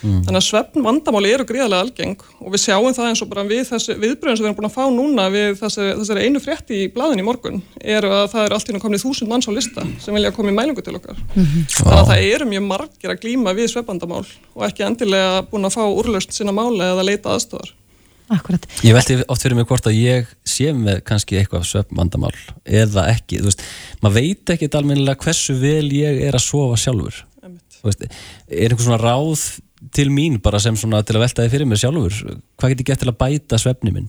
Mm. 0.03 0.21
Þannig 0.27 0.41
að 0.41 0.47
svefn 0.47 0.85
vandamáli 0.85 1.31
eru 1.33 1.47
gríðarlega 1.49 1.87
algeng 1.87 2.25
og 2.41 2.53
við 2.53 2.63
sjáum 2.67 2.97
það 2.97 3.09
eins 3.11 3.23
og 3.25 3.31
bara 3.31 3.45
við 3.49 3.63
þessi 3.71 3.97
viðbröðin 3.97 4.37
sem 4.37 4.45
við 4.45 4.51
erum 4.51 4.59
búin 4.59 4.69
að 4.69 4.77
fá 4.77 4.85
núna 4.93 5.29
við 5.33 5.57
þessi, 5.63 5.87
þessari 6.03 6.27
einu 6.27 6.43
frétti 6.45 6.83
í 6.83 6.91
bladin 6.93 7.23
í 7.23 7.27
morgun 7.27 7.63
eru 7.81 8.13
að 8.13 8.29
það 8.35 8.45
er 8.45 8.57
allt 8.57 8.69
í 8.69 8.77
náttúrulega 8.77 8.87
komið 8.87 9.05
þúsund 9.07 9.33
manns 9.33 9.49
á 9.49 9.53
lista 9.57 9.87
sem 10.05 10.17
vilja 10.17 10.33
að 10.33 10.37
koma 10.37 10.53
í 10.53 10.59
mælingu 10.59 10.85
til 10.85 10.99
okkar. 10.99 11.17
Mm 11.33 11.43
-hmm. 11.47 11.65
Þannig 11.79 11.99
að 12.03 12.11
það 12.13 12.29
eru 12.35 12.51
mjög 12.53 12.69
margir 12.69 13.15
að 13.15 13.21
glýma 13.25 13.57
við 13.57 13.73
svefnvandamál 13.73 14.27
og 14.55 14.69
ekki 14.69 14.87
endilega 14.87 15.43
búin 15.51 15.65
að 15.65 15.77
fá 15.77 15.85
úrlöst 15.89 16.37
sína 16.37 16.53
máli 16.53 16.85
eða 16.85 17.09
leita 17.09 17.33
aðstöðar. 17.33 17.73
Akkurat. 18.27 18.65
Ég 18.83 18.95
veldi 18.97 19.21
oft 19.31 19.45
fyrir 19.45 19.55
mig 19.55 19.69
hvort 19.71 19.87
að 19.87 20.01
ég 20.01 20.31
sé 20.47 20.73
með 20.75 21.05
kannski 21.07 21.39
eitthvað 21.39 21.67
svefnvandamál 21.69 22.35
eða 22.65 23.07
ekki. 23.13 23.39
Þú 23.39 23.51
veist, 23.53 23.63
maður 24.03 24.17
veit 24.17 24.53
ekki 24.57 24.69
almennilega 24.75 25.23
hversu 25.23 25.55
vel 25.61 25.87
ég 25.95 26.25
er 26.27 26.35
að 26.35 26.43
sofa 26.43 26.81
sjálfur. 26.81 27.21
Veist, 27.87 28.03
er 28.03 28.73
einhvern 28.73 28.83
svona 28.83 28.99
ráð 28.99 29.45
til 29.94 30.11
mín 30.12 30.40
bara 30.42 30.61
sem 30.62 30.77
svona 30.79 31.03
til 31.07 31.18
að 31.18 31.27
velta 31.27 31.44
þið 31.44 31.57
fyrir 31.57 31.70
mig 31.70 31.83
sjálfur 31.83 32.22
hvað 32.59 32.72
getur 32.72 32.88
gett 32.90 33.05
til 33.05 33.12
að 33.12 33.20
bæta 33.20 33.61
svefni 33.61 33.94
minn? 33.94 34.09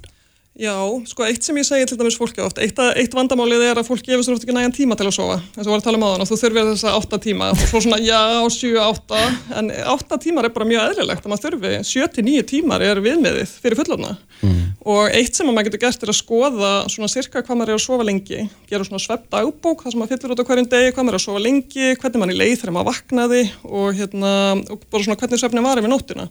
Já, 0.58 0.74
sko 1.06 1.22
eitt 1.22 1.46
sem 1.46 1.58
ég 1.60 1.66
segi 1.68 1.86
til 1.86 2.00
dæmis 2.00 2.16
fólki 2.18 2.42
oft, 2.42 2.58
eitt, 2.58 2.80
eitt 2.98 3.14
vandamálið 3.14 3.62
er 3.68 3.78
að 3.78 3.92
fólk 3.92 4.02
gefur 4.02 4.24
sér 4.26 4.34
oft 4.34 4.46
ekki 4.46 4.56
nægan 4.56 4.74
tíma 4.74 4.96
til 4.98 5.06
að 5.06 5.14
sofa 5.20 5.36
eins 5.38 5.68
og 5.68 5.70
var 5.70 5.84
að 5.84 5.86
tala 5.86 6.00
um 6.00 6.06
aðan 6.08 6.24
og 6.24 6.30
þú 6.32 6.38
þurfir 6.42 6.70
þess 6.72 6.88
að 6.90 6.98
8 6.98 7.20
tíma 7.28 7.50
og 7.54 7.62
svo 7.62 7.82
svona 7.86 8.00
já, 8.02 8.22
7, 8.56 8.72
8 8.82 9.20
en 9.60 9.70
8 9.94 10.20
tímar 10.24 10.48
er 10.50 10.56
bara 10.56 10.70
mjög 10.72 10.88
eðlilegt 10.88 11.28
að 11.28 11.34
maður 11.34 11.60
þurfi 11.60 11.76
7-9 11.92 12.48
tímar 12.50 12.86
er 12.88 13.04
viðmiðið 13.06 13.54
fyrir 13.62 13.78
fullorna 13.84 14.16
mm. 14.42 14.58
Og 14.88 15.12
eitt 15.12 15.36
sem 15.36 15.50
maður 15.50 15.68
getur 15.68 15.82
gert 15.84 16.06
er 16.06 16.12
að 16.14 16.20
skoða 16.22 16.72
svona 16.92 17.10
cirka 17.12 17.42
hvað 17.44 17.60
maður 17.60 17.74
er 17.74 17.80
að 17.80 17.84
sofa 17.84 18.06
lengi. 18.08 18.46
Gera 18.70 18.88
svona 18.88 19.04
svepp 19.04 19.26
dagbók, 19.34 19.84
það 19.84 19.94
sem 19.94 20.02
maður 20.02 20.14
fyllir 20.14 20.34
út 20.34 20.44
á 20.44 20.48
hverjum 20.48 20.70
degi, 20.72 20.94
hvað 20.94 21.08
maður 21.08 21.18
er 21.18 21.20
að 21.20 21.26
sofa 21.26 21.44
lengi, 21.44 21.90
hvernig 22.00 22.24
maður 22.24 22.34
er 22.34 22.40
leið 22.42 22.56
þegar 22.62 22.76
maður 22.78 22.90
vaknaði 22.94 23.44
og, 23.68 23.90
hérna, 23.98 24.32
og 24.72 24.88
bara 24.88 25.04
svona 25.04 25.20
hvernig 25.20 25.44
svefni 25.44 25.66
var 25.66 25.82
yfir 25.82 25.92
nóttina. 25.92 26.30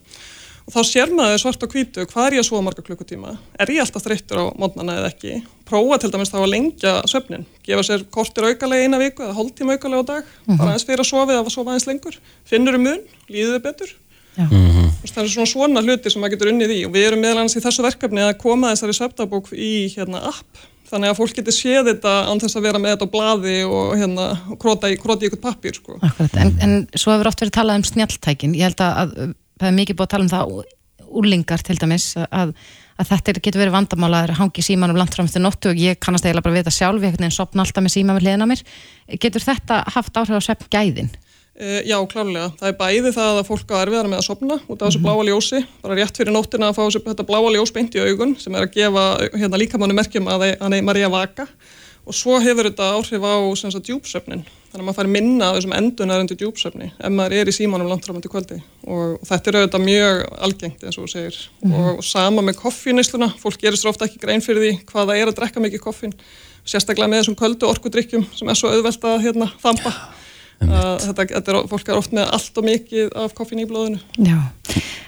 Og 0.67 0.75
þá 0.75 0.81
sér 0.83 1.13
maður 1.15 1.39
svart 1.39 1.63
á 1.63 1.71
kvítu 1.71 2.07
hvað 2.11 2.25
er 2.27 2.35
ég 2.39 2.43
að 2.43 2.49
svo 2.49 2.61
marga 2.65 2.83
klukkutíma? 2.83 3.37
Er 3.63 3.71
ég 3.71 3.85
alltaf 3.85 4.03
þreyttur 4.03 4.41
á 4.43 4.45
mótnana 4.59 4.97
eða 4.99 5.13
ekki? 5.13 5.37
Prófa 5.69 6.01
til 6.03 6.11
dæmis 6.11 6.33
þá 6.33 6.41
að 6.41 6.49
lengja 6.51 6.95
söfnin 7.07 7.47
gefa 7.67 7.85
sér 7.87 8.03
kortir 8.11 8.49
aukalegi 8.49 8.89
eina 8.89 8.99
viku 8.99 9.23
eða 9.23 9.37
hóltíma 9.37 9.77
aukalegi 9.77 10.03
á 10.03 10.11
dag 10.11 10.25
uh 10.25 10.27
-huh. 10.27 10.59
bara 10.59 10.73
eins 10.73 10.87
fyrir 10.89 11.05
að 11.05 11.11
sofa 11.13 11.37
eða 11.37 11.45
að 11.45 11.55
sofa 11.55 11.71
eins 11.71 11.87
lengur. 11.87 12.19
Finnur 12.45 12.75
um 12.75 12.83
mun, 12.83 13.01
líður 13.31 13.61
þau 13.61 13.63
betur 13.63 13.95
uh 14.37 14.53
-huh. 14.53 14.89
það 15.09 15.23
er 15.25 15.33
svona 15.33 15.51
svona 15.51 15.83
hluti 15.83 16.11
sem 16.13 16.23
maður 16.23 16.37
getur 16.37 16.53
unnið 16.53 16.73
í 16.77 16.81
og 16.87 16.95
við 16.95 17.07
erum 17.09 17.21
meðal 17.25 17.43
annars 17.43 17.57
í 17.57 17.65
þessu 17.65 17.85
verkefni 17.85 18.23
að 18.23 18.39
koma 18.39 18.73
þessari 18.75 18.97
söfnabók 19.01 19.53
í 19.53 19.89
hérna, 19.97 20.23
app 20.29 20.65
þannig 20.87 21.11
að 21.11 21.19
fólk 21.19 21.35
getur 21.35 21.57
séð 21.57 21.91
þetta 21.91 22.13
án 22.31 22.41
þess 22.41 22.57
að 22.57 22.67
vera 22.69 22.79
með 22.79 22.95
þetta 22.95 23.09
á 23.11 23.15
bladi 23.15 23.59
og 23.67 23.97
hérna, 23.99 24.27
króta 24.59 24.91
í, 24.91 24.95
ykkur 24.95 25.43
pappir 25.43 25.75
sko. 25.75 25.99
en, 26.39 26.55
en 26.61 26.87
svo 26.95 27.13
hefur 27.13 27.33
oft 27.33 27.43
verið 27.43 27.59
talað 27.59 27.81
um 27.81 27.85
snjáltækin 27.91 28.55
ég 28.55 28.71
held 28.71 28.81
að 28.81 29.35
það 29.59 29.69
er 29.69 29.79
mikið 29.81 29.97
búið 29.97 30.07
að 30.07 30.15
tala 30.15 30.27
um 30.27 30.35
það 30.35 30.65
úrlingar 31.17 31.63
til 31.65 31.77
dæmis 31.81 32.15
að, 32.17 32.53
að 33.01 33.11
þetta 33.11 33.41
getur 33.41 33.63
verið 33.63 33.77
vandamála 33.77 34.23
að 34.25 34.35
hangi 34.41 34.63
síman 34.63 34.93
um 34.93 34.99
landframstu 35.01 35.43
nóttu 35.43 35.73
og 35.73 35.81
ég 35.81 35.99
kannast 36.03 36.27
eiginlega 36.27 36.47
bara 36.47 36.59
við 36.59 36.67
það 36.69 36.79
sjálf, 36.79 37.03
ég 37.03 37.07
hef 37.07 37.15
einhvern 37.15 37.27
veginn 37.27 37.39
sopna 37.39 37.65
alltaf 37.65 37.85
með 37.87 37.95
síma 37.95 38.17
við 38.17 38.27
hliðina 38.27 38.49
mér. 38.51 38.65
Getur 39.23 39.47
þetta 39.47 39.83
haft 39.95 40.19
áhrif 40.21 40.39
á 40.39 40.47
svepp 40.47 40.67
gæðin? 40.73 41.11
Uh, 41.11 41.26
já, 41.89 41.97
klálega. 42.11 42.51
Það 42.61 42.69
er 42.69 42.77
bæði 42.81 43.13
það 43.17 43.39
að 43.41 43.49
fólk 43.49 43.73
á 43.73 43.77
erfiðar 43.81 44.11
með 44.13 44.21
að 44.21 44.27
sopna 44.27 44.59
út 44.67 44.83
af 44.83 44.91
þessu 44.91 45.01
-hmm. 45.01 45.07
bláa 45.07 45.27
ljósi, 45.29 45.63
bara 45.83 45.97
rétt 45.97 46.17
fyrir 46.17 46.33
nóttina 46.33 46.69
að 46.69 46.77
fá 46.77 46.85
þetta 46.93 47.27
bláa 47.27 47.51
ljós 47.55 47.73
beint 47.73 47.97
í 47.97 48.03
augun 48.05 48.37
sem 48.39 48.55
er 48.55 48.67
að 48.67 48.75
gefa 48.77 49.05
hérna, 49.33 49.57
líkamannu 49.57 49.97
merkjum 49.97 50.29
að, 50.29 50.61
maður 50.61 51.01
er 51.01 51.09
að 51.09 51.17
vaka. 51.17 51.47
Og 52.07 52.15
svo 52.15 52.37
hefur 52.39 52.69
þetta 52.69 52.93
áhrif 52.95 53.25
á 53.27 53.35
djúpsöfnin, 53.83 54.45
þannig 54.71 54.79
að 54.79 54.85
maður 54.87 54.99
fær 55.01 55.09
minna 55.11 55.49
af 55.49 55.57
þessum 55.57 55.73
endunaröndu 55.75 56.37
djúpsöfni 56.39 56.93
ef 56.95 57.11
maður 57.11 57.33
er 57.35 57.49
í 57.51 57.55
símanum 57.57 57.89
langt 57.91 58.07
fram 58.07 58.21
til 58.23 58.31
kvöldi. 58.31 58.61
Og, 58.87 59.17
þetta 59.27 59.51
er 59.51 59.59
auðvitað 59.59 59.83
mjög 59.83 60.23
algengt 60.39 60.85
eins 60.85 60.99
og 60.99 61.09
þú 61.09 61.11
segir. 61.11 61.39
Mm 61.65 61.73
-hmm. 61.73 61.97
og 61.99 62.05
sama 62.05 62.43
með 62.43 62.61
koffínisluna, 62.63 63.33
fólk 63.43 63.59
gerir 63.59 63.77
svo 63.77 63.91
ofta 63.91 64.05
ekki 64.05 64.23
grein 64.23 64.41
fyrir 64.41 64.63
því 64.63 64.85
hvaða 64.87 65.17
er 65.19 65.27
að 65.27 65.35
drekka 65.35 65.61
mikið 65.61 65.81
koffín. 65.81 66.15
Sérstaklega 66.65 67.09
með 67.09 67.19
þessum 67.23 67.35
kvöldu 67.35 67.67
orkudrykkjum 67.67 68.27
sem 68.35 68.49
er 68.49 68.55
svo 68.55 68.69
auðvelt 68.69 69.03
að 69.05 69.23
hérna, 69.23 69.51
þampa 69.63 69.93
þetta, 70.61 71.27
þetta 71.31 71.53
er, 71.53 71.59
fólk 71.71 71.91
er 71.91 71.99
oft 71.99 72.15
með 72.17 72.31
allt 72.37 72.61
og 72.61 72.67
mikið 72.67 73.17
af 73.23 73.35
koffín 73.37 73.63
í 73.63 73.67
blóðinu. 73.69 74.01
Já, 74.17 74.39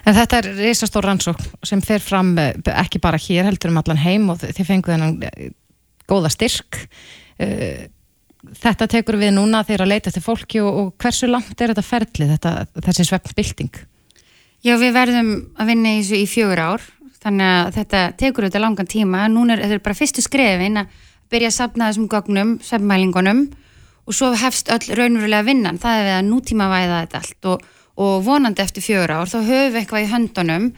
en 0.05 0.17
þetta 0.19 0.41
er 0.41 0.51
reysastór 0.59 1.09
rannsók 1.09 1.41
sem 1.67 1.83
fer 1.85 2.03
fram 2.05 2.35
eh, 2.41 2.57
ekki 2.75 3.01
bara 3.03 3.21
hér 3.21 3.49
heldur 3.49 3.73
um 3.73 3.81
allan 3.81 4.03
heim 4.03 4.29
og 4.33 4.43
þið 4.43 4.65
fenguð 4.69 4.97
hennan 4.97 5.23
eh, 5.29 5.53
góða 6.09 6.33
styrk. 6.33 6.83
Uh, 7.39 7.87
þetta 8.59 8.89
tekur 8.91 9.19
við 9.21 9.35
núna 9.37 9.61
þegar 9.67 9.85
að 9.85 9.93
leita 9.93 10.13
til 10.15 10.23
fólki 10.25 10.63
og, 10.65 10.79
og 10.81 10.89
hversu 10.99 11.29
langt 11.31 11.61
er 11.61 11.71
þetta 11.71 11.85
ferli 11.87 12.27
þetta, 12.33 12.53
þessi 12.87 13.07
svefnbilding? 13.07 13.83
Já 14.67 14.75
við 14.81 14.97
verðum 14.97 15.31
að 15.55 15.71
vinna 15.71 15.93
í 15.95 16.01
þessu 16.01 16.19
í 16.19 16.27
fjögur 16.27 16.63
ár 16.65 16.87
þannig 17.23 17.53
að 17.53 17.71
þetta 17.77 18.03
tekur 18.19 18.47
auðvitað 18.47 18.65
langan 18.65 18.91
tíma. 18.91 19.23
Núna 19.31 19.55
er 19.55 19.65
þetta 19.67 19.87
bara 19.87 19.99
fyrstu 19.99 20.25
skrefin 20.25 20.81
að 20.83 20.99
byrja 21.31 21.51
að 21.53 21.57
sapna 21.59 21.91
þessum 21.91 22.11
gögnum, 22.11 22.53
svefnmælingunum 22.65 23.43
og 24.09 24.17
svo 24.17 24.33
hefst 24.41 24.71
öll 24.73 24.95
raunverulega 24.97 25.45
vinnan. 25.45 25.79
Það 25.81 25.99
er 25.99 26.07
við 26.07 26.15
að 26.17 26.29
nútíma 26.31 26.69
væða 26.73 27.01
þetta 27.03 27.21
allt 27.23 27.49
og, 27.53 27.65
og 28.01 28.15
vonandi 28.25 28.65
eftir 28.65 28.85
fjögur 28.85 29.13
ár 29.13 29.29
þá 29.29 29.39
höfum 29.39 29.75
við 29.75 29.81
eitthvað 29.83 30.05
í 30.05 30.13
höndunum 30.13 30.69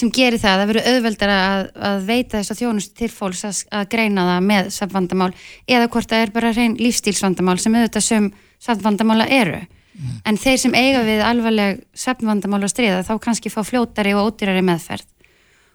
sem 0.00 0.10
gerir 0.14 0.40
það 0.40 0.52
að 0.52 0.60
það 0.60 0.70
verður 0.70 0.88
auðveldar 0.90 1.32
að, 1.34 1.64
að 1.90 2.04
veita 2.06 2.38
þess 2.38 2.54
að 2.54 2.60
þjónust 2.60 2.94
til 2.98 3.10
fólks 3.10 3.42
að, 3.46 3.60
að 3.74 3.88
greina 3.94 4.26
það 4.28 4.46
með 4.50 4.70
samvandamál 4.74 5.30
eða 5.66 5.90
hvort 5.90 6.10
það 6.10 6.24
er 6.24 6.32
bara 6.34 6.52
reyn 6.56 6.76
lífstílsvandamál 6.78 7.56
sem 7.58 7.74
auðvitað 7.74 8.06
sem 8.06 8.30
samvandamála 8.62 9.26
eru. 9.34 9.60
Mm. 9.90 10.20
en 10.24 10.36
þeir 10.38 10.58
sem 10.62 10.74
eiga 10.78 11.00
við 11.02 11.20
alvarleg 11.26 11.80
samvandamál 11.98 12.62
að 12.62 12.70
stríða 12.72 13.00
þá 13.04 13.16
kannski 13.24 13.50
fá 13.50 13.58
fljótari 13.66 14.14
og 14.14 14.30
ódýrari 14.30 14.62
meðferð. 14.64 15.08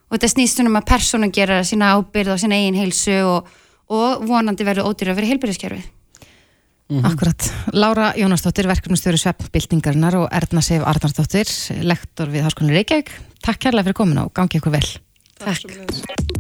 Og 0.07 0.15
þetta 0.15 0.29
snýst 0.31 0.61
um 0.63 0.79
að 0.79 0.87
persónu 0.87 1.29
gera 1.35 1.59
sína 1.67 1.91
ábyrð 1.97 2.31
og 2.33 2.39
sína 2.41 2.55
eigin 2.55 2.79
heilsu 2.79 3.17
og, 3.27 3.51
og 3.91 4.23
vonandi 4.25 4.65
verður 4.65 4.87
ódýrari 4.87 5.19
fyrir 5.19 5.33
heilbyrðiskerfið 5.33 5.91
Mm 6.87 6.99
-hmm. 6.99 7.05
Akkurat. 7.05 7.53
Lára 7.71 8.13
Jónasdóttir, 8.15 8.67
verkefnustjóri 8.67 9.17
Sveppbildingarnar 9.17 10.15
og 10.15 10.27
Erna 10.31 10.61
Seif 10.61 10.83
Arnarsdóttir, 10.85 11.47
lektor 11.81 12.29
við 12.29 12.43
Háskólinni 12.45 12.73
Reykjavík. 12.77 13.09
Takk 13.41 13.59
kærlega 13.59 13.83
fyrir 13.83 13.93
komin 13.93 14.17
og 14.17 14.33
gangi 14.33 14.57
ykkur 14.57 14.71
vel. 14.71 14.85
Takk. 15.39 15.65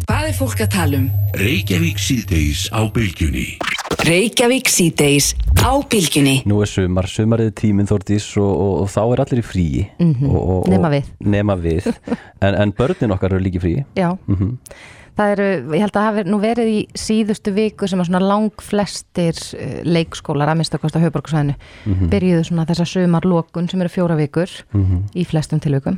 Hvað 0.05 0.27
er 0.27 0.33
fólk 0.37 0.59
að 0.61 0.69
tala 0.69 0.97
um? 0.97 1.09
Reykjavík 1.33 1.97
síðdeis 1.97 2.69
á 2.69 2.85
bylgjunni. 2.93 3.57
Reykjavík 4.05 4.69
síðdeis 4.69 5.33
á 5.65 5.81
bylgjunni. 5.81 6.43
Nú 6.45 6.61
er 6.61 6.67
sumar, 6.67 7.07
sumarið 7.09 7.51
tíminn 7.57 7.89
þórtís 7.89 8.37
og, 8.37 8.53
og, 8.61 8.73
og 8.83 8.89
þá 8.89 9.01
er 9.13 9.21
allir 9.25 9.41
í 9.41 9.45
fríi. 9.45 9.89
Mm 9.99 10.13
-hmm. 10.13 10.69
Nema 10.69 10.89
við. 10.89 11.03
Nema 11.19 11.55
við. 11.55 11.93
En, 12.45 12.53
en 12.53 12.73
börnin 12.73 13.11
okkar 13.11 13.33
eru 13.33 13.43
líki 13.43 13.59
fríi. 13.59 13.85
Já. 13.95 14.17
Mm 14.27 14.35
-hmm 14.35 14.57
það 15.15 15.33
eru, 15.35 15.47
ég 15.75 15.83
held 15.83 15.91
að 15.91 15.99
það 15.99 16.07
hafi 16.09 16.23
nú 16.29 16.39
verið 16.43 16.71
í 16.71 16.79
síðustu 16.99 17.53
viku 17.55 17.87
sem 17.89 18.01
að 18.01 18.09
svona 18.09 18.23
lang 18.23 18.63
flestir 18.63 19.39
eh, 19.57 19.79
leikskólar 19.87 20.51
að 20.51 20.59
minnstakosta 20.59 21.01
höfuborgarsvæðinu 21.03 21.55
mm 21.55 21.93
-hmm. 21.93 22.11
byrjuðu 22.11 22.43
svona 22.43 22.65
þessa 22.65 22.85
sömarlokun 22.93 23.69
sem 23.69 23.81
eru 23.81 23.89
fjóra 23.89 24.15
vikur 24.15 24.49
mm 24.73 24.85
-hmm. 24.85 25.01
í 25.15 25.25
flestum 25.25 25.59
tilvökum 25.59 25.97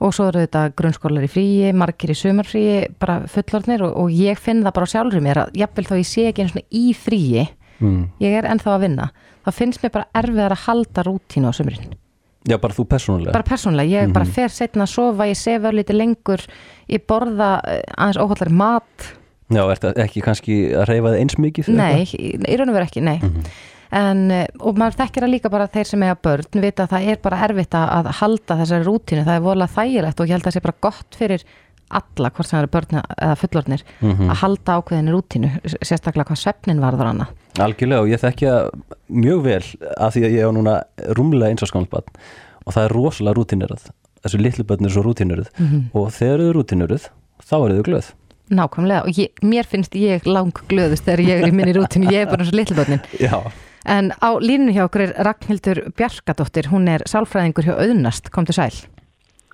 og 0.00 0.14
svo 0.14 0.28
eru 0.28 0.40
þetta 0.44 0.72
grunnskólar 0.76 1.24
í 1.24 1.30
fríi, 1.30 1.72
margir 1.72 2.10
í 2.10 2.18
sömarfríi 2.18 2.88
bara 2.98 3.22
fullorðnir 3.26 3.82
og, 3.82 3.96
og 3.96 4.10
ég 4.10 4.38
finn 4.38 4.64
það 4.64 4.74
bara 4.74 4.86
sjálfur 4.86 5.20
mér 5.20 5.38
að 5.44 5.50
jafnvel 5.54 5.84
þá 5.84 5.96
ég 5.96 6.06
sé 6.06 6.26
ekki 6.28 6.42
eins 6.42 6.56
og 6.56 6.62
í 6.70 6.94
fríi 6.94 7.46
mm. 7.80 8.08
ég 8.20 8.38
er 8.38 8.44
ennþá 8.44 8.74
að 8.74 8.80
vinna 8.80 9.10
þá 9.44 9.50
finnst 9.52 9.82
mér 9.82 9.90
bara 9.90 10.10
erfið 10.14 10.44
að 10.44 10.64
halda 10.66 11.02
rútínu 11.06 11.48
á 11.48 11.52
sömurinn 11.52 11.94
Já, 12.44 12.58
bara 12.60 12.76
þú 12.76 12.84
persónulega? 12.88 13.32
Bara 13.32 13.46
persónulega, 13.48 13.88
ég 13.88 14.02
mm 14.02 14.10
-hmm. 14.10 14.14
bara 14.14 14.24
fer 14.24 14.50
setna 14.50 14.84
að 14.84 14.92
sofa, 14.92 15.26
ég 15.26 15.36
sefa 15.36 15.72
lítið 15.72 15.96
lengur, 15.96 16.40
ég 16.88 17.06
borða 17.06 17.60
eh, 17.64 17.80
aðeins 17.96 18.20
óhaldari 18.20 18.52
mat. 18.52 19.14
Já, 19.48 19.62
er 19.70 19.78
þetta 19.78 20.02
ekki 20.04 20.20
kannski 20.20 20.74
að 20.74 20.84
reyfa 20.88 21.08
það 21.08 21.20
eins 21.20 21.38
mikið? 21.38 21.68
Nei, 21.68 22.02
í, 22.02 22.36
í 22.48 22.56
raun 22.56 22.68
og 22.68 22.74
veru 22.74 22.84
ekki, 22.84 23.00
nei. 23.00 23.18
Mm 23.22 23.30
-hmm. 23.30 23.44
en, 23.92 24.30
eh, 24.30 24.46
og 24.60 24.76
maður 24.76 24.98
þekkir 25.00 25.24
að 25.24 25.30
líka 25.30 25.50
bara 25.50 25.66
þeir 25.68 25.86
sem 25.86 26.02
eiga 26.02 26.16
börn, 26.22 26.60
vita 26.60 26.82
að 26.82 26.90
það 26.90 27.08
er 27.08 27.18
bara 27.22 27.42
erfitt 27.44 27.74
að 27.74 28.06
halda 28.20 28.56
þessari 28.56 28.84
rútínu, 28.84 29.24
það 29.24 29.36
er 29.36 29.40
volað 29.40 29.74
þægilegt 29.76 30.20
og 30.20 30.26
ég 30.26 30.32
held 30.32 30.42
að 30.42 30.46
það 30.46 30.54
sé 30.54 30.60
bara 30.60 30.80
gott 30.80 31.16
fyrir 31.16 31.44
alla, 31.98 32.30
hvort 32.34 32.48
sem 32.48 32.58
eru 32.60 32.70
börn 32.72 33.00
eða 33.00 33.34
fullornir, 33.40 33.84
mm 34.00 34.12
-hmm. 34.12 34.30
að 34.30 34.40
halda 34.42 34.78
ákveðinni 34.78 35.14
rútínu, 35.14 35.50
sérstaklega 35.80 36.28
hvað 36.30 36.40
svefnin 36.42 36.82
varður 36.82 37.10
hana. 37.10 37.26
Algjörlega 37.58 38.02
og 38.02 38.08
ég 38.08 38.20
þekkja 38.22 38.54
mjög 39.08 39.42
vel 39.44 39.64
að 39.98 40.10
því 40.14 40.24
að 40.26 40.34
ég 40.34 40.48
á 40.48 40.50
núna 40.52 40.74
rúmlega 41.18 41.50
eins 41.50 41.62
á 41.62 41.70
skálsbann 41.70 42.08
og 42.64 42.72
það 42.74 42.84
er 42.84 42.94
rosalega 42.96 43.36
rútínuruð, 43.38 43.84
þessu 44.24 44.38
litlu 44.40 44.64
börn 44.64 44.84
er 44.84 44.90
svo 44.90 45.02
rútínuruð 45.02 45.48
mm 45.58 45.66
-hmm. 45.66 45.82
og 45.92 46.12
þegar 46.12 46.38
þau 46.38 46.48
eru 46.48 46.58
rútínuruð, 46.58 47.04
þá 47.42 47.56
eru 47.64 47.76
þau 47.76 47.86
glöð. 47.88 48.06
Nákvæmlega 48.50 49.02
og 49.02 49.18
ég, 49.18 49.28
mér 49.42 49.64
finnst 49.64 49.94
ég 49.94 50.26
lang 50.26 50.52
glöðust 50.68 51.04
þegar 51.04 51.20
ég 51.20 51.42
er 51.42 51.48
í 51.48 51.52
minni 51.52 51.72
rútínu, 51.72 52.12
ég 52.12 52.26
er 52.26 52.30
bara 52.30 52.44
svo 52.44 52.56
litlu 52.56 52.76
börnin. 52.76 53.00
Já. 53.18 53.40
En 53.86 54.12
á 54.20 54.30
línu 54.40 54.72
hjá 54.72 54.84
okkur 54.84 55.00
er 55.00 55.24
Ragnhildur 55.24 55.92
Bjarkadóttir, 55.96 56.68
hún 56.72 56.88
er 56.88 57.02
sálfræðingur 57.04 57.64
hjá 57.64 57.76
Auðnast, 57.76 58.30
kom 58.30 58.46
til 58.46 58.54
sæl 58.54 58.93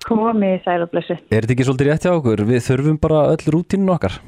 komið 0.07 0.59
sæl 0.65 0.83
og 0.85 0.91
blessu. 0.91 1.17
Er 1.29 1.43
þetta 1.43 1.55
ekki 1.55 1.67
svolítið 1.67 1.89
rétt 1.91 2.05
hjá 2.05 2.13
okkur? 2.13 2.45
Við 2.49 2.63
þurfum 2.67 3.01
bara 3.01 3.25
öll 3.33 3.51
rútinu 3.55 3.95
okkar. 3.95 4.21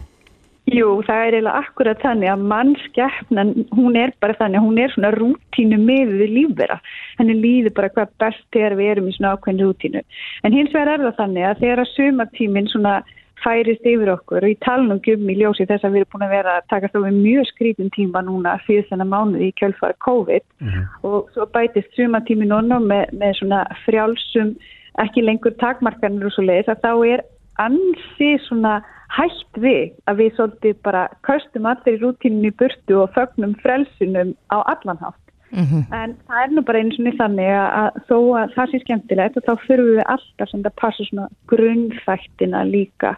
Jú, 0.72 1.02
það 1.04 1.22
er 1.22 1.36
eiginlega 1.36 1.60
akkurat 1.60 2.00
þannig 2.00 2.30
að 2.32 2.44
mannskeppnan, 2.48 3.50
hún 3.76 3.98
er 4.00 4.14
bara 4.24 4.36
þannig 4.40 4.62
að 4.62 4.68
hún 4.70 4.78
er 4.80 4.94
svona 4.94 5.10
rútínu 5.18 5.80
með 5.82 6.14
við 6.22 6.32
lífvera. 6.38 6.78
Henni 7.18 7.36
líður 7.36 7.76
bara 7.80 7.90
hvað 7.92 8.14
best 8.24 8.46
þegar 8.56 8.78
við 8.80 8.94
erum 8.94 9.10
í 9.10 9.16
svona 9.18 9.34
ákveðin 9.36 9.66
rútínu. 9.66 10.04
En 10.48 10.56
hins 10.56 10.72
vegar 10.72 10.94
er 10.94 11.04
það 11.04 11.20
þannig 11.20 11.50
að 11.50 11.60
þegar 11.66 11.84
að 11.84 11.92
sumartíminn 11.98 12.72
svona 12.72 12.96
færist 13.44 13.84
yfir 13.88 14.14
okkur 14.14 14.46
og 14.46 14.54
í 14.54 14.60
talnum 14.64 15.02
gummi 15.04 15.36
ljósi 15.36 15.68
þess 15.68 15.84
að 15.84 15.98
við 15.98 16.04
erum 16.04 16.12
búin 16.14 16.26
að 16.28 16.36
vera 16.38 16.54
að 16.58 16.70
taka 16.72 16.92
þá 16.94 17.00
við 17.02 17.18
mjög 17.18 17.50
skrítum 17.50 17.90
tíma 17.96 18.22
núna 18.24 18.54
fyrir 18.68 18.88
þennan 18.88 19.12
mánuði 19.12 19.50
í 19.50 19.56
kjölfara 19.60 19.98
COVID 20.06 20.46
mm 20.46 20.70
-hmm. 20.70 20.86
og 21.10 21.34
svo 21.36 21.48
bætist 21.52 21.92
sumartíminn 21.98 22.56
onum 22.56 22.88
með, 22.88 23.12
með 23.20 23.36
svona 23.42 23.66
frjálsum 23.84 24.56
ekki 25.02 25.24
lengur 25.26 25.56
takmarkanir 25.62 26.28
og 26.28 26.36
svo 26.36 26.46
leiðis 26.46 26.72
að 26.74 26.84
þá 26.86 26.92
er 27.14 27.24
ansi 27.62 28.30
svona 28.48 28.82
hægt 29.14 29.60
við 29.62 29.92
að 30.10 30.22
við 30.22 30.38
svolítið 30.38 30.80
bara 30.86 31.04
kaustum 31.28 31.68
allir 31.70 31.98
í 31.98 32.02
rútíninu 32.02 32.50
í 32.50 32.56
burtu 32.58 33.04
og 33.04 33.12
fögnum 33.18 33.54
frelsunum 33.62 34.34
á 34.50 34.58
allanhátt. 34.74 35.20
Mm 35.54 35.66
-hmm. 35.66 35.84
En 35.94 36.16
það 36.28 36.44
er 36.44 36.50
nú 36.52 36.62
bara 36.66 36.80
eins 36.80 36.98
og 36.98 37.06
niður 37.06 37.22
þannig 37.22 37.52
að 37.54 37.90
þó 38.10 38.18
að 38.42 38.54
það 38.56 38.72
sé 38.72 38.80
skemmtilegt 38.80 39.38
og 39.38 39.44
þá 39.44 39.54
þurfum 39.66 39.92
við 39.98 40.10
alltaf 40.14 40.50
sem 40.50 40.64
það 40.64 40.80
passa 40.82 41.04
svona 41.04 41.28
grunnfættina 41.48 42.64
líka. 42.64 43.12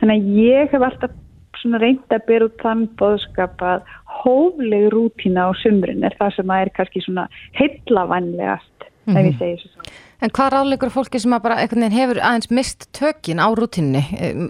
Þannig 0.00 0.16
að 0.16 0.26
ég 0.34 0.72
hef 0.72 0.82
alltaf 0.82 1.10
svona 1.60 1.78
reynd 1.78 2.10
að 2.10 2.26
byrja 2.26 2.48
út 2.48 2.62
þann 2.62 2.88
boðskap 2.98 3.62
að 3.62 3.80
hófleg 4.22 4.90
rútína 4.94 5.46
á 5.46 5.50
sumrin 5.62 6.04
er 6.04 6.14
það 6.18 6.34
sem 6.36 6.50
að 6.50 6.60
er 6.60 6.70
kannski 6.76 7.00
svona 7.00 7.28
heillavanlegast 7.58 8.78
mm 8.82 9.14
-hmm. 9.14 9.18
ef 9.18 9.24
ég 9.24 9.32
mhm. 9.32 9.38
segi 9.38 9.54
þessu 9.54 9.68
svona. 9.72 10.05
En 10.24 10.32
hvað 10.32 10.52
ráðleikur 10.54 10.92
fólki 10.94 11.20
sem 11.20 11.34
bara 11.42 11.58
hefur 11.60 12.20
aðeins 12.24 12.48
mist 12.54 12.88
tökin 12.96 13.42
á 13.42 13.48
rútinni? 13.52 14.00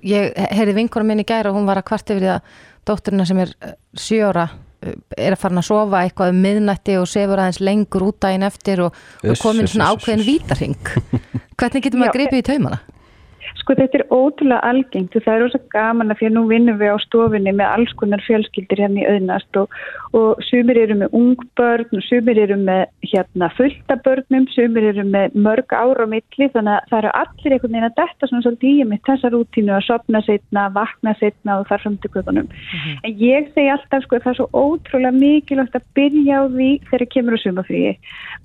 Ég 0.06 0.36
heyrði 0.54 0.76
vinkunum 0.78 1.10
minni 1.10 1.26
gæra 1.26 1.50
og 1.50 1.58
hún 1.58 1.66
var 1.66 1.80
að 1.80 1.88
kvart 1.90 2.12
yfir 2.14 2.22
því 2.22 2.30
að 2.36 2.52
dótturina 2.86 3.26
sem 3.26 3.40
er 3.42 3.52
eh, 3.60 3.74
sjóra 3.98 4.46
eh, 4.86 4.94
er 5.18 5.34
að 5.34 5.42
fara 5.42 5.58
að 5.58 5.66
sofa 5.66 6.04
eitthvað 6.04 6.34
um 6.34 6.42
miðnætti 6.44 6.98
og 7.00 7.08
sefur 7.10 7.42
aðeins 7.42 7.62
lengur 7.64 8.06
út 8.06 8.20
daginn 8.22 8.46
eftir 8.46 8.84
og, 8.86 9.00
og 9.26 9.40
komin 9.42 9.70
svona 9.70 9.90
ákveðin 9.90 10.26
vítarhing. 10.28 10.92
Hvernig 11.58 11.88
getur 11.88 11.98
maður 11.98 12.12
að 12.12 12.18
greipa 12.20 12.38
í 12.38 12.46
taumana? 12.46 12.80
Sko 13.66 13.74
þetta 13.74 13.98
er 13.98 14.10
ótrúlega 14.14 14.62
algengt 14.62 15.16
og 15.18 15.24
það 15.24 15.32
er 15.34 15.44
ótrúlega 15.44 15.72
gaman 15.74 16.14
að 16.14 16.20
fyrir 16.20 16.34
nú 16.36 16.42
vinnum 16.46 16.76
við 16.78 16.92
á 16.94 16.98
stofinni 17.02 17.50
með 17.58 17.72
alls 17.74 17.94
konar 17.98 18.20
fjölskyldir 18.22 18.78
hérna 18.78 19.00
í 19.02 19.06
auðnast 19.10 19.58
og, 19.58 19.72
og 20.14 20.44
sumir 20.46 20.78
eru 20.78 20.94
með 21.00 21.16
ungbörn 21.18 21.98
og 21.98 22.04
sumir 22.06 22.38
eru 22.44 22.60
með 22.60 22.84
hérna 23.10 23.48
fulltabörnum, 23.56 24.46
sumir 24.54 24.86
eru 24.92 25.02
með 25.08 25.34
mörg 25.48 25.74
ára 25.74 26.06
á 26.06 26.12
milli 26.12 26.48
þannig 26.54 26.76
að 26.76 26.86
það 26.92 27.00
eru 27.00 27.10
allir 27.22 27.56
einhvern 27.56 27.74
veginn 27.74 27.88
að 27.88 27.96
detta 27.98 28.28
svona 28.30 28.46
svolítið 28.46 28.70
í 28.70 28.86
með 28.92 29.02
þessa 29.10 29.32
rútínu 29.34 29.74
að 29.74 29.82
sopna 29.88 30.22
setna, 30.28 30.68
vakna 30.78 31.16
setna 31.18 31.58
og 31.58 31.66
þar 31.72 31.82
fram 31.82 31.98
til 32.04 32.12
kvötunum. 32.14 32.46
Mm 32.46 32.78
-hmm. 32.84 33.02
En 33.02 33.18
ég 33.18 33.50
segi 33.50 33.74
alltaf 33.74 34.06
sko 34.06 34.20
að 34.20 34.22
það 34.28 34.32
er 34.32 34.38
svo 34.38 34.48
ótrúlega 34.62 35.18
mikilvægt 35.18 35.74
að 35.74 35.90
byrja 35.98 36.38
á 36.38 36.44
því 36.54 36.70
þegar 36.86 37.12
kemur 37.16 37.34
á 37.34 37.42
sumafríi 37.42 37.92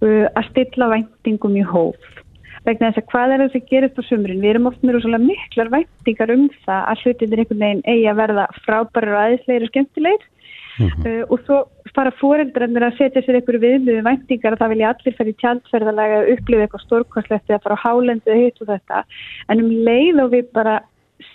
uh, 0.01 0.25
að 0.33 0.49
stilla 0.49 0.89
væntingum 0.97 1.61
í 1.61 1.61
hóf 1.61 2.20
vegna 2.67 2.91
þess 2.91 3.01
að 3.01 3.07
hvað 3.11 3.33
er 3.33 3.41
það 3.41 3.55
sem 3.55 3.65
gerist 3.71 3.99
á 3.99 4.03
sumrin 4.07 4.43
við 4.43 4.53
erum 4.53 4.69
oft 4.69 4.83
með 4.85 4.99
svolítið 5.01 5.27
miklar 5.29 5.71
væntingar 5.75 6.33
um 6.35 6.43
það 6.65 6.81
að 6.91 7.03
hlutin 7.03 7.33
er 7.33 7.41
einhvern 7.43 7.65
veginn 7.65 7.83
eigi 7.87 8.07
að 8.11 8.21
verða 8.21 8.45
frábærar 8.65 9.13
og 9.15 9.21
aðeinslegir 9.21 9.65
og 9.65 9.71
skemmtilegir 9.71 10.25
mm 10.25 10.87
-hmm. 10.87 11.07
uh, 11.07 11.23
og 11.31 11.39
svo 11.45 11.57
fara 11.95 12.11
fóreldrarnir 12.21 12.85
að 12.87 12.97
setja 12.97 13.21
sér 13.25 13.39
einhverju 13.39 13.63
viðmjöðu 13.65 14.05
væntingar 14.09 14.53
að 14.53 14.61
það 14.61 14.71
vilja 14.73 14.91
allir 14.93 15.17
fara 15.17 15.33
í 15.33 15.39
tjaldferðalega 15.41 16.15
að 16.21 16.31
upplifa 16.33 16.61
eitthvað 16.61 16.85
stórkvæslegt 16.85 17.49
eða 17.49 17.63
fara 17.63 17.75
á 17.75 17.83
hálendu 17.85 18.27
eða 18.31 18.43
hitt 18.43 18.61
og 18.61 18.67
þetta 18.73 19.03
en 19.49 19.63
um 19.63 19.71
leið 19.87 20.23
og 20.23 20.31
við 20.31 20.45
bara 20.53 20.75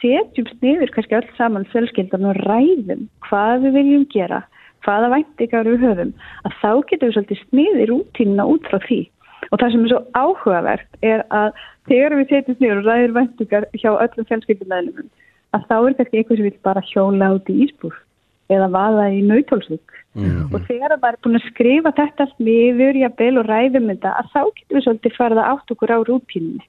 setjum 0.00 0.46
sniður 0.58 0.90
kannski 0.94 1.18
öll 1.18 1.30
saman 1.36 1.68
fjölskyldan 1.72 2.28
og 2.30 2.38
ræðum 2.46 3.08
hvað 3.26 3.66
við 3.66 3.72
viljum 3.78 4.06
gera 4.10 4.42
hvaða 4.86 5.12
væntingar 5.16 5.66
við 5.66 5.84
höfum, 5.84 6.14
að 6.46 6.56
þá 6.62 6.70
getum 6.90 7.08
við 7.08 7.16
svolítið 7.16 7.42
sniði 7.42 7.86
rútínuna 7.90 8.48
út 8.52 8.68
frá 8.70 8.78
því. 8.86 9.00
Og 9.50 9.60
það 9.60 9.72
sem 9.72 9.84
er 9.84 9.92
svo 9.92 10.00
áhugavert 10.16 10.98
er 11.06 11.22
að 11.34 11.60
þegar 11.90 12.16
við 12.18 12.32
setjum 12.32 12.58
nýður 12.62 12.80
og 12.80 12.88
ræðir 12.88 13.14
væntingar 13.16 13.68
hjá 13.76 13.90
öllum 13.92 14.28
fjölskyldumæðlumum, 14.30 15.10
að 15.54 15.66
þá 15.68 15.76
er 15.76 15.96
kannski 15.98 16.20
eitthvað 16.20 16.40
sem 16.40 16.48
vil 16.48 16.58
bara 16.66 16.86
hjóla 16.90 17.32
út 17.36 17.50
í 17.52 17.58
Ísbúr 17.66 17.98
eða 18.52 18.70
vaða 18.70 19.08
í 19.14 19.20
Nautólsvík. 19.26 19.92
Mm 20.16 20.24
-hmm. 20.24 20.54
Og 20.54 20.64
þegar 20.68 20.96
maður 21.02 21.16
er 21.16 21.22
búin 21.24 21.38
að 21.38 21.48
skrifa 21.50 21.92
þetta 21.98 22.24
allt 22.24 22.38
miður, 22.38 23.00
jafnvel 23.02 23.38
og 23.38 23.46
ræðum 23.50 23.90
þetta, 23.90 24.10
að 24.16 24.26
þá 24.32 24.42
getum 24.56 24.76
við 24.76 24.84
svolítið 24.84 25.16
farið 25.18 25.40
að 25.42 25.50
átt 25.52 25.70
okkur 25.74 25.94
á 25.96 25.98
rútínunni. 26.08 26.64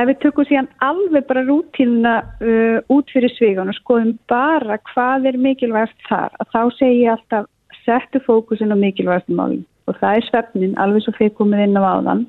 Ef 0.00 0.06
við 0.08 0.20
tökum 0.22 0.44
síðan 0.48 0.68
alveg 0.78 1.26
bara 1.26 1.44
rútínuna 1.44 2.14
uh, 2.40 2.78
út 2.88 3.10
fyrir 3.10 3.32
svígan 3.34 3.68
og 3.68 3.76
skoðum 3.76 4.18
bara 4.28 4.78
hvað 4.92 5.26
er 5.28 5.36
mikilvægt 5.36 5.98
þar, 6.08 6.30
að 6.40 6.46
þá 6.54 6.62
segir 6.78 7.02
ég 7.04 7.12
alltaf 7.14 7.46
settu 7.84 8.20
fókusin 8.24 8.72
á 8.72 8.76
mikilvægstu 8.78 9.34
málum 9.34 9.64
og 9.90 9.98
það 9.98 10.16
er 10.20 10.26
svefnin, 10.28 10.78
alveg 10.78 11.04
svo 11.04 11.14
fyrir 11.18 11.36
komið 11.38 11.66
inn 11.66 11.78
á 11.78 11.82
áðan 11.82 12.24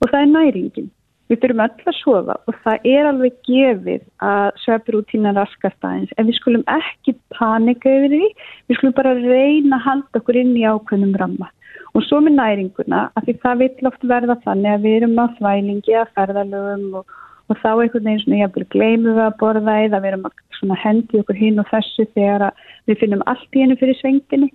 og 0.00 0.08
það 0.08 0.20
er 0.22 0.34
næringin. 0.36 0.90
Við 1.30 1.38
þurfum 1.44 1.62
öll 1.62 1.90
að 1.90 1.96
sofa 2.00 2.34
og 2.50 2.56
það 2.64 2.86
er 2.90 3.06
alveg 3.06 3.36
gefið 3.46 4.02
að 4.26 4.48
svefnrútína 4.64 5.34
raskast 5.36 5.86
aðeins 5.86 6.14
en 6.18 6.26
við 6.26 6.38
skulum 6.40 6.64
ekki 6.74 7.14
panika 7.36 7.92
yfir 8.00 8.14
því, 8.16 8.30
við 8.66 8.78
skulum 8.80 8.96
bara 8.96 9.14
reyna 9.14 9.78
að 9.78 9.84
halda 9.84 10.20
okkur 10.20 10.40
inn 10.40 10.56
í 10.58 10.66
ákveðnum 10.66 11.14
ramma. 11.22 11.50
Og 11.94 12.02
svo 12.06 12.18
með 12.22 12.36
næringuna, 12.38 13.04
af 13.14 13.26
því 13.26 13.36
það 13.44 13.62
vill 13.62 13.90
oft 13.90 14.08
verða 14.10 14.36
þannig 14.42 14.74
að 14.74 14.84
við 14.86 14.96
erum 14.98 15.22
á 15.22 15.26
þvælingi 15.38 15.96
að 16.00 16.12
ferðalögum 16.18 16.98
og, 16.98 17.14
og 17.46 17.62
þá 17.62 17.70
einhvern 17.70 18.08
veginn 18.10 18.22
svona 18.24 18.42
ég 18.42 18.52
vil 18.56 18.66
gleymu 18.74 19.14
við 19.14 19.24
að 19.24 19.38
borða 19.42 19.76
eða 19.86 20.02
við 20.02 20.12
erum 20.12 20.28
að 20.30 20.82
hendi 20.82 21.22
okkur 21.22 21.38
hinn 21.38 21.62
og 21.62 21.70
þessu 21.70 22.06
þegar 22.14 22.50
við 22.90 23.00
finnum 23.04 23.24
allt 23.30 23.54
í 23.54 23.62
hennu 23.64 23.78
fyrir 23.78 23.98
svengtinni. 24.02 24.50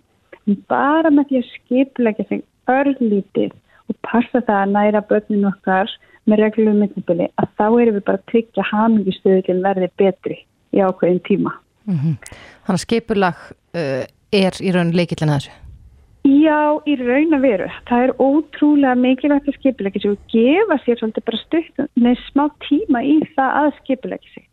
Bara 0.70 1.10
með 1.10 1.30
því 1.30 1.40
að 1.42 1.52
skiplega 1.54 2.26
þig 2.30 2.44
örlítið 2.70 3.54
og 3.90 3.98
passa 4.06 4.42
það 4.42 4.62
að 4.62 4.74
næra 4.74 5.02
börninu 5.10 5.50
okkar 5.50 5.92
með 6.26 6.42
reglum 6.42 6.80
myndibili 6.82 7.28
að 7.42 7.52
þá 7.58 7.66
erum 7.68 7.98
við 7.98 8.06
bara 8.08 8.22
að 8.22 8.30
tryggja 8.32 8.66
hamingistöðin 8.72 9.62
verði 9.66 9.90
betri 10.02 10.40
í 10.74 10.82
ákveðin 10.82 11.22
tíma. 11.28 11.54
Mm 11.86 12.00
-hmm. 12.00 12.16
Þannig 12.66 12.80
að 12.80 12.86
skipulag 12.86 13.38
uh, 13.78 14.04
er 14.34 14.58
í 14.62 14.74
raun 14.74 14.96
leikillin 14.96 15.34
þessu? 15.36 15.54
Já, 16.26 16.82
í 16.90 16.96
raun 16.98 17.38
að 17.38 17.46
veru. 17.46 17.68
Það 17.86 18.04
er 18.04 18.12
ótrúlega 18.18 18.96
mikilvægt 18.98 19.50
að 19.50 19.58
skipulegja 19.60 20.02
sig 20.02 20.12
og 20.12 20.24
gefa 20.34 20.78
sér 20.82 20.98
svolítið 20.98 21.26
bara 21.28 21.42
stutt 21.44 21.84
með 22.02 22.16
smá 22.32 22.46
tíma 22.66 23.02
í 23.06 23.20
það 23.36 23.52
að 23.62 23.70
skipulegja 23.82 24.34
sig. 24.34 24.46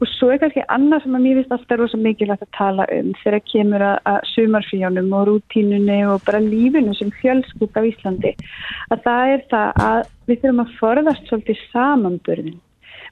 Og 0.00 0.10
svo 0.10 0.30
er 0.32 0.40
kannski 0.42 0.64
annað 0.74 1.04
sem 1.04 1.16
að 1.16 1.24
mér 1.24 1.38
finnst 1.38 1.54
alltaf 1.56 1.80
rosa 1.80 2.00
mikilvægt 2.00 2.46
að 2.46 2.52
tala 2.58 2.86
um 2.96 3.12
þegar 3.22 3.44
kemur 3.52 3.86
að, 3.86 3.96
að 4.10 4.18
sumarfíjónum 4.32 5.16
og 5.18 5.26
rútínunni 5.30 6.00
og 6.10 6.24
bara 6.26 6.42
lífinu 6.42 6.94
sem 6.98 7.12
fjölskup 7.20 7.78
af 7.78 7.88
Íslandi. 7.92 8.34
Að 8.90 9.04
það 9.06 9.34
er 9.34 9.44
það 9.54 9.82
að 9.88 10.00
við 10.28 10.40
þurfum 10.42 10.64
að 10.64 10.76
forðast 10.80 11.28
svolítið 11.30 11.66
samanbörðin. 11.70 12.60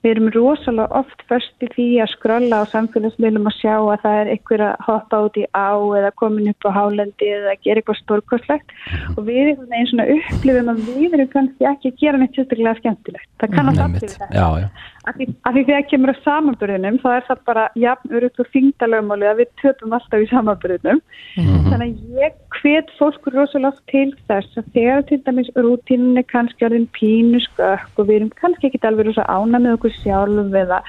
Við 0.02 0.10
erum 0.10 0.30
rosalega 0.34 0.98
oft 0.98 1.20
först 1.30 1.62
í 1.62 1.68
því 1.70 1.86
að 2.02 2.10
skrolla 2.16 2.62
á 2.62 2.70
samfélagsmiðlum 2.72 3.46
og 3.46 3.54
sjá 3.54 3.74
að 3.78 4.00
það 4.02 4.16
er 4.20 4.30
einhver 4.32 4.64
að 4.66 4.86
hoppa 4.88 5.20
út 5.28 5.38
í 5.38 5.44
á 5.54 5.70
eða 5.98 6.10
komin 6.18 6.50
upp 6.50 6.66
á 6.66 6.70
hálendi 6.74 7.28
eða 7.36 7.54
gera 7.62 7.82
eitthvað 7.82 8.00
stórkoslegt 8.00 8.74
og 9.14 9.22
við 9.28 9.52
erum 9.52 9.76
einn 9.78 9.90
svona 9.92 10.08
upplifum 10.16 10.72
að 10.72 10.82
við 10.88 11.16
erum 11.18 11.30
kannski 11.36 11.68
ekki 11.70 11.92
að 11.92 12.02
gera 12.02 12.22
neitt 12.22 12.34
sérstaklega 12.38 12.74
skemmtilegt. 12.80 13.30
Það 13.42 13.56
kannast 13.58 13.84
allir 13.86 14.16
þetta. 14.16 14.72
Af 15.02 15.16
því, 15.18 15.26
af 15.42 15.54
því 15.54 15.62
þegar 15.66 15.86
kemur 15.90 16.14
á 16.14 16.22
samanbyrðunum 16.22 16.98
þá 17.02 17.08
er 17.12 17.24
það 17.26 17.46
bara 17.48 17.62
jafn 17.82 18.12
örugt 18.14 18.42
og 18.42 18.50
þingdalögmáli 18.54 19.26
að 19.26 19.40
við 19.42 19.48
töpum 19.62 19.96
alltaf 19.96 20.22
í 20.22 20.28
samanbyrðunum 20.30 21.00
mm 21.02 21.42
-hmm. 21.42 21.70
þannig 21.70 21.88
að 21.88 22.20
ég 22.22 22.41
hvet 22.62 22.90
fólk 22.98 23.26
rosalega 23.34 23.80
til 23.90 24.12
þess 24.28 24.58
að 24.60 24.68
þegar 24.74 25.06
til 25.08 25.18
dæmis 25.26 25.50
rútínin 25.56 26.20
er 26.20 26.26
kannski 26.30 26.66
orðin 26.66 26.88
pínu 26.96 27.40
skökk 27.42 27.98
og 27.98 28.08
við 28.08 28.18
erum 28.20 28.30
kannski 28.38 28.68
ekki 28.68 28.82
alveg 28.86 29.08
rosa 29.08 29.26
ána 29.26 29.60
með 29.62 29.78
okkur 29.78 29.96
sjálf 29.98 30.54
eða 30.62 30.82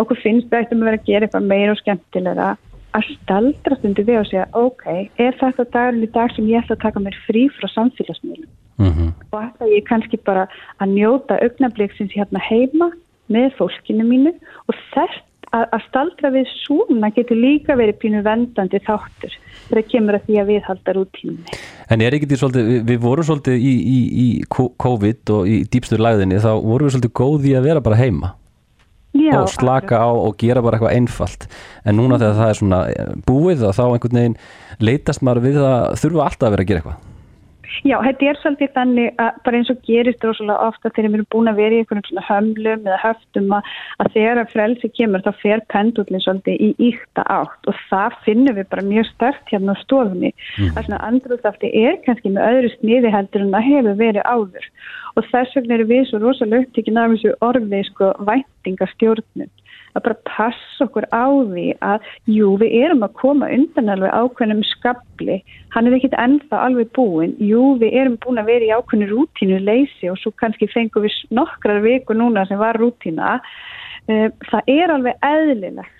okkur 0.00 0.22
finnst 0.22 0.48
við 0.48 0.64
ættum 0.64 0.82
að 0.82 0.90
vera 0.90 1.00
að 1.00 1.10
gera 1.10 1.28
eitthvað 1.28 1.50
meira 1.52 1.74
og 1.74 1.82
skemmtilega 1.82 2.48
að 2.96 3.10
staldra 3.12 3.76
stundu 3.78 4.04
við 4.08 4.22
og 4.22 4.30
segja 4.30 4.46
ok, 4.56 4.86
er 5.20 5.36
þetta 5.40 5.68
dagurinn 5.74 6.06
í 6.06 6.12
dag 6.14 6.32
sem 6.34 6.48
ég 6.48 6.62
ætla 6.62 6.78
að 6.78 6.84
taka 6.86 7.04
mér 7.04 7.18
frí 7.26 7.44
frá 7.58 7.68
samfélagsmiðlum 7.74 8.48
mm 8.78 8.92
-hmm. 8.92 9.10
og 9.32 9.38
ætla 9.42 9.72
ég 9.74 9.84
kannski 9.90 10.16
bara 10.16 10.48
að 10.80 10.94
njóta 10.96 11.38
augnabliksins 11.44 12.16
hérna 12.16 12.40
heima 12.40 12.90
með 13.28 13.52
fólkinu 13.58 14.04
mínu 14.08 14.32
og 14.68 14.74
þess 14.94 15.27
að, 15.56 15.76
staldra 15.88 16.30
við 16.34 16.48
svona 16.64 17.10
getur 17.14 17.38
líka 17.38 17.76
verið 17.78 17.98
pínu 18.02 18.22
vendandi 18.26 18.80
þáttur 18.86 19.36
þegar 19.68 19.86
kemur 19.92 20.18
að 20.18 20.26
því 20.26 20.40
að 20.40 20.50
við 20.52 20.66
halda 20.68 20.96
rútínunni. 20.96 21.60
En 21.88 22.04
er 22.04 22.16
ekki 22.16 22.28
því 22.28 22.40
svolítið, 22.42 22.70
við, 22.88 23.00
vorum 23.04 23.28
svolítið 23.28 23.56
í, 23.60 23.72
í, 23.78 23.98
í 24.24 24.28
COVID 24.48 25.34
og 25.36 25.48
í 25.48 25.62
dýpstur 25.72 26.04
lagðinni 26.04 26.42
þá 26.42 26.52
vorum 26.56 26.88
við 26.88 26.96
svolítið 26.96 27.16
góði 27.22 27.56
að 27.58 27.70
vera 27.70 27.84
bara 27.84 28.00
heima 28.00 28.34
Já, 29.16 29.38
og 29.40 29.48
slaka 29.50 29.98
á 30.04 30.08
og 30.12 30.36
gera 30.38 30.62
bara 30.62 30.76
eitthvað 30.76 30.96
einfalt 30.98 31.46
en 31.88 31.96
núna 31.96 32.20
þegar 32.20 32.36
það 32.38 32.50
er 32.52 32.58
svona 32.60 32.80
búið 33.26 33.64
þá 33.72 33.84
einhvern 33.86 34.20
veginn 34.20 34.40
leitast 34.84 35.24
maður 35.24 35.46
við 35.48 35.62
að 35.64 35.86
þurfa 36.02 36.26
alltaf 36.28 36.48
að 36.48 36.54
vera 36.54 36.66
að 36.66 36.70
gera 36.70 36.82
eitthvað. 36.82 37.07
Já, 37.86 37.96
þetta 38.04 38.28
er 38.28 38.38
svolítið 38.40 38.70
þannig 38.74 39.20
að 39.22 39.40
bara 39.46 39.58
eins 39.60 39.70
og 39.72 39.80
gerist 39.86 40.24
rosalega 40.24 40.68
ofta 40.68 40.90
þegar 40.90 41.08
við 41.08 41.18
erum 41.18 41.28
búin 41.34 41.50
að 41.50 41.60
vera 41.62 41.76
í 41.76 41.82
einhvern 41.82 42.06
svona 42.08 42.24
hömlum 42.28 42.86
eða 42.88 43.00
höftum 43.02 43.54
að, 43.58 43.72
að 44.02 44.10
þegar 44.16 44.40
að 44.42 44.52
frelsi 44.54 44.90
kemur 44.96 45.24
þá 45.26 45.30
fer 45.42 45.64
pendullin 45.74 46.24
svolítið 46.24 46.64
í 46.64 46.70
íkta 46.88 47.26
átt 47.38 47.70
og 47.70 47.82
það 47.90 48.18
finnum 48.26 48.58
við 48.58 48.70
bara 48.72 48.86
mjög 48.88 49.10
stört 49.12 49.52
hérna 49.52 49.76
á 49.76 49.82
stofunni. 49.84 50.32
Mm. 50.56 50.72
Það 50.76 50.88
svona 50.88 51.02
andrúðsafti 51.10 51.72
er 51.84 52.00
kannski 52.06 52.34
með 52.34 52.48
öðru 52.54 52.72
sniði 52.76 53.14
heldur 53.14 53.46
en 53.46 53.54
það 53.56 53.68
hefur 53.68 54.00
verið 54.02 54.28
áður 54.28 54.72
og 55.18 55.30
þess 55.32 55.56
vegna 55.56 55.78
eru 55.78 55.88
við 55.88 56.04
svo 56.08 56.20
rosalega 56.22 56.64
upptíkin 56.64 57.00
af 57.00 57.14
þessu 57.14 57.34
orðið 57.44 57.88
sko 57.90 58.12
væntingastjórnum 58.28 59.50
að 59.94 60.04
bara 60.06 60.18
passa 60.28 60.86
okkur 60.86 61.08
á 61.14 61.26
því 61.28 61.66
að 61.84 62.08
jú, 62.30 62.54
við 62.60 62.76
erum 62.84 63.04
að 63.06 63.16
koma 63.22 63.50
undan 63.54 63.92
alveg 63.94 64.14
ákveðnum 64.14 64.62
skabli 64.66 65.40
hann 65.74 65.88
er 65.88 65.98
ekkit 65.98 66.16
ennþá 66.20 66.62
alveg 66.68 66.92
búin 66.96 67.34
jú, 67.42 67.74
við 67.80 67.98
erum 68.02 68.16
búin 68.24 68.40
að 68.42 68.50
vera 68.52 68.68
í 68.68 68.72
ákveðinu 68.76 69.10
rútínu 69.12 69.60
leysi 69.64 70.10
og 70.12 70.18
svo 70.22 70.32
kannski 70.40 70.70
fengum 70.72 71.06
við 71.06 71.18
nokkrar 71.34 71.82
viku 71.84 72.16
núna 72.16 72.46
sem 72.48 72.60
var 72.60 72.78
rútína. 72.80 73.38
Eh, 74.08 74.28
það 74.50 74.72
er 74.72 74.94
alveg 74.94 75.24
eðlilegt 75.28 75.97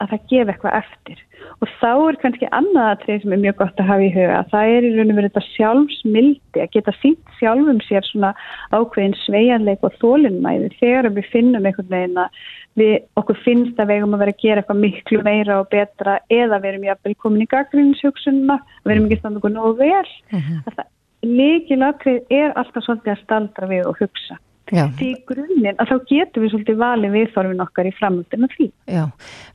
að 0.00 0.12
það 0.12 0.28
gefa 0.32 0.52
eitthvað 0.54 0.78
eftir 0.80 1.18
og 1.60 1.72
þá 1.80 1.90
er 1.92 2.18
kannski 2.22 2.48
annað 2.56 2.88
aðtrið 2.90 3.22
sem 3.22 3.34
er 3.34 3.42
mjög 3.44 3.56
gott 3.60 3.80
að 3.80 3.90
hafa 3.90 4.06
í 4.06 4.12
huga 4.14 4.38
það 4.52 4.72
er 4.74 4.86
í 4.86 4.90
raun 4.94 5.12
og 5.12 5.18
verið 5.18 5.30
þetta 5.30 5.52
sjálfsmildi 5.56 6.62
að 6.64 6.72
geta 6.76 6.94
sínt 6.98 7.34
sjálfum 7.38 7.80
sér 7.86 8.08
svona 8.08 8.32
ákveðin 8.72 9.16
sveianleik 9.24 9.86
og 9.86 9.96
þólinnmæði 10.02 10.70
þegar 10.78 11.10
við 11.16 11.30
finnum 11.32 11.68
einhvern 11.68 11.92
veginn 11.94 12.20
að 12.24 12.42
við 12.80 12.94
okkur 13.20 13.40
finnst 13.44 13.80
að 13.80 13.90
við 13.90 14.00
eigum 14.00 14.16
að 14.16 14.22
vera 14.24 14.36
að 14.36 14.44
gera 14.44 14.62
eitthvað 14.62 14.82
miklu 14.84 15.22
meira 15.26 15.58
og 15.60 15.70
betra 15.72 16.18
eða 16.30 16.60
við 16.60 16.70
erum 16.72 16.86
jáfnvel 16.88 17.16
komin 17.24 17.44
í 17.44 17.50
gaggrinshugsunna 17.50 18.60
við 18.84 18.94
erum 18.94 19.08
ekki 19.08 19.20
standað 19.20 19.42
okkur 19.42 19.56
nógu 19.56 19.74
vel 19.80 20.06
uh 20.06 20.38
mhm. 20.38 20.60
-huh. 20.66 20.86
líkilagrið 21.20 22.20
er 22.30 22.54
alltaf 22.56 22.84
svolítið 22.84 23.12
að 23.12 23.24
staldra 23.24 23.66
við 23.68 23.90
og 23.90 23.98
hugsa. 24.00 24.38
Því 24.70 25.08
grunninn 25.28 25.80
að 25.82 25.90
þá 25.90 25.96
getum 26.08 26.44
við 26.44 26.52
svolítið 26.52 26.78
valið 26.80 27.14
viðþorfin 27.16 27.62
okkar 27.64 27.88
í 27.88 27.92
framöldinu 27.96 28.48
því. 28.54 28.66
Já, 28.90 29.02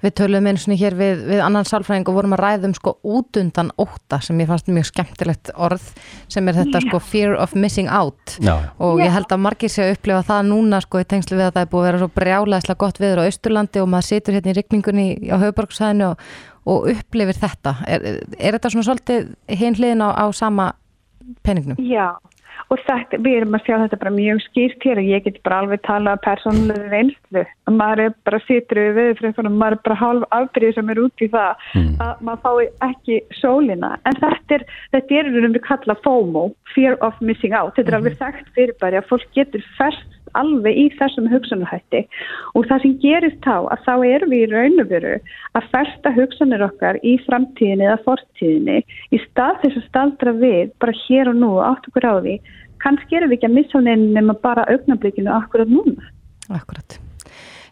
við 0.03 0.13
töluðum 0.19 0.49
eins 0.51 0.65
og 0.67 0.81
hér 0.81 0.97
við, 0.99 1.23
við 1.29 1.43
annan 1.45 1.67
sálfræðing 1.69 2.11
og 2.11 2.17
vorum 2.19 2.35
að 2.35 2.43
ræðum 2.43 2.75
sko 2.77 2.95
út 3.15 3.39
undan 3.39 3.71
óta 3.79 4.19
sem 4.25 4.41
ég 4.43 4.49
fannst 4.51 4.71
mjög 4.71 4.89
skemmtilegt 4.91 5.53
orð 5.55 5.87
sem 6.31 6.51
er 6.51 6.59
þetta 6.59 6.81
Já. 6.81 6.87
sko 6.87 7.01
fear 7.03 7.35
of 7.39 7.55
missing 7.55 7.89
out 7.89 8.37
Já. 8.43 8.55
og 8.77 9.03
ég 9.03 9.13
held 9.15 9.31
að 9.31 9.43
margir 9.47 9.71
sé 9.71 9.85
að 9.85 9.95
upplifa 9.95 10.25
það 10.27 10.49
núna 10.51 10.81
sko 10.83 11.03
í 11.03 11.07
tengslu 11.15 11.39
við 11.39 11.47
að 11.49 11.55
það 11.57 11.65
er 11.65 11.71
búið 11.73 11.83
að 11.83 11.89
vera 11.89 12.03
svo 12.03 12.11
brjálæðislega 12.19 12.83
gott 12.85 13.01
viður 13.01 13.23
á 13.23 13.29
Östurlandi 13.29 13.83
og 13.83 13.91
maður 13.91 14.09
situr 14.11 14.37
hérna 14.37 14.51
í 14.51 14.57
rikningunni 14.59 15.07
á 15.31 15.35
höfuborgsæðinu 15.41 16.11
og, 16.11 16.29
og 16.65 16.89
upplifir 16.91 17.39
þetta. 17.39 17.77
Er, 17.87 18.07
er 18.39 18.57
þetta 18.57 18.73
svona 18.73 18.89
svolítið 18.89 19.29
hinn 19.61 19.77
hliðin 19.77 20.03
á, 20.03 20.09
á 20.11 20.25
sama 20.35 20.73
peningnum? 21.45 21.79
Já, 21.81 22.15
og 22.71 22.81
þetta, 22.87 23.19
við 23.25 23.37
erum 23.39 23.57
að 23.57 23.65
sjá 23.67 23.75
þetta 23.83 23.99
bara 24.01 24.13
mjög 24.15 24.41
skýrt 24.45 24.87
hér 24.87 25.01
og 25.01 25.09
ég 25.09 25.25
get 25.25 25.39
bara 25.45 25.61
alveg 25.63 25.83
tala 25.85 26.15
persónulegri 26.25 26.91
reynslu 26.93 27.43
og 27.45 27.77
maður 27.79 28.03
er 28.05 28.15
bara 28.27 28.41
sittur 28.45 28.81
við 28.81 28.99
viðfröðfunum, 28.99 29.57
maður 29.61 29.77
er 29.77 29.83
bara 29.87 29.99
halv 30.01 30.27
afbríð 30.39 30.75
sem 30.77 30.91
er 30.93 31.03
út 31.05 31.25
í 31.25 31.29
það 31.35 31.65
mm. 31.75 31.93
að 32.05 32.25
maður 32.29 32.43
fái 32.45 32.89
ekki 32.89 33.21
sólina 33.41 33.93
en 34.03 34.19
þetta 34.23 34.59
er, 34.59 34.67
þetta 34.95 35.21
er 35.21 35.31
um 35.31 35.55
við 35.57 35.63
kalla 35.69 35.97
FOMO, 36.05 36.45
Fear 36.73 36.99
of 37.05 37.21
Missing 37.21 37.55
Out 37.55 37.75
þetta 37.77 37.87
er 37.87 37.97
mm. 37.97 38.01
alveg 38.01 38.19
þekkt 38.23 38.53
fyrir 38.57 38.77
bara 38.81 39.01
að 39.01 39.09
fólk 39.13 39.27
getur 39.37 39.65
fest 39.79 40.14
alveg 40.41 40.79
í 40.81 40.85
þessum 40.99 41.29
hugsanarhætti 41.31 42.03
og 42.55 42.67
það 42.69 42.83
sem 42.83 42.97
gerist 43.03 43.39
þá 43.45 43.55
að 43.73 43.85
þá 43.87 43.93
erum 44.09 44.35
við 44.35 44.43
í 44.45 44.51
raun 44.53 44.83
og 44.83 44.91
veru 44.91 45.15
að 45.59 45.69
festa 45.73 46.13
hugsanir 46.17 46.65
okkar 46.67 46.99
í 47.03 47.15
framtíðinni 47.25 47.89
eða 47.89 48.03
fortíðinni 48.05 48.77
í 49.15 49.23
stað 49.29 49.63
þess 49.63 49.81
að 49.81 49.89
staldra 49.89 50.35
við 50.41 50.75
bara 50.83 50.99
hér 51.05 51.33
og 51.33 51.41
nú 51.41 51.51
átt 51.63 51.89
okkur 51.89 52.09
á 52.11 52.15
því. 52.19 52.37
Kannski 52.83 53.17
erum 53.17 53.31
við 53.31 53.39
ekki 53.39 53.49
að 53.49 53.57
missa 53.57 53.79
hún 53.79 54.07
nema 54.13 54.37
bara 54.43 54.67
augnablikinu 54.69 55.31
akkurat 55.33 55.71
núna. 55.71 56.11
Akkurat 56.53 56.99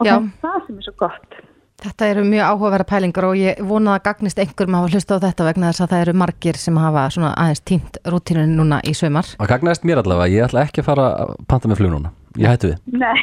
og 0.04 0.08
Já. 0.08 0.14
það 0.14 0.24
er 0.24 0.30
það 0.44 0.62
sem 0.68 0.78
er 0.78 0.88
svo 0.88 0.96
gott. 1.00 1.42
Þetta 1.84 2.08
eru 2.14 2.24
mjög 2.24 2.48
áhugaverða 2.48 2.86
pælingar 2.88 3.26
og 3.28 3.36
ég 3.36 3.58
vona 3.68 3.98
að 3.98 4.06
gagnist 4.06 4.40
einhverjum 4.40 4.78
að 4.78 4.84
hafa 4.86 4.94
hlusta 4.94 5.18
á 5.20 5.24
þetta 5.26 5.48
vegna 5.50 5.72
þess 5.72 5.84
að 5.84 5.92
það 5.92 6.04
eru 6.04 6.14
margir 6.22 6.60
sem 6.62 6.78
hafa 6.80 7.04
svona 7.12 7.32
aðeins 7.44 7.64
tínt 7.68 8.00
rútínunni 8.08 8.56
núna 8.56 8.80
í 8.88 8.94
sömar. 8.96 9.28
Það 9.36 9.52
gagnaðist 9.52 9.88
mér 9.90 10.00
allavega, 10.00 10.32
ég 10.32 10.46
ætla 10.48 10.64
ekki 10.64 10.84
að 10.84 10.88
fara 10.88 11.10
að 11.26 11.34
panta 11.52 11.72
með 11.72 11.82
flug 11.82 11.92
núna, 11.98 12.14
ég 12.38 12.48
hættu 12.50 12.72
við 12.74 12.78
Nei, 13.04 13.20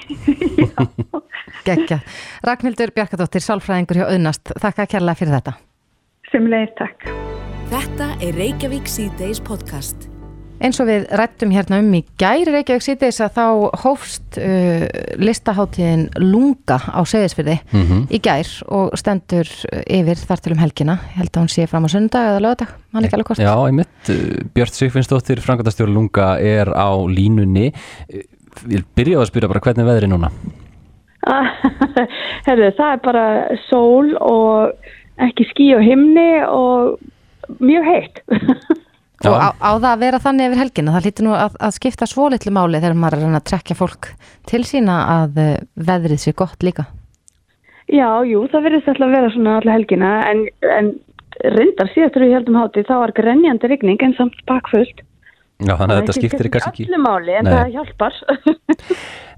Gekja. 1.67 1.99
Ragnhildur 2.47 2.93
Bjarkadóttir, 2.97 3.43
sálfræðingur 3.45 4.01
hjá 4.01 4.07
Öðnast, 4.13 4.53
þakka 4.63 4.87
kærlega 4.95 5.19
fyrir 5.19 5.37
þetta. 5.39 5.57
sem 6.31 6.47
leiðir 6.47 6.73
takk. 6.79 7.11
Þetta 7.71 8.07
er 8.23 8.37
Reykjavík 8.39 8.89
C-Days 8.91 9.41
podcast. 9.47 10.07
Eins 10.61 10.77
og 10.83 10.91
við 10.91 11.07
rættum 11.17 11.53
hérna 11.55 11.79
um 11.81 11.89
í 11.97 12.03
gæri 12.21 12.53
Reykjavík 12.53 12.85
síðdeis 12.85 13.19
að 13.25 13.31
þá 13.39 13.45
hófst 13.81 14.37
uh, 14.37 14.83
listaháttíðin 15.17 16.03
Lunga 16.21 16.77
á 16.85 17.01
Seyðisfyrði 17.09 17.55
í 18.13 18.21
gær 18.21 18.51
og 18.69 18.93
stendur 19.01 19.49
yfir 19.87 20.21
þar 20.21 20.43
til 20.45 20.53
um 20.53 20.61
helgina. 20.61 20.99
Ég 21.15 21.23
held 21.23 21.33
að 21.33 21.41
hún 21.47 21.53
sé 21.55 21.65
fram 21.71 21.89
á 21.89 21.91
sundag 21.95 22.29
eða 22.35 22.43
lögadag, 22.45 22.75
hann 22.93 23.09
ekki 23.09 23.17
alveg 23.19 23.31
hvort. 23.33 23.41
Já, 23.47 23.55
einmitt, 23.71 24.13
Björn 24.55 24.77
Sigfinnsdóttir, 24.77 25.41
Frankandastjóri 25.41 25.97
Lunga 25.97 26.35
er 26.45 26.69
á 26.77 26.93
línunni 27.09 27.71
Við 28.65 28.85
byrja 28.99 29.21
að 29.21 29.31
spyrja 29.31 29.51
bara 29.53 29.63
hvernig 29.65 29.85
er 29.85 29.91
veðri 29.91 30.11
núna 30.11 30.33
Herðu, 32.47 32.71
það 32.79 32.93
er 32.93 33.01
bara 33.05 33.25
sól 33.69 34.15
og 34.25 34.91
ekki 35.21 35.47
skí 35.51 35.67
á 35.77 35.81
himni 35.85 36.31
og 36.49 36.97
mjög 37.61 37.91
heitt. 37.91 38.23
Og 39.21 39.37
á, 39.37 39.53
á 39.53 39.77
það 39.77 39.91
að 39.91 40.01
vera 40.01 40.19
þannig 40.25 40.47
yfir 40.49 40.61
helgina, 40.63 40.93
það 40.95 41.07
lítur 41.07 41.27
nú 41.27 41.33
að, 41.37 41.57
að 41.61 41.75
skipta 41.77 42.07
svo 42.09 42.31
litlu 42.33 42.53
máli 42.57 42.79
þegar 42.81 42.95
maður 42.97 43.17
er 43.19 43.21
að 43.21 43.27
reyna 43.27 43.41
að 43.43 43.49
trekja 43.51 43.77
fólk 43.77 44.07
til 44.49 44.61
sína 44.65 44.95
að 45.13 45.41
uh, 45.43 45.51
veðrið 45.91 46.23
sé 46.23 46.33
gott 46.39 46.65
líka. 46.65 46.87
Já, 47.91 48.09
jú, 48.25 48.47
það 48.49 48.65
verðist 48.65 48.89
alltaf 48.89 49.05
að 49.05 49.15
vera 49.19 49.33
svona 49.35 49.59
alla 49.61 49.75
helgina 49.77 50.15
en, 50.31 50.41
en 50.73 50.91
reyndar 51.53 51.93
síðastur 51.93 52.25
við 52.25 52.33
heldum 52.39 52.57
hátíð 52.63 52.89
þá 52.89 52.95
var 53.03 53.13
grenjandi 53.21 53.71
rigning 53.75 54.07
en 54.07 54.17
samt 54.17 54.41
bakfullt. 54.49 55.05
Já, 55.61 55.75
þannig 55.77 55.95
að 55.95 56.01
þetta 56.01 56.17
skiptir 56.17 56.49
í 56.49 56.53
kannski 56.55 56.71
ekki 56.71 56.87
Allir 56.89 57.03
máli 57.05 57.35
en 57.37 57.49
Nei. 57.49 57.53
það 57.57 57.75
hjálpar. 57.79 58.23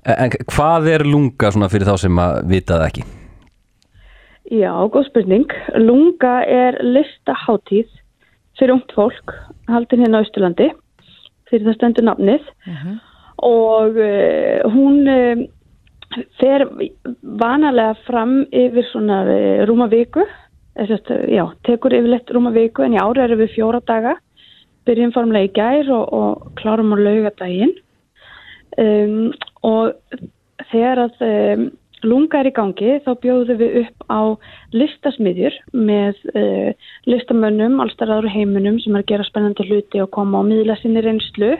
En 0.02 0.32
hvað 0.50 0.86
er 0.90 1.04
lunga 1.06 1.52
svona 1.54 1.68
fyrir 1.70 1.86
þá 1.86 1.94
sem 2.02 2.16
að 2.18 2.36
vita 2.50 2.74
það 2.74 2.88
ekki? 2.88 3.02
Já, 4.50 4.72
góð 4.90 5.04
spurning. 5.06 5.52
Lunga 5.78 6.32
er 6.42 6.80
listaháttíð 6.82 7.86
fyrir 8.58 8.74
ungt 8.76 8.92
fólk, 8.96 9.34
haldin 9.70 10.04
hérna 10.04 10.20
á 10.20 10.22
Austurlandi, 10.22 10.68
fyrir 11.50 11.68
það 11.68 11.78
stendur 11.78 12.06
nafnið 12.08 12.50
og 13.42 13.98
uh, 13.98 14.74
hún 14.74 15.08
uh, 15.10 15.42
fer 16.40 16.66
vanalega 17.40 17.96
fram 18.06 18.42
yfir 18.52 18.86
svona 18.90 19.22
uh, 19.24 19.62
rúma 19.68 19.88
viku, 19.92 20.22
uh, 20.22 20.92
já, 21.32 21.44
tekur 21.66 21.96
yfirleitt 21.96 22.30
rúma 22.34 22.52
viku 22.54 22.84
en 22.86 22.94
í 22.96 23.00
ári 23.02 23.24
erum 23.24 23.42
við 23.42 23.56
fjóra 23.56 23.82
daga, 23.88 24.16
byrjum 24.88 25.14
formlega 25.14 25.48
í 25.48 25.54
gær 25.56 25.92
og, 25.94 26.04
og 26.12 26.58
klárum 26.60 26.94
á 26.94 26.96
laugadaginn 26.98 27.74
um, 28.80 29.30
og 29.66 29.94
þegar 30.70 31.06
að 31.06 31.24
um, 31.28 31.70
lunga 32.02 32.40
er 32.40 32.50
í 32.50 32.54
gangi 32.56 32.96
þá 33.04 33.10
bjóðum 33.22 33.60
við 33.60 33.76
upp 33.82 34.06
á 34.10 34.20
listasmiðjur 34.74 35.58
með 35.76 36.18
uh, 36.34 36.70
listamönnum 37.08 37.80
allstæðar 37.84 38.26
á 38.26 38.34
heiminum 38.34 38.80
sem 38.82 38.96
er 38.96 39.04
að 39.04 39.10
gera 39.12 39.28
spennandi 39.28 39.66
hluti 39.68 40.02
og 40.02 40.10
koma 40.16 40.42
á 40.42 40.48
miðla 40.48 40.78
sinni 40.80 41.04
reynslu 41.04 41.54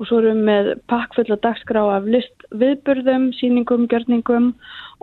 og 0.00 0.08
svo 0.08 0.18
erum 0.20 0.42
við 0.42 0.46
með 0.48 0.70
pakkfulla 0.90 1.38
dagskrá 1.44 1.82
af 1.96 2.06
list 2.10 2.46
viðburðum, 2.58 3.30
síningum, 3.38 3.86
gjörningum 3.90 4.52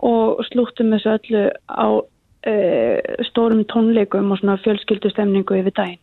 og 0.06 0.42
slúttum 0.50 0.92
þessu 0.94 1.14
öllu 1.16 1.44
á 1.66 1.88
uh, 1.88 3.24
stórum 3.30 3.64
tónleikum 3.72 4.30
og 4.30 4.42
svona 4.42 4.60
fjölskyldustemningu 4.64 5.60
yfir 5.62 5.76
daginn. 5.76 6.02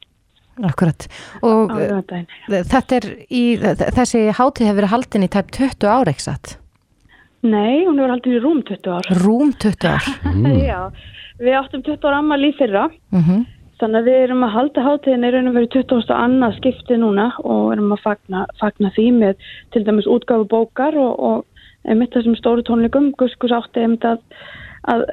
Akkurat. 0.65 1.07
Og 1.45 1.73
laugardaginn. 1.73 2.29
þetta 2.71 2.97
er 2.97 3.09
í, 3.29 3.43
þessi 3.97 4.23
hátíð 4.33 4.69
hefur 4.69 4.79
verið 4.81 4.93
haldin 4.95 5.27
í 5.27 5.29
tæp 5.33 5.51
20 5.53 5.91
ára, 5.91 6.13
ekki 6.13 6.25
satt? 6.25 6.55
Nei, 7.45 7.85
hún 7.85 7.99
hefur 7.99 8.15
haldið 8.15 8.39
í 8.39 8.41
rúm 8.41 8.63
20 8.65 8.95
ár. 8.95 9.11
Rúm 9.21 9.53
20 9.53 9.91
ár. 9.91 10.09
Já, 10.71 10.79
við 11.37 11.59
áttum 11.59 11.85
20 11.85 12.09
ára 12.09 12.23
ammali 12.23 12.51
í 12.53 12.57
fyrra 12.57 12.89
Mm 13.13 13.45
Þannig 13.77 13.99
að 13.99 14.07
við 14.09 14.23
erum 14.23 14.39
að 14.41 14.53
halda 14.55 14.83
hátíðin 14.87 15.25
í 15.27 15.29
raun 15.33 15.49
og 15.51 15.53
veru 15.53 15.67
20. 15.75 16.13
annað 16.15 16.55
skipti 16.55 16.95
núna 16.97 17.27
og 17.45 17.67
erum 17.75 17.91
að 17.93 17.99
fagna, 18.07 18.39
fagna 18.57 18.89
því 18.95 19.05
með 19.19 19.43
til 19.75 19.83
dæmis 19.85 20.07
útgáfu 20.09 20.47
bókar 20.49 20.97
og, 20.97 21.19
og 21.21 21.85
einmitt 21.85 22.15
þessum 22.17 22.33
stóru 22.39 22.65
tónleikum. 22.65 23.11
Guskus 23.21 23.53
átti 23.53 23.83
einmitt 23.83 24.07
að, 24.09 24.23
að 24.89 25.05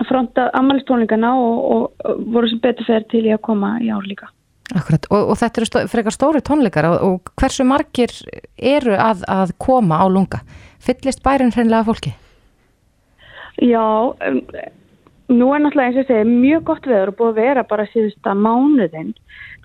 e, 0.00 0.06
fronta 0.08 0.48
ammælistónleikana 0.58 1.32
og, 1.38 1.58
og, 1.74 2.12
voru 2.34 2.50
sem 2.50 2.60
betur 2.62 2.88
fer 2.88 3.06
til 3.12 3.26
í 3.28 3.34
að 3.34 3.42
koma 3.46 3.76
í 3.82 3.90
ár 3.92 4.06
líka. 4.08 4.30
Akkurat. 4.70 5.06
Og, 5.10 5.32
og 5.32 5.38
þetta 5.40 5.60
eru 5.60 5.68
stó, 5.68 5.84
frekar 5.90 6.14
stóri 6.14 6.42
tónleikar 6.46 6.88
og, 6.90 6.98
og 7.06 7.32
hversu 7.40 7.66
margir 7.66 8.12
eru 8.56 8.94
að, 8.94 9.24
að 9.28 9.54
koma 9.58 9.98
á 9.98 10.06
lunga? 10.10 10.42
Fyllist 10.80 11.24
bærin 11.24 11.52
hreinlega 11.54 11.88
fólki? 11.88 12.14
Já, 13.60 13.82
um, 13.82 14.40
nú 15.34 15.50
er 15.52 15.64
náttúrulega 15.64 15.90
eins 15.90 16.00
og 16.04 16.08
segi 16.08 16.30
mjög 16.30 16.64
gott 16.70 16.88
veður 16.88 17.12
og 17.12 17.18
búið 17.18 17.32
að 17.32 17.40
vera 17.42 17.66
bara 17.68 17.88
síðusta 17.90 18.34
mánuðin. 18.38 19.12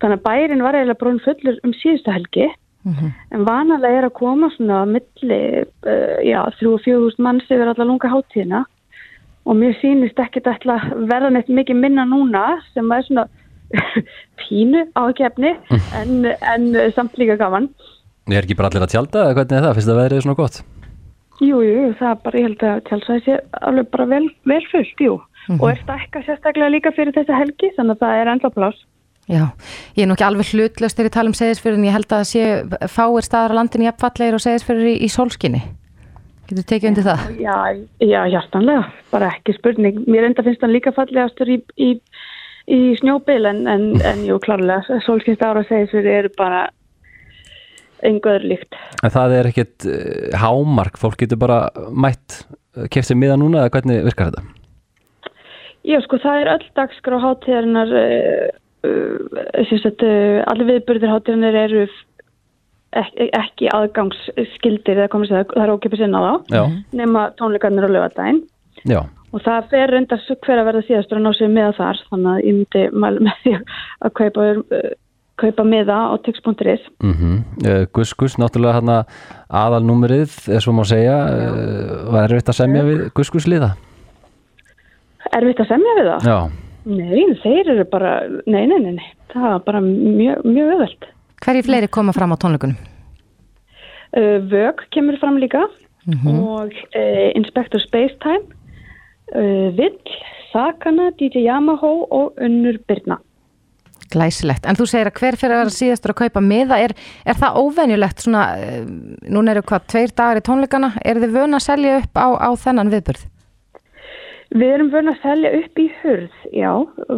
Þannig 0.02 0.18
að 0.18 0.26
bærin 0.26 0.64
var 0.66 0.76
eiginlega 0.76 1.00
brún 1.00 1.22
fullur 1.24 1.60
um 1.64 1.74
síðustu 1.78 2.12
helgi 2.12 2.50
en 2.86 3.44
vanalega 3.46 3.98
er 3.98 4.06
að 4.06 4.14
koma 4.14 4.48
svona 4.54 4.82
á 4.82 4.86
milli, 4.86 5.40
uh, 5.90 6.18
já, 6.22 6.38
þrjú 6.58 6.74
og 6.76 6.82
fjögust 6.84 7.22
manns 7.22 7.48
yfir 7.48 7.70
alla 7.72 7.86
lunga 7.86 8.10
hátíðina 8.12 8.62
og 9.46 9.58
mér 9.58 9.76
sýnist 9.80 10.18
ekkert 10.20 10.50
ætla 10.50 10.78
að 10.82 11.04
verða 11.10 11.32
neitt 11.34 11.50
mikið 11.52 11.82
minna 11.82 12.06
núna 12.08 12.46
sem 12.74 12.90
er 12.92 13.04
svona 13.06 13.26
pínu 14.42 14.86
ákefni 14.98 15.54
en, 16.00 16.16
en 16.26 16.72
samt 16.96 17.18
líka 17.20 17.38
gaman. 17.40 17.70
Er 18.26 18.42
ekki 18.42 18.58
bara 18.58 18.72
allir 18.72 18.86
að 18.86 18.96
tjálta 18.96 19.22
eða 19.22 19.38
hvernig 19.38 19.58
er 19.60 19.68
það? 19.68 19.76
Fyrst 19.78 19.92
að 19.92 20.00
veðrið 20.00 20.18
er 20.18 20.26
svona 20.26 20.40
gott? 20.40 20.60
Jú, 21.36 21.60
jú, 21.60 21.92
það 21.98 22.10
er 22.10 22.20
bara, 22.24 22.40
ég 22.40 22.46
held 22.48 22.62
að 22.64 22.84
tjálsæði 22.88 23.22
sé 23.26 23.38
alveg 23.68 23.88
bara 23.92 24.06
vel, 24.08 24.26
vel 24.48 24.62
fullt, 24.70 25.02
jú. 25.04 25.16
Og 25.60 25.66
er 25.68 25.78
stækka 25.82 26.22
sérstaklega 26.26 26.72
líka 26.72 26.92
fyrir 26.96 27.14
þessa 27.14 27.36
helgi, 27.38 27.68
þannig 27.76 27.98
að 27.98 28.02
það 28.02 28.20
er 28.20 28.30
enda 28.32 28.50
pláss. 28.54 28.80
Já, 29.26 29.42
ég 29.98 30.04
er 30.04 30.08
nú 30.08 30.14
ekki 30.14 30.26
alveg 30.26 30.50
hlutlaust 30.54 30.96
þegar 30.96 31.08
ég 31.10 31.14
tala 31.16 31.30
um 31.32 31.36
seðisfyrir 31.36 31.78
en 31.78 31.86
ég 31.86 31.94
held 31.96 32.06
að 32.08 32.20
það 32.22 32.28
sé 32.30 32.88
fáir 32.94 33.26
staðar 33.26 33.54
á 33.54 33.58
landinu 33.58 33.88
jafnfallegir 33.88 34.38
og 34.38 34.42
seðisfyrir 34.44 34.90
í, 34.92 34.96
í 35.02 35.08
sólskinni. 35.10 35.62
Getur 36.46 36.66
tekið 36.70 36.88
undir 36.92 37.06
það? 37.06 37.22
Já, 37.42 37.54
já, 38.06 38.20
hjartanlega, 38.30 38.82
bara 39.10 39.30
ekki 39.34 39.56
spurning. 39.56 40.02
Mér 40.06 40.28
enda 40.28 40.44
finnst 40.46 40.62
hann 40.62 40.74
líka 40.74 40.92
fallegastur 40.94 41.50
í, 41.50 41.58
í, 41.82 41.88
í 42.70 42.80
snjóbil 43.00 43.48
en, 43.50 43.64
en, 43.70 43.86
en 44.06 44.22
jú, 44.28 44.38
klárlega, 44.44 45.00
sólskynst 45.06 45.42
ára 45.42 45.64
segis 45.66 45.94
við 45.96 46.06
eru 46.12 46.30
bara 46.38 46.68
enguður 48.06 48.46
líkt. 48.52 48.78
En 49.02 49.10
það 49.10 49.34
er 49.40 49.50
ekkit 49.50 49.88
uh, 49.90 50.38
hámark, 50.38 51.00
fólk 51.00 51.18
getur 51.24 51.40
bara 51.42 51.64
mætt, 51.90 52.44
keft 52.94 53.10
sér 53.10 53.18
miða 53.18 53.40
núna 53.40 53.64
eða 53.64 53.74
hvernig 53.78 54.06
virkar 54.06 54.30
þetta? 54.30 54.46
Já, 55.86 55.98
sko, 56.04 56.20
það 56.22 56.44
er 56.44 56.52
öll 56.54 56.66
dagskrá 56.78 57.22
hátíðarinnar, 57.22 57.96
uh, 57.98 58.46
uh, 58.86 59.74
uh, 59.74 60.38
allir 60.52 60.70
viðburðir 60.70 61.10
hátíðarinnar 61.10 61.64
eru 61.66 61.88
ekki, 63.02 63.28
ekki 63.38 63.68
aðgangsskildir, 63.76 65.00
eða 65.02 65.10
komið 65.12 65.30
sér 65.30 65.38
það, 65.42 65.54
það 65.56 65.64
er 65.66 65.72
ókipið 65.76 66.02
sinna 66.02 66.20
á 66.20 66.24
þá, 66.26 66.34
Já, 66.56 66.62
nema 67.00 67.24
tónleikarnir 67.40 67.86
á 67.88 67.90
lögadaginn. 67.96 68.42
já, 68.84 69.00
Og 69.34 69.42
það 69.44 69.66
fer 69.72 69.90
reyndar 69.92 70.20
hver 70.46 70.60
að 70.62 70.68
verða 70.70 70.84
síðastur 70.86 71.18
að 71.18 71.24
ná 71.26 71.32
sér 71.36 71.50
með 71.52 71.72
þar, 71.76 71.98
þannig 72.10 72.30
að 72.32 72.44
ég 72.46 72.54
myndi 72.60 72.84
mæla 73.04 73.24
með 73.26 73.40
því 73.42 73.54
að 74.06 74.12
kaupa, 74.20 74.46
uh, 74.78 74.92
kaupa 75.42 75.64
meða 75.68 75.96
á 76.08 76.14
tix.is. 76.24 76.84
mhm 77.04 77.34
uh, 77.66 77.82
Gus 77.92 78.14
Gus, 78.16 78.36
náttúrulega 78.40 78.78
hérna 78.78 79.00
aðalnúmerið, 79.50 80.38
er 80.56 80.62
svo 80.64 80.72
má 80.72 80.84
segja 80.88 81.18
uh, 81.26 82.06
var 82.14 82.30
erfitt 82.30 82.48
að 82.54 82.60
semja 82.62 82.86
við 82.86 83.02
Gus 83.18 83.32
Gus 83.34 83.48
liða? 83.50 83.74
Erfitt 85.36 85.60
að 85.64 85.70
semja 85.74 85.96
við 85.98 86.08
það? 86.12 86.30
Já, 86.30 86.38
Nei, 86.86 87.24
þeir 87.42 87.68
eru 87.72 87.84
bara, 87.90 88.10
nei, 88.46 88.62
nei, 88.70 88.76
nei, 88.78 88.92
nei. 88.94 89.06
það 89.32 89.46
er 89.56 89.62
bara 89.66 89.80
mjög, 89.82 90.44
mjög 90.46 90.68
öðvöld. 90.76 91.06
Hverju 91.44 91.66
fleiri 91.66 91.88
koma 91.92 92.14
fram 92.16 92.32
á 92.32 92.36
tónleikunum? 92.40 92.78
Uh, 94.16 94.38
Vög 94.48 94.80
kemur 94.94 95.18
fram 95.20 95.36
líka 95.42 95.66
og 96.06 96.72
uh, 96.72 97.28
Inspector 97.34 97.82
Spacetime, 97.82 98.46
uh, 99.34 99.68
Vill, 99.76 99.98
Sakana, 100.52 101.10
DJ 101.18 101.42
Yamaha 101.48 101.90
og 102.14 102.38
Unnur 102.40 102.78
Birna. 102.88 103.18
Glæsilegt. 104.14 104.64
En 104.70 104.78
þú 104.78 104.86
segir 104.86 105.10
að 105.10 105.18
hver 105.18 105.36
fyrir 105.36 105.56
að 105.56 105.62
vera 105.64 105.74
síðastur 105.74 106.14
að 106.14 106.20
kaupa 106.20 106.40
miða, 106.40 106.78
er, 106.78 106.94
er 107.26 107.36
það 107.36 107.56
óvenjulegt 107.58 108.22
svona, 108.22 108.44
núna 109.26 109.52
eru 109.52 109.64
hvað, 109.66 109.88
tveir 109.90 110.14
dagar 110.14 110.40
í 110.40 110.44
tónleikana, 110.46 110.92
er 111.02 111.18
þið 111.20 111.34
vöna 111.34 111.58
að 111.58 111.64
selja 111.66 111.96
upp 112.00 112.20
á, 112.22 112.26
á 112.38 112.50
þennan 112.62 112.92
viðburð? 112.94 113.24
Við 114.54 114.76
erum 114.76 114.92
vöna 114.94 115.16
að 115.16 115.24
selja 115.24 115.52
upp 115.58 115.82
í 115.82 115.88
hurð, 116.04 116.38
já, 116.54 116.70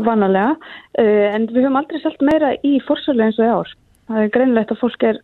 vanalega, 0.09 0.57
en 1.05 1.45
við 1.53 1.61
höfum 1.61 1.77
aldrei 1.83 2.01
selt 2.01 2.25
meira 2.25 2.55
í 2.65 2.79
fórsölu 2.89 3.29
eins 3.29 3.39
og 3.39 3.45
í 3.45 3.53
ár. 3.53 3.77
Það 4.09 4.25
er 4.25 4.33
greinlegt 4.35 4.73
að 4.75 4.81
fólk 4.83 5.07
er 5.11 5.21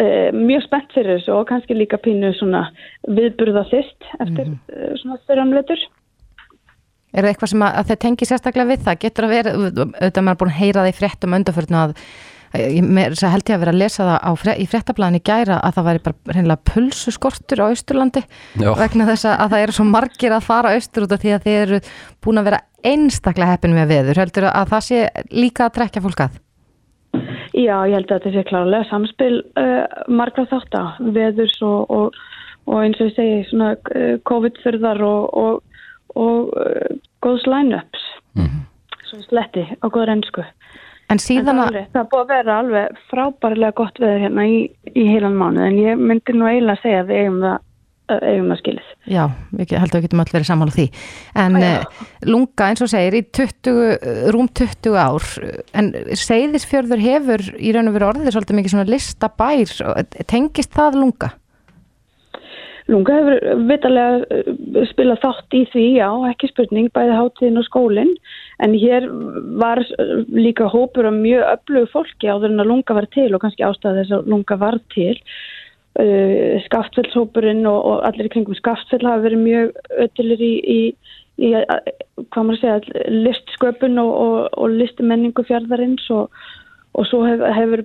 uh, 0.00 0.28
mjög 0.36 0.64
spennt 0.66 0.92
fyrir 0.96 1.18
þessu 1.18 1.36
og 1.36 1.46
kannski 1.50 1.76
líka 1.76 2.00
pínu 2.00 2.32
svona 2.38 2.66
viðburða 3.08 3.66
þist 3.72 4.10
eftir 4.18 4.50
mm 4.54 4.58
svona 5.00 5.16
þurramleitur. 5.28 5.80
Er 7.10 7.24
það 7.24 7.30
eitthvað 7.32 7.50
sem 7.52 7.62
að, 7.66 7.76
að 7.80 7.88
þeir 7.90 7.98
tengi 8.04 8.26
sérstaklega 8.28 8.70
við 8.70 8.82
það? 8.86 8.98
Getur 9.04 9.26
að 9.26 9.32
vera, 9.34 9.52
auðvitað 9.54 10.24
maður 10.26 10.34
er 10.36 10.40
búin 10.42 10.50
að 10.52 10.58
heyra 10.60 10.82
það 10.84 10.90
í 10.90 10.96
fréttum 10.98 11.36
öndaförnu 11.38 11.78
að 11.80 11.94
þess 12.50 13.22
að 13.22 13.32
held 13.34 13.50
ég 13.50 13.54
að 13.54 13.60
vera 13.62 13.72
að 13.74 13.78
lesa 13.78 14.06
það 14.08 14.18
á, 14.26 14.30
fre- 14.42 14.56
í 14.58 14.66
fréttablaðinni 14.66 15.20
gæra 15.22 15.58
að 15.62 15.74
það 15.76 15.86
væri 15.88 16.02
bara 16.06 16.34
reynilega 16.34 16.64
pulsuskortur 16.72 17.62
á 17.62 17.70
Austurlandi 17.70 18.22
Já. 18.58 18.70
vegna 18.80 19.06
þess 19.12 19.28
að 19.30 19.52
það 19.54 19.64
eru 19.66 19.76
svo 19.76 19.86
margir 19.86 20.34
að 20.34 20.46
fara 20.48 20.72
austur 20.74 21.06
út 21.06 21.14
af 21.14 21.22
því 21.22 21.34
að 21.36 21.46
þeir 21.46 21.60
eru 21.68 21.80
búin 22.26 22.42
að 22.42 22.48
vera 22.50 22.60
einstaklega 22.90 23.52
heppin 23.54 23.76
með 23.76 23.92
veður. 23.94 24.22
Heldur 24.24 24.48
að 24.50 24.72
það 24.74 24.86
sé 24.88 25.02
líka 25.30 25.68
að 25.68 25.74
trekja 25.78 26.02
fólk 26.02 26.24
að? 26.26 26.38
Já, 27.60 27.76
ég 27.88 27.96
held 27.98 28.10
að 28.10 28.16
þetta 28.16 28.34
sé 28.34 28.44
klárlega 28.48 28.88
samspil 28.88 29.34
uh, 29.60 30.04
margra 30.08 30.46
þátt 30.48 30.76
veðurs 31.16 31.56
og, 31.66 31.90
og, 31.92 32.20
og 32.70 32.84
eins 32.84 33.00
og 33.00 33.10
ég 33.10 33.16
segi 33.18 33.40
svona 33.50 33.74
uh, 33.76 34.14
COVID-þurðar 34.30 35.02
og, 35.04 35.34
og, 35.42 35.82
og 36.16 36.54
uh, 36.56 36.94
góðs 37.24 37.44
line-ups. 37.50 38.06
Svo 39.10 39.20
sletti 39.26 39.66
á 39.66 39.86
góður 39.90 40.14
ennsku 40.14 40.44
En 41.10 41.18
en 41.18 41.18
síðan 41.18 41.58
það, 41.58 41.60
að, 41.60 41.68
alveg, 41.68 41.86
það 41.94 42.04
búið 42.12 42.20
að 42.20 42.28
vera 42.30 42.56
alveg 42.62 42.98
frábærlega 43.10 43.76
gott 43.80 43.96
veður 43.98 44.20
hérna 44.24 44.44
í, 44.46 44.58
í 44.94 45.06
heilan 45.08 45.38
mánuð 45.40 45.64
en 45.66 45.78
ég 45.80 46.04
myndi 46.10 46.34
nú 46.36 46.46
eiginlega 46.46 46.76
að 46.78 46.84
segja 46.84 47.00
að 47.02 47.08
við 47.10 47.22
eigum 47.24 47.40
það, 47.42 47.64
uh, 48.10 48.20
eigum 48.26 48.50
það 48.52 48.60
skilið 48.64 48.90
já, 49.10 49.24
við 49.56 49.74
held 49.78 49.90
að 49.90 49.96
við 49.96 50.06
getum 50.06 50.22
öll 50.24 50.32
verið 50.34 50.48
sammála 50.50 50.76
því. 50.76 50.86
En 51.42 51.58
Já. 51.58 51.70
uh, 51.80 52.06
lunga 52.28 52.70
eins 52.70 52.84
og 52.84 52.92
segir 52.92 53.18
í 53.18 53.24
20, 53.26 53.74
uh, 53.74 54.22
rúm 54.34 54.48
20 54.60 54.96
ár, 55.00 55.28
en 55.78 55.92
Seyðisfjörður 56.20 57.04
hefur 57.04 57.46
í 57.58 57.74
raun 57.74 57.90
og 57.90 57.98
veru 57.98 58.10
orðið 58.12 58.34
svolítið 58.36 58.60
mikið 58.60 58.74
svona 58.74 58.90
listabær, 58.90 59.76
tengist 60.30 60.74
það 60.76 61.00
lunga? 61.02 61.34
Lunga 62.90 63.14
hefur 63.20 63.64
vitalega 63.68 64.84
spilað 64.90 65.20
þátt 65.22 65.54
í 65.54 65.60
því, 65.70 65.84
já, 66.00 66.08
ekki 66.32 66.50
spurning, 66.50 66.88
bæði 66.94 67.18
hátíðin 67.20 67.60
og 67.60 67.66
skólinn, 67.68 68.10
en 68.64 68.74
hér 68.74 69.06
var 69.60 69.82
líka 70.34 70.66
hópur 70.72 71.06
af 71.06 71.14
mjög 71.14 71.46
öflugu 71.52 71.90
fólki 71.92 72.30
áður 72.30 72.50
en 72.50 72.64
að 72.64 72.72
lunga 72.72 72.96
var 72.98 73.06
til 73.14 73.28
og 73.30 73.44
kannski 73.44 73.66
ástæða 73.66 74.00
þess 74.00 74.16
að 74.18 74.30
lunga 74.34 74.58
var 74.58 74.80
til. 74.94 75.14
Uh, 75.98 76.60
Skaftfellshópurinn 76.68 77.64
og, 77.66 77.80
og 77.82 78.04
allir 78.06 78.28
í 78.28 78.30
kringum 78.30 78.54
Skaftfell 78.54 79.02
hafa 79.02 79.24
verið 79.24 79.40
mjög 79.42 79.72
öttilir 80.04 80.44
í, 80.46 80.52
í, 80.62 80.80
í 81.42 81.48
uh, 81.58 81.64
hvað 82.30 82.46
maður 82.46 82.54
að 82.54 82.60
segja, 82.62 83.08
listsköpun 83.24 83.98
og, 83.98 84.12
og, 84.14 84.36
og 84.54 84.76
listumenningu 84.78 85.42
fjárðarins 85.48 86.06
og, 86.14 86.30
og 86.94 87.08
svo 87.10 87.24
hef, 87.26 87.42
hefur 87.56 87.82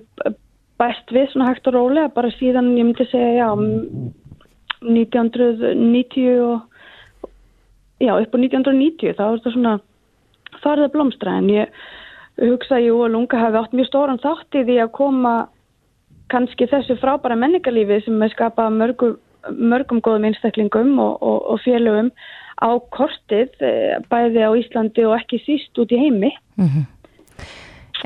bæst 0.78 1.10
við 1.10 1.32
svona 1.32 1.50
hægt 1.50 1.66
og 1.66 1.74
rólega 1.74 2.12
bara 2.14 2.30
síðan, 2.36 2.76
ég 2.78 2.86
myndi 2.86 3.08
segja, 3.10 3.42
já, 3.42 3.50
1990 4.86 6.40
og 6.46 6.62
já, 7.98 8.12
upp 8.14 8.34
á 8.34 8.38
1990 8.38 9.18
þá 9.18 9.24
er 9.26 9.38
þetta 9.40 9.54
svona 9.56 9.76
farið 10.62 10.86
að 10.86 10.94
blómstra 10.94 11.36
en 11.40 11.50
ég 11.52 11.84
hugsa 12.38 12.78
jú 12.84 13.02
að 13.02 13.14
Lunga 13.14 13.40
hafi 13.40 13.60
átt 13.60 13.76
mjög 13.76 13.88
stóran 13.90 14.20
þátt 14.22 14.58
í 14.60 14.64
því 14.68 14.80
að 14.84 14.94
koma 14.98 15.34
kannski 16.32 16.68
þessu 16.70 16.98
frábæra 17.00 17.38
menningarlífi 17.38 18.02
sem 18.04 18.22
er 18.22 18.32
skapað 18.34 18.74
mörgum, 18.80 19.14
mörgum 19.52 20.02
góðum 20.04 20.28
einstaklingum 20.30 20.98
og, 21.02 21.22
og, 21.22 21.38
og 21.54 21.62
félögum 21.64 22.10
á 22.56 22.70
kortið 22.96 23.52
eh, 23.60 23.96
bæði 24.10 24.44
á 24.44 24.50
Íslandi 24.58 25.06
og 25.06 25.16
ekki 25.20 25.42
síst 25.44 25.78
út 25.78 25.92
í 25.92 26.00
heimi 26.00 26.32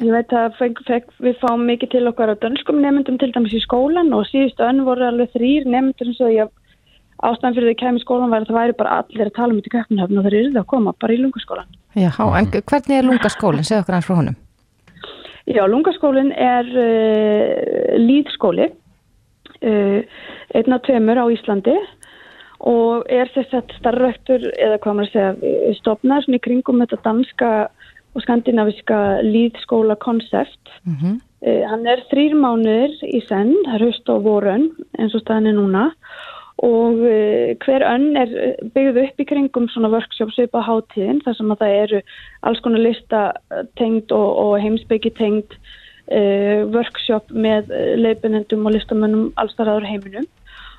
Ég 0.01 0.13
veit 0.15 0.31
að 0.33 0.55
feng, 0.57 0.79
feng, 0.87 1.09
við 1.21 1.37
fáum 1.43 1.65
mikið 1.67 1.91
til 1.93 2.09
okkar 2.09 2.31
á 2.33 2.41
dönskum 2.41 2.79
nefndum 2.81 3.19
til 3.21 3.33
dæmis 3.35 3.57
í 3.59 3.61
skólan 3.65 4.15
og 4.17 4.29
síðustu 4.29 4.65
önn 4.65 4.85
voru 4.87 5.05
alveg 5.09 5.33
þrýr 5.35 5.67
nefndur 5.69 6.09
sem 6.09 6.17
svo 6.17 6.31
ég 6.31 6.53
ástæðan 7.27 7.57
fyrir 7.57 7.69
því 7.69 7.75
að 7.75 7.81
kemur 7.83 8.05
skólan 8.05 8.33
var 8.33 8.45
að 8.45 8.53
það 8.53 8.61
væri 8.61 8.77
bara 8.79 9.01
allir 9.03 9.27
að 9.29 9.35
tala 9.37 9.53
um 9.53 9.59
þetta 9.59 9.71
í 9.71 9.75
köpnhöfn 9.75 10.21
og 10.21 10.29
þeir 10.29 10.37
eru 10.39 10.53
það 10.55 10.63
að 10.63 10.71
koma 10.73 10.95
bara 11.05 11.17
í 11.17 11.19
lungaskólan. 11.21 11.75
Já, 11.99 12.11
en 12.39 12.49
hvernig 12.55 12.97
er 12.97 13.09
lungaskólinn? 13.09 13.67
Segð 13.67 13.83
okkur 13.83 13.99
hans 13.99 14.09
frá 14.09 14.17
honum. 14.21 14.39
Já, 15.49 15.63
lungaskólinn 15.69 16.33
er 16.37 16.69
uh, 16.69 17.97
líðskóli, 18.01 18.69
uh, 19.65 20.21
einn 20.55 20.77
af 20.77 20.85
tveimur 20.85 21.23
á 21.23 21.27
Íslandi 21.33 21.77
og 22.61 23.07
er 23.09 23.31
þess 23.33 23.57
að 23.57 23.73
starfræktur 23.79 24.43
eða 24.61 24.77
hvað 24.83 24.97
maður 24.99 25.09
að 25.09 25.39
segja 25.41 25.77
stopnað 25.79 26.27
svona 26.27 26.41
í 26.41 26.45
kringum 26.45 26.83
þetta 26.83 26.99
danska 27.07 27.51
og 28.11 28.25
skandinaviska 28.27 29.01
líðskóla 29.25 29.97
konsept. 30.03 30.79
Mm 30.85 31.21
Uh, 31.41 31.63
hann 31.65 31.87
er 31.89 32.03
þrýr 32.11 32.35
mánuðir 32.37 32.99
í 33.09 33.23
senn, 33.25 33.55
það 33.65 33.77
er 33.79 33.83
höst 33.87 34.11
og 34.13 34.27
vorun 34.27 34.67
eins 35.01 35.15
og 35.17 35.23
staðin 35.23 35.49
er 35.49 35.55
núna 35.57 35.85
og 36.67 37.01
uh, 37.01 37.53
hver 37.65 37.85
önn 37.89 38.17
er 38.21 38.33
byggð 38.75 39.03
upp 39.05 39.23
í 39.23 39.29
kringum 39.29 39.69
svona 39.73 39.93
workshop 39.93 40.33
svipa 40.35 40.65
hátíðin 40.67 41.23
þar 41.25 41.39
sem 41.39 41.55
að 41.55 41.63
það 41.63 41.77
eru 41.85 42.03
alls 42.49 42.65
konar 42.65 42.85
lista 42.85 43.23
tengd 43.81 44.13
og, 44.13 44.29
og 44.45 44.53
heimsbyggi 44.61 45.15
tengd 45.17 45.57
uh, 45.57 46.67
workshop 46.75 47.33
með 47.33 47.73
leipinendum 48.01 48.69
og 48.69 48.77
listamönnum 48.77 49.33
allstarðaður 49.41 49.89
heiminum 49.89 50.29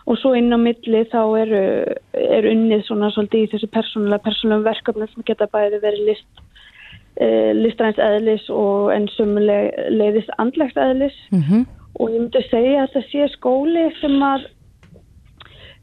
og 0.09 0.17
svo 0.19 0.33
inn 0.37 0.53
á 0.53 0.59
milli 0.59 1.03
þá 1.11 1.21
eru 1.41 1.65
er 2.17 2.47
unnið 2.49 2.85
svona 2.87 3.11
svolítið 3.13 3.43
í 3.45 3.51
þessu 3.53 3.69
persónulega 3.73 4.25
persónulega 4.25 4.69
verkefni 4.71 5.09
sem 5.11 5.27
geta 5.27 5.49
bæði 5.51 5.81
verið 5.83 6.07
list 6.09 6.41
uh, 7.21 7.51
listræns 7.57 8.01
eðlis 8.01 8.47
og 8.53 8.91
en 8.95 9.07
sumulegðis 9.15 10.31
andlegt 10.41 10.77
eðlis 10.77 11.17
-hmm. 11.33 11.65
og 11.99 12.09
ég 12.09 12.19
myndi 12.19 12.43
segja 12.49 12.83
að 12.85 12.93
það 12.95 13.07
sé 13.11 13.29
skóli 13.35 13.85
sem 14.01 14.17
að 14.23 14.49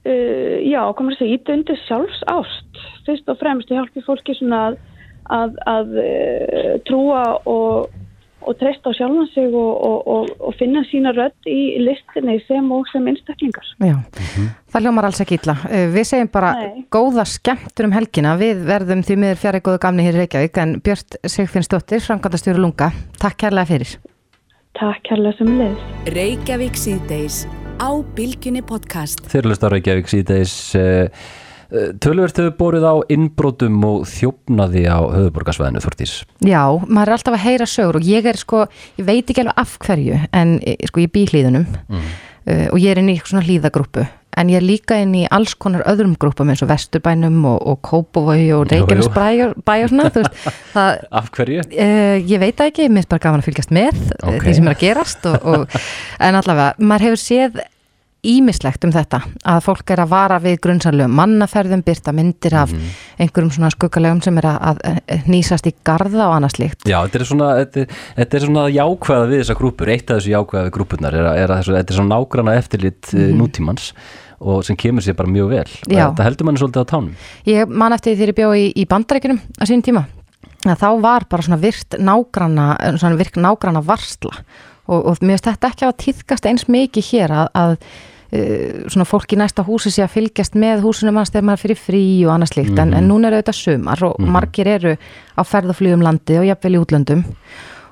uh, 0.07 0.57
já, 0.63 0.83
komur 0.97 1.17
að 1.17 1.23
segja, 1.23 1.39
íta 1.39 1.57
undir 1.57 1.81
sjálfs 1.87 2.25
ást 2.31 2.83
fyrst 3.07 3.31
og 3.31 3.41
fremst 3.41 3.71
ég 3.73 3.81
hjálpi 3.81 4.05
fólki 4.07 4.37
svona 4.39 4.67
að, 4.69 4.77
að, 5.39 5.57
að 5.71 5.97
uh, 6.03 6.75
trúa 6.89 7.23
og, 7.49 7.95
og 8.45 8.59
treysta 8.61 8.93
á 8.93 8.99
sjálfan 8.99 9.31
sig 9.33 9.49
og, 9.49 9.71
og, 9.89 10.11
og, 10.15 10.33
og 10.49 10.57
finna 10.61 10.85
sína 10.91 11.13
rödd 11.17 11.51
í 11.51 11.79
listinni 11.83 12.39
sem 12.47 12.69
og 12.75 12.89
sem 12.93 13.09
einstaklingar 13.11 13.71
Já, 13.83 13.97
það 14.73 14.87
hljómar 14.87 15.09
alls 15.09 15.23
ekki 15.25 15.41
illa. 15.41 15.57
Uh, 15.69 15.87
Við 15.95 16.11
segjum 16.13 16.33
bara 16.35 16.53
Nei. 16.59 16.85
góða 16.93 17.25
skemmtur 17.29 17.89
um 17.89 17.97
helgina. 17.97 18.37
Við 18.41 18.67
verðum 18.69 19.05
því 19.07 19.21
miður 19.23 19.43
fjari 19.45 19.63
góðu 19.65 19.83
gamni 19.87 20.07
hér 20.07 20.21
í 20.21 20.25
Reykjavík 20.25 20.61
en 20.65 20.77
Björn 20.85 21.23
Sigfinnsdóttir, 21.25 22.05
framkvæmdastjóri 22.05 22.63
Lunga, 22.63 22.93
takk 23.23 23.41
kærlega 23.45 23.73
fyrir. 23.73 23.97
Takk 24.79 25.09
kærlega 25.09 25.41
sem 25.41 25.57
leðis 25.59 26.13
Reykjavík 26.15 26.79
síðdeis 26.79 27.43
á 27.79 27.91
Bilginni 28.15 28.63
podcast. 28.67 29.23
Á 29.31 29.69
Reykjavík 29.71 30.11
síðdeis 30.11 30.55
uh, 30.79 31.07
Tölvert 32.01 32.39
hefur 32.41 32.55
borið 32.57 32.85
á 32.89 32.95
innbrotum 33.13 33.77
og 33.85 34.07
þjófnaði 34.09 34.87
á 34.89 34.99
höfuborgarsvæðinu 35.05 35.83
Þortís. 35.85 36.15
Já, 36.41 36.63
maður 36.89 37.11
er 37.11 37.17
alltaf 37.19 37.37
að 37.37 37.45
heyra 37.45 37.67
sögur 37.69 37.99
og 38.01 38.09
ég 38.09 38.29
er 38.31 38.39
sko, 38.41 38.63
ég 38.97 39.05
veit 39.05 39.29
ekki 39.29 39.45
alveg 39.45 39.61
af 39.61 39.75
hverju 39.85 40.23
en 40.33 40.55
eh, 40.63 40.81
sko 40.89 41.05
ég 41.05 41.13
bý 41.13 41.27
í 41.27 41.29
hlýðunum 41.29 41.67
uh, 41.69 42.67
og 42.73 42.79
ég 42.81 42.95
er 42.95 43.03
inn 43.03 43.13
í 43.13 43.19
svona 43.21 43.45
hlýðagrúpu 43.45 44.07
en 44.39 44.53
ég 44.53 44.61
er 44.61 44.67
líka 44.67 44.99
inn 45.03 45.15
í 45.19 45.25
alls 45.35 45.55
konar 45.59 45.85
öðrum 45.91 46.15
grúpum 46.21 46.51
eins 46.53 46.63
og 46.65 46.71
Vesturbænum 46.71 47.41
og, 47.49 47.59
og 47.73 47.81
Kópavogi 47.87 48.51
og 48.57 48.67
Jú, 48.67 48.83
jú. 48.83 48.87
Reykjanesbæ 48.87 49.27
og 49.49 49.91
svona, 49.93 50.11
þú 50.15 50.25
veist, 50.25 50.53
það, 50.75 51.01
Af 51.23 51.33
hverju? 51.37 51.65
Uh, 51.73 52.17
ég 52.23 52.45
veit 52.45 52.63
ekki, 52.69 52.91
mér 52.93 53.07
er 53.07 53.11
bara 53.15 53.25
gaman 53.27 53.43
að 53.43 53.51
fylgjast 53.51 53.75
með 53.75 53.99
Ok. 54.19 54.29
okay. 54.29 54.45
því 54.47 54.55
sem 54.61 54.71
er 54.71 54.77
að 54.77 54.85
gerast 54.85 55.29
og, 55.31 55.51
og, 55.53 55.81
en 56.29 56.39
allavega, 56.41 56.71
maður 56.79 57.11
hefur 57.11 57.23
séð 57.25 57.61
ímislegt 58.29 58.85
um 58.87 58.93
þetta 58.95 59.21
að 59.49 59.63
fólk 59.65 59.93
er 59.95 60.03
að 60.05 60.13
vara 60.13 60.39
við 60.43 60.59
grunnsanlegum 60.67 61.17
mannaferðum 61.19 61.83
byrta 61.87 62.15
myndir 62.17 62.55
af 62.61 62.73
Mhm. 62.73 62.93
einhverjum 63.25 63.51
svona 63.57 63.71
skuggalegum 63.75 64.23
sem 64.23 64.39
er 64.39 64.49
að, 64.53 64.81
að 64.85 65.27
nýsast 65.27 65.67
í 65.67 65.75
garða 65.85 66.29
og 66.29 66.37
annað 66.37 66.57
slíkt 66.57 66.89
Já, 66.89 67.01
þetta 67.07 67.21
er 67.21 67.27
svona, 67.33 67.51
þetta, 67.65 67.87
þetta 68.21 68.39
er 68.39 68.47
svona 68.47 68.65
jákvæða 68.75 69.29
við 69.33 69.43
þessar 69.43 69.61
grúpur, 69.63 69.93
eitt 69.95 70.11
af 70.11 70.21
þessu 70.21 70.35
jákvæða 70.35 70.65
við 70.69 70.73
grúpurnar 70.79 71.19
er 71.19 71.29
er 71.35 71.51
að 71.57 71.65
þetta 71.73 71.93
er 71.95 71.99
svona 72.01 72.15
nágranna 72.15 72.57
eftirlit 72.59 73.13
mm. 73.15 73.35
nútímans 73.39 73.93
og 74.39 74.63
sem 74.63 74.77
kemur 74.79 75.03
sér 75.03 75.17
bara 75.19 75.31
mjög 75.35 75.49
vel. 75.51 75.71
Þetta 75.89 76.23
heldur 76.23 76.47
manni 76.47 76.61
svolítið 76.61 76.85
á 76.87 76.91
tánum. 76.93 77.15
Ég 77.49 77.67
man 77.67 77.95
eftir 77.97 78.13
því 78.13 78.19
þegar 78.21 78.31
ég 78.31 78.37
bjó 78.39 78.51
í, 78.55 78.67
í 78.71 78.85
bandarækjunum 78.87 79.41
á 79.59 79.65
sínum 79.67 79.83
tíma 79.83 80.05
að 80.67 80.79
þá 80.83 80.89
var 81.03 81.27
bara 81.31 81.43
svona 81.47 81.59
virt 81.63 81.97
nágranna 81.99 82.69
svona 82.99 83.19
virk 83.19 83.39
nágranna 83.39 83.83
varsla 83.85 84.33
og, 84.89 85.01
og 85.11 85.19
mér 85.23 85.37
finnst 85.37 85.49
þetta 85.51 85.73
ekki 85.73 85.87
að 85.89 85.99
tíðkast 86.05 86.49
eins 86.51 86.69
mikið 86.71 87.11
hér 87.13 87.35
að, 87.35 87.51
að 87.55 87.75
svona 88.29 89.07
fólk 89.09 89.33
í 89.33 89.39
næsta 89.41 89.65
húsi 89.65 89.93
sé 89.95 90.03
að 90.05 90.13
fylgjast 90.19 90.59
með 90.59 90.83
húsunum 90.85 91.17
hans 91.17 91.33
þegar 91.33 91.47
maður 91.49 91.65
fyrir 91.65 91.81
frí 91.81 92.03
og 92.27 92.35
annað 92.35 92.53
slíkt. 92.53 92.77
En, 92.83 92.93
en 92.99 93.09
núna 93.09 93.31
eru 93.31 93.41
þetta 93.41 93.57
sumar 93.57 94.05
og 94.05 94.21
margir 94.21 94.69
eru 94.69 94.95
á 94.99 95.43
ferðaflugum 95.49 96.05
landi 96.05 96.37
og 96.41 96.47
jafnvel 96.51 96.77
í 96.77 96.83
útlöndum. 96.83 97.25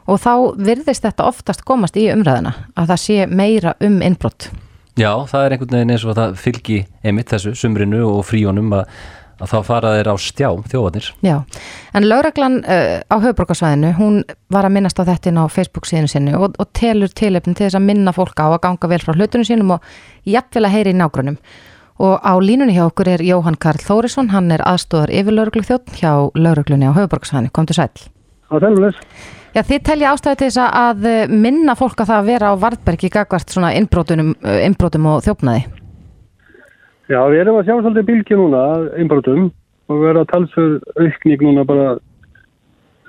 Og 0.07 0.21
þá 0.23 0.33
virðist 0.61 1.09
þetta 1.09 1.27
oftast 1.27 1.65
komast 1.67 1.97
í 1.99 2.11
umræðina 2.13 2.53
að 2.77 2.93
það 2.93 3.03
sé 3.07 3.27
meira 3.27 3.75
um 3.83 3.99
innbrott 4.05 4.51
Já, 4.97 5.11
það 5.29 5.43
er 5.43 5.53
einhvern 5.53 5.75
veginn 5.77 5.93
eins 5.93 6.05
og 6.07 6.13
að 6.15 6.19
það 6.23 6.39
fylgi 6.41 6.77
einmitt 7.05 7.29
þessu 7.29 7.51
sumrinu 7.61 7.99
og 8.09 8.23
fríunum 8.25 8.71
að, 8.79 8.87
að 9.37 9.53
þá 9.53 9.57
fara 9.67 9.93
þeir 9.97 10.11
á 10.11 10.15
stjá 10.17 10.49
þjóðvarnir. 10.73 11.11
Já, 11.27 11.37
en 11.97 12.09
lögreglan 12.09 12.59
uh, 12.65 12.99
á 13.05 13.17
höfuborgarsvæðinu, 13.21 13.93
hún 13.99 14.19
var 14.53 14.69
að 14.69 14.77
minnast 14.79 15.01
á 15.01 15.09
þetta 15.09 15.33
inn 15.33 15.41
á 15.41 15.47
Facebook 15.53 15.89
síðinu 15.89 16.11
sinni 16.13 16.37
og, 16.39 16.57
og 16.57 16.71
telur 16.77 17.13
tilefni 17.13 17.55
til 17.55 17.69
þess 17.69 17.79
að 17.79 17.89
minna 17.91 18.15
fólk 18.17 18.41
á 18.41 18.49
að 18.49 18.63
ganga 18.65 18.93
vel 18.93 19.03
frá 19.05 19.15
hlutunum 19.17 19.49
sínum 19.49 19.77
og 19.77 19.97
jafnvel 20.25 20.67
að 20.69 20.77
heyri 20.79 20.95
í 20.95 20.99
nágrunum 20.99 21.41
og 21.97 22.21
á 22.21 22.33
línunni 22.41 22.77
hjá 22.77 22.85
okkur 22.87 23.09
er 23.15 23.25
Jóhann 23.25 23.57
Karl 23.61 23.81
Þórisson, 23.81 24.29
hann 24.33 24.53
er 24.53 24.65
aðstóðar 24.69 25.13
yfirlauruglu 25.17 25.65
þjótt 25.65 25.97
hjá 25.97 26.13
lauruglunni 26.37 26.91
á 26.93 26.97
Hauðborgsvæðinu, 26.97 27.53
komdu 27.57 27.77
sæl. 27.77 27.89
Það 28.51 28.59
er 28.59 28.69
alveg 28.69 29.01
Já, 29.57 29.63
þið 29.65 29.85
telja 29.89 30.11
ástæði 30.13 30.37
til 30.37 30.47
þess 30.51 30.65
að 30.67 31.07
eh, 31.09 31.31
minna 31.33 31.73
fólk 31.79 32.03
að 32.03 32.11
það 32.11 32.19
að 32.19 32.27
vera 32.29 32.49
á 32.53 32.61
Vardbergi 32.61 33.09
gagvart 33.15 33.55
svona 33.55 33.71
innbrotum, 33.79 34.35
innbrotum 34.45 35.09
og 35.09 35.23
þjófnaði. 35.25 35.63
Já, 37.07 37.21
við 37.31 37.41
erum 37.41 37.61
að 37.61 37.69
sjá 37.69 37.75
svolítið 37.77 38.09
bylgi 38.11 38.37
núna, 38.39 38.63
einbrotum, 38.99 39.51
og 39.87 40.01
við 40.03 40.11
erum 40.11 40.25
að 40.25 40.31
talsfur 40.33 40.73
aukning 40.99 41.43
núna 41.47 41.65
bara 41.65 41.89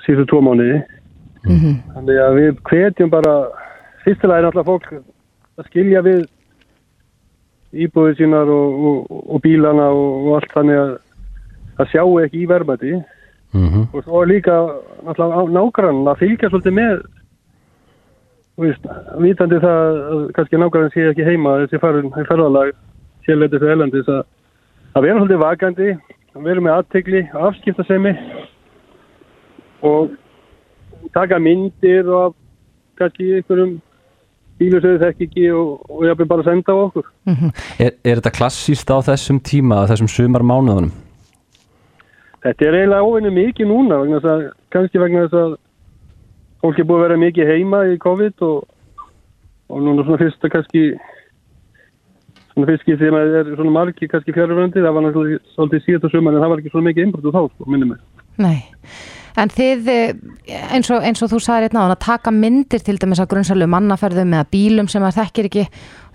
síðustu 0.05 0.29
tvo 0.29 0.41
mánuði. 0.45 0.81
Mm 1.47 1.57
-hmm. 1.57 1.75
Þannig 1.93 2.17
að 2.25 2.33
við 2.39 2.51
hvetjum 2.69 3.09
bara, 3.09 3.33
fyrstilega 4.03 4.37
er 4.37 4.45
náttúrulega 4.45 4.71
fólk 4.71 4.89
að 5.57 5.65
skilja 5.71 6.01
við 6.01 6.25
íbúðir 7.73 8.17
sínar 8.17 8.49
og, 8.49 8.85
og, 8.87 8.97
og 9.33 9.41
bílana 9.43 9.89
og, 9.91 10.27
og 10.27 10.35
allt 10.37 10.53
þannig 10.55 10.79
að 10.81 10.91
það 11.77 11.91
sjáu 11.91 12.17
ekki 12.23 12.41
í 12.41 12.49
verðmæti 12.49 12.93
mm 12.95 13.67
-hmm. 13.67 13.85
og 13.93 14.03
svo 14.03 14.21
er 14.21 14.31
líka 14.31 14.55
nágrann 15.51 16.07
að 16.07 16.19
fylgja 16.21 16.49
svolítið 16.49 16.73
með 16.73 16.93
veist, 18.57 18.87
vitandi 19.19 19.59
það 19.59 19.99
að 20.13 20.21
kannski 20.37 20.57
nágrann 20.57 20.93
sé 20.93 21.09
ekki 21.09 21.27
heima 21.27 21.57
þessi 21.63 21.79
farin, 21.79 22.11
ferðalag 22.29 22.73
sérleitis 23.27 23.63
og 23.63 23.73
elendis 23.73 24.11
að, 24.11 24.23
að 24.95 25.07
vera 25.07 25.19
svolítið 25.19 25.43
vakandi 25.43 25.89
að 26.37 26.45
vera 26.45 26.63
með 26.63 26.77
aðtegli, 26.77 27.23
afskiptasemi 27.33 28.13
og 29.87 30.13
taka 31.15 31.39
myndir 31.41 32.07
og 32.09 32.35
kannski 32.97 33.37
einhverjum 33.37 33.77
bílu 34.57 34.79
sem 34.81 34.95
þau 34.97 35.03
þekk 35.05 35.25
ekki 35.27 35.49
og, 35.53 35.73
og 35.89 36.05
ég 36.05 36.13
hafði 36.13 36.29
bara 36.29 36.43
að 36.43 36.49
senda 36.49 36.73
á 36.73 36.77
okkur. 36.81 37.09
Mm 37.29 37.35
-hmm. 37.35 37.51
er, 37.79 37.91
er 38.03 38.21
þetta 38.21 38.37
klassíst 38.37 38.89
á 38.89 38.97
þessum 39.09 39.39
tíma, 39.39 39.85
þessum 39.89 40.09
sumar 40.09 40.45
mánuðunum? 40.45 40.93
Þetta 42.43 42.65
er 42.65 42.79
eiginlega 42.79 43.05
óvinni 43.05 43.33
mikið 43.33 43.67
núna, 43.67 43.99
vegna 44.01 44.21
að, 44.23 44.49
kannski 44.73 44.99
vegna 45.01 45.25
þess 45.25 45.37
að 45.41 45.57
fólk 46.61 46.79
er 46.79 46.85
búið 46.89 46.97
að 46.97 47.05
vera 47.05 47.21
mikið 47.21 47.51
heima 47.53 47.83
í 47.91 47.97
COVID 48.01 48.41
og, 48.41 48.65
og 49.69 49.81
núna 49.81 50.05
svona 50.05 50.21
fyrsta 50.21 50.49
kannski 50.49 50.83
svona 52.57 52.77
skiptið 52.81 53.03
sem 53.03 53.19
er 53.19 53.51
svona 53.53 53.75
margi 53.75 54.09
kannski 54.09 54.33
fjárfjörandi, 54.33 54.81
það 54.81 54.95
var 54.95 55.05
náttúrulega 55.05 55.53
svolítið 55.53 55.83
síðan 55.85 56.13
sumar 56.13 56.33
en 56.33 56.41
það 56.41 56.51
var 56.51 56.63
ekki 56.63 56.73
svona 56.73 56.89
mikið 56.89 57.05
einbrot 57.05 57.29
og 57.29 57.35
þá, 57.35 57.53
sko, 57.53 57.69
minnum 57.69 57.93
mig. 57.93 57.99
Nei, 58.41 58.57
en 59.37 59.51
þið 59.53 59.89
eins 59.93 60.89
og, 60.93 61.05
eins 61.05 61.21
og 61.21 61.31
þú 61.31 61.39
sagði 61.43 61.67
hérna 61.67 61.85
á 61.85 61.87
að 61.91 62.01
taka 62.05 62.33
myndir 62.33 62.81
til 62.85 62.97
dæmis 62.97 63.21
að 63.21 63.29
grunnsalum 63.33 63.73
mannaferðum 63.73 64.33
eða 64.33 64.49
bílum 64.53 64.89
sem 64.89 65.05
það 65.05 65.19
þekkir 65.19 65.49
ekki 65.49 65.65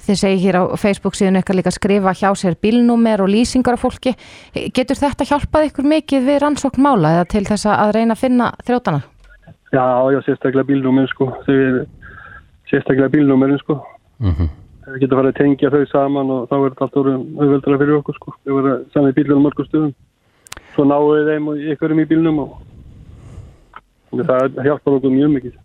þið 0.06 0.20
segir 0.22 0.42
hér 0.42 0.58
á 0.58 0.62
Facebook 0.82 1.18
síðan 1.18 1.38
eitthvað 1.38 1.60
líka 1.60 1.70
að 1.70 1.78
skrifa 1.78 2.14
hjá 2.18 2.30
sér 2.38 2.58
bílnúmer 2.62 3.22
og 3.22 3.30
lýsingar 3.30 3.78
af 3.78 3.84
fólki 3.84 4.16
getur 4.74 4.98
þetta 4.98 5.28
hjálpað 5.28 5.68
ykkur 5.70 5.90
mikið 5.94 6.26
við 6.26 6.40
rannsókn 6.42 6.82
mála 6.82 7.16
eða 7.18 7.28
til 7.36 7.44
þess 7.46 7.70
að 7.70 7.94
reyna 7.98 8.16
að 8.16 8.24
finna 8.24 8.50
þrjótana? 8.66 9.04
Já, 9.72 9.86
já, 10.12 10.18
sérstaklega 10.26 10.68
bílnúmer 10.68 11.06
sko, 11.14 11.30
sérstaklega 11.46 13.12
bílnúmerin 13.14 13.62
sko 13.62 13.78
mm 14.18 14.34
-hmm. 14.34 14.61
Það 14.84 15.00
getur 15.02 15.18
farið 15.20 15.32
að 15.32 15.38
tengja 15.40 15.72
þau 15.72 15.82
saman 15.90 16.32
og 16.34 16.46
þá 16.50 16.54
er 16.58 16.68
þetta 16.68 16.86
allt 16.86 17.00
orðin 17.02 17.24
auðveldra 17.38 17.80
fyrir 17.82 17.98
okkur 18.00 18.18
sko, 18.18 18.34
þau 18.42 18.54
verða 18.58 18.76
sami 18.94 19.16
bílunum 19.16 19.46
mörgum 19.46 19.68
stöðum 19.68 19.92
svo 20.74 20.86
náðu 20.88 21.10
við 21.16 21.32
þeim 21.32 21.50
og 21.52 21.66
ykkurum 21.74 22.02
í 22.02 22.08
bílnum 22.12 22.40
og 22.42 22.54
það 24.22 24.62
hjálpar 24.66 24.96
okkur 24.98 25.14
mjög 25.14 25.36
mikið 25.36 25.60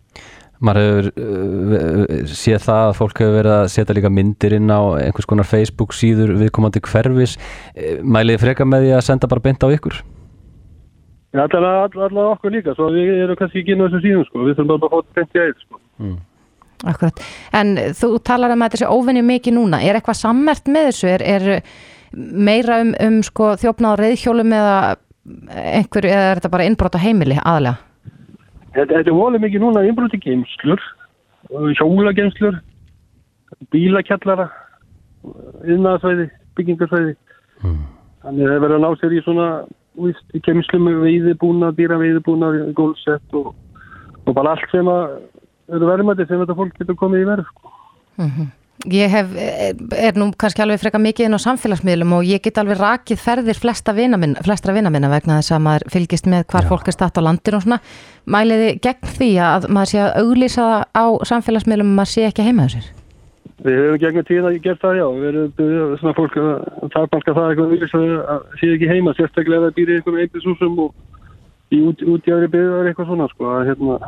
maður 0.58 0.82
hefur 0.82 1.08
uh, 1.22 2.28
séð 2.34 2.62
það 2.66 2.84
að 2.84 2.96
fólk 2.98 3.20
hefur 3.22 3.36
verið 3.38 3.56
að 3.56 3.72
setja 3.74 3.96
líka 3.98 4.10
myndir 4.10 4.56
inn 4.58 4.70
á 4.74 4.80
einhvers 4.98 5.28
konar 5.30 5.46
Facebook 5.46 5.94
síður 5.94 6.34
viðkomandi 6.40 6.82
hverfis 6.82 7.36
mælið 8.02 8.42
freka 8.42 8.66
með 8.66 8.86
því 8.86 8.94
að 8.96 9.04
senda 9.06 9.30
bara 9.30 9.44
beint 9.44 9.62
á 9.62 9.70
ykkur 9.70 10.00
allavega 11.36 12.06
all, 12.06 12.18
okkur 12.32 12.54
líka 12.54 12.74
svo 12.74 12.88
við 12.94 13.12
erum 13.22 13.38
kannski 13.38 13.62
ekki 13.62 13.74
inn 13.74 13.84
á 13.84 13.86
þessu 13.86 14.00
síðan 14.04 14.26
sko. 14.28 14.44
við 14.46 14.58
þurfum 14.58 14.72
bara 14.72 14.88
að 14.88 14.98
þetta 14.98 15.18
beint 15.18 15.36
í 15.36 15.44
æð 15.44 15.54
sko. 15.62 15.80
mm. 16.02 16.16
Akkurat, 16.86 17.18
en 17.58 17.74
þú 17.98 18.12
talar 18.22 18.52
um 18.54 18.62
að 18.62 18.68
þetta 18.70 18.80
sé 18.84 18.90
óvinni 18.94 19.22
mikið 19.26 19.56
núna, 19.56 19.80
er 19.82 19.98
eitthvað 19.98 20.20
sammert 20.20 20.68
með 20.70 20.92
þessu, 20.92 21.08
er, 21.10 21.24
er 21.26 21.62
meira 22.14 22.78
um, 22.84 22.92
um 23.02 23.16
sko, 23.26 23.56
þjófna 23.58 23.96
á 23.96 24.00
reyðhjólum 24.00 24.54
eða 24.54 24.76
einhver, 25.58 26.06
eða 26.06 26.28
er 26.28 26.38
þetta 26.38 26.52
bara 26.52 26.68
innbrot 26.68 26.94
á 26.94 27.02
heimili 27.02 27.38
aðalega? 27.42 27.80
Þetta, 28.76 28.92
þetta 28.92 29.10
er 29.10 29.18
volið 29.18 29.44
mikið 29.44 29.64
núna 29.64 29.84
innbroti 29.88 30.20
geimslur, 30.22 30.84
hjólageimslur, 31.50 32.60
bílakjallara, 33.74 34.46
yðnaðsvæði, 35.66 36.28
byggingarsvæði. 36.58 37.16
Mm. 37.64 37.80
Þannig 38.22 38.44
að 38.44 38.52
það 38.52 38.62
verður 38.64 38.76
að 38.76 38.84
ná 38.84 39.00
sér 39.00 39.16
í 39.16 39.24
svona 39.24 39.48
víst, 40.04 40.26
í 40.36 40.42
geimslu 40.46 40.80
með 40.84 41.00
veiðibúna, 41.06 41.72
dýra 41.74 41.98
veiðibúna, 42.00 42.52
gólsett 42.78 43.36
og, 43.38 43.50
og 44.24 44.36
bara 44.36 44.54
allt 44.54 44.70
sem 44.70 44.90
að 44.92 45.18
eru 45.68 45.90
verðmætti 45.90 46.28
sem 46.28 46.40
þetta 46.42 46.56
fólk 46.58 46.78
getur 46.78 46.98
komið 46.98 47.24
í 47.24 47.28
verð. 47.28 47.50
Sko. 47.50 47.74
Mm 48.18 48.30
-hmm. 48.30 48.48
Ég 48.86 49.10
hef, 49.10 49.32
er 49.98 50.14
nú 50.14 50.28
kannski 50.38 50.62
alveg 50.62 50.78
freka 50.78 51.00
mikið 51.02 51.26
inn 51.26 51.34
á 51.34 51.42
samfélagsmiðlum 51.42 52.12
og 52.14 52.28
ég 52.28 52.42
get 52.44 52.60
alveg 52.62 52.78
rakið 52.78 53.18
ferðir 53.18 53.58
flesta 53.58 53.90
vina 53.92 54.16
minna, 54.16 54.38
flestra 54.46 54.72
vina 54.72 54.90
minna 54.90 55.10
vegna 55.10 55.40
þess 55.40 55.56
að 55.56 55.64
maður 55.64 55.84
fylgist 55.90 56.28
með 56.30 56.44
hvar 56.46 56.62
Já. 56.62 56.68
fólk 56.68 56.86
er 56.86 56.94
statt 56.94 57.18
á 57.18 57.26
landinu 57.26 57.58
og 57.58 57.64
svona. 57.64 57.80
Mæliði 58.24 58.68
gegn 58.78 59.10
því 59.18 59.30
að 59.42 59.66
maður 59.74 59.90
sé 59.90 59.98
að 60.04 60.20
auglýsa 60.22 60.62
það 60.62 60.84
á 60.94 61.06
samfélagsmiðlum 61.32 61.90
og 61.90 61.98
maður 61.98 62.12
sé 62.12 62.28
ekki 62.28 62.46
heima 62.46 62.68
þessir? 62.68 62.86
Við 63.66 63.74
hefum 63.82 63.98
gegnum 63.98 64.28
tíð 64.30 64.46
að 64.46 64.60
gera 64.62 64.78
það, 64.78 64.94
já. 65.00 65.06
Við 65.18 65.28
erum 65.32 65.98
svona 65.98 66.14
fólk 66.14 66.38
að 66.38 66.48
það 66.94 67.02
er 67.02 67.12
banka 67.16 67.34
það 67.34 67.50
eitthvað 67.50 67.74
auglýsa 67.74 68.04
að 68.36 68.46
sé 68.60 68.72
ekki 68.76 68.92
heima, 68.92 69.16
sérstaklega 69.18 69.58
að 69.58 69.66
það 69.66 69.76
býri 69.80 69.98
einhverjum 69.98 70.22
einbilsúsum 70.22 70.78
og 70.84 70.94
í 71.74 71.82
út, 71.82 72.06
út 72.14 72.30
í 72.30 72.34
aðri 72.36 72.52
byggðar 72.54 72.92
eitthvað 72.92 73.10
svona, 73.10 73.26
sko. 73.34 73.50
Að, 73.50 73.72
hérna, 73.72 73.98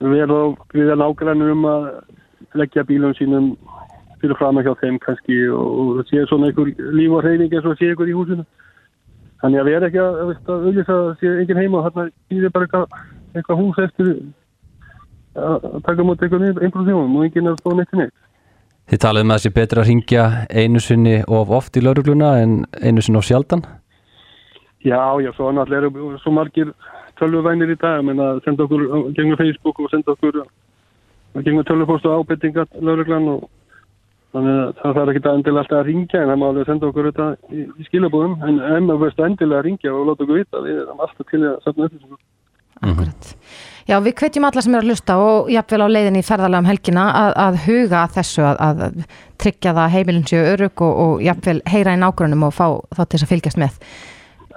við 0.00 0.22
erum, 0.24 0.56
ágrænum 1.04 1.52
um 1.54 1.64
að 1.70 1.88
leggja 2.58 2.84
bílum 2.88 3.14
sínum 3.18 3.54
fyrir 4.20 4.38
fram 4.38 4.58
að 4.58 4.68
hjá 4.68 4.74
þeim 4.82 4.98
kannski 5.02 5.38
og, 5.52 5.98
það 5.98 6.10
sé 6.10 6.26
svona 6.28 6.50
einhver 6.50 6.70
líf 6.96 7.12
og 7.12 7.24
hreyfing 7.24 7.52
eins 7.52 7.68
og 7.68 7.76
sé 7.78 7.90
einhver 7.90 8.10
í 8.10 8.16
húsinu. 8.16 8.46
Þannig 9.42 9.60
að 9.60 9.68
við 9.68 9.76
erum 9.76 9.88
ekki 9.88 10.00
að 10.00 10.20
auðvitað 10.24 11.00
að 11.02 11.10
sé 11.20 11.32
engin 11.42 11.60
heima 11.60 11.80
og 11.80 11.86
þarna 11.88 12.06
býðir 12.32 12.54
bara 12.54 12.68
eitthvað, 12.68 12.98
eitthvað 13.34 13.60
hús 13.60 13.80
eftir 13.84 14.12
að 15.34 15.80
taka 15.84 16.06
mot 16.06 16.22
einhvern 16.22 16.62
einbrúðsjónum 16.62 17.18
og 17.18 17.26
enginn 17.26 17.50
að 17.50 17.58
stóða 17.60 17.80
neitt 17.80 17.94
í 17.94 18.00
neitt. 18.00 18.16
Þið 18.84 19.00
talaðum 19.00 19.30
að 19.32 19.38
það 19.38 19.44
sé 19.44 19.54
betra 19.56 19.82
að 19.82 19.88
ringja 19.90 20.24
einu 20.52 20.80
sinni 20.84 21.14
of 21.24 21.52
oft 21.56 21.76
í 21.76 21.82
laurugluna 21.84 22.34
en 22.42 22.58
einu 22.80 23.04
sinni 23.04 23.20
of 23.20 23.26
sjaldan? 23.26 23.64
Já, 24.84 25.00
já, 25.24 25.30
svo 25.32 25.48
náttúrulega 25.52 25.88
eru 25.88 26.18
svo 26.20 26.32
margir 26.36 26.72
tölvuvænir 27.20 27.74
í 27.74 27.80
dag 27.80 28.04
menn 28.06 28.22
að 28.22 28.40
senda 28.44 28.66
okkur 28.66 28.86
gengum 29.16 29.40
Facebook 29.40 29.80
og 29.80 29.90
senda 29.92 30.14
okkur 30.14 30.40
það 30.42 31.46
gengur 31.48 31.68
tölvupóst 31.68 32.08
og 32.08 32.24
ábyrtingar 32.24 32.70
lauruglan 32.80 33.28
og 33.34 33.46
þannig 34.34 34.60
að 34.60 34.72
það 34.80 34.96
þarf 34.98 35.12
ekki 35.12 35.22
að 35.24 35.36
endilega 35.38 35.62
alltaf 35.62 35.80
að 35.80 35.88
ringja 35.90 36.22
en 36.22 36.30
það 36.30 36.40
má 36.40 36.46
alveg 36.48 36.70
senda 36.70 36.88
okkur 36.90 37.10
þetta 37.10 37.26
í, 37.54 37.66
í 37.66 37.88
skilabúðum 37.88 38.34
en 38.48 38.62
ef 38.66 38.80
maður 38.86 39.02
veist 39.04 39.22
endilega 39.28 39.60
að 39.60 39.68
ringja 39.68 39.92
og 39.94 40.08
láta 40.08 40.26
okkur 40.26 40.40
vita 40.40 40.62
við 40.64 40.80
erum 40.82 41.04
alltaf 41.06 41.30
til 41.30 41.42
að 41.42 41.60
safna 41.66 41.88
upplýsingum. 41.88 42.22
Akkurat. 42.84 43.28
Já, 43.84 43.98
við 44.02 44.16
hvetjum 44.18 44.46
alla 44.48 44.62
sem 44.64 44.74
eru 44.74 44.84
að 44.84 44.90
lusta 44.90 45.16
og 45.20 45.50
jafnvel 45.52 45.86
á 45.86 45.88
leiðinni 45.94 46.22
í 46.24 46.26
ferðarlega 46.26 46.64
um 46.64 46.68
helgina 46.68 47.04
að, 47.20 47.30
að 47.44 47.58
huga 47.68 48.02
þessu 48.16 48.44
að, 48.48 48.62
að 48.66 48.82
tryggja 49.44 49.74
það 49.76 49.94
heimilin 49.94 50.26
séu 50.28 50.42
örug 50.54 50.84
og, 50.84 50.98
og 51.04 51.22
jafnvel 51.24 51.60
heyra 51.70 51.94
í 51.94 52.00
nágrunum 52.02 52.46
og 52.48 52.56
fá 52.56 52.66
þá 52.90 53.02
til 53.04 53.14
þess 53.14 53.26
að 53.26 53.32
fylgjast 53.34 53.60
með 53.60 53.78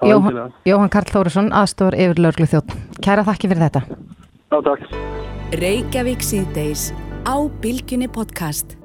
Jóhann. 0.06 0.54
Jóhann 0.68 0.92
Karl 0.94 1.10
Þórisson, 1.10 1.52
aðstór 1.56 1.98
yfir 1.98 2.22
lauruglu 2.22 2.50
þjótt. 2.52 2.76
Kæra 3.02 3.26
þakki 3.28 3.52
fyrir 3.52 3.66
þetta. 3.68 3.82
Já, 4.48 4.58
takk 4.64 4.98
Reykjavík 5.58 6.24
síðdeis 6.24 6.90
á 7.24 7.36
Bilginni 7.64 8.10
podcast. 8.12 8.76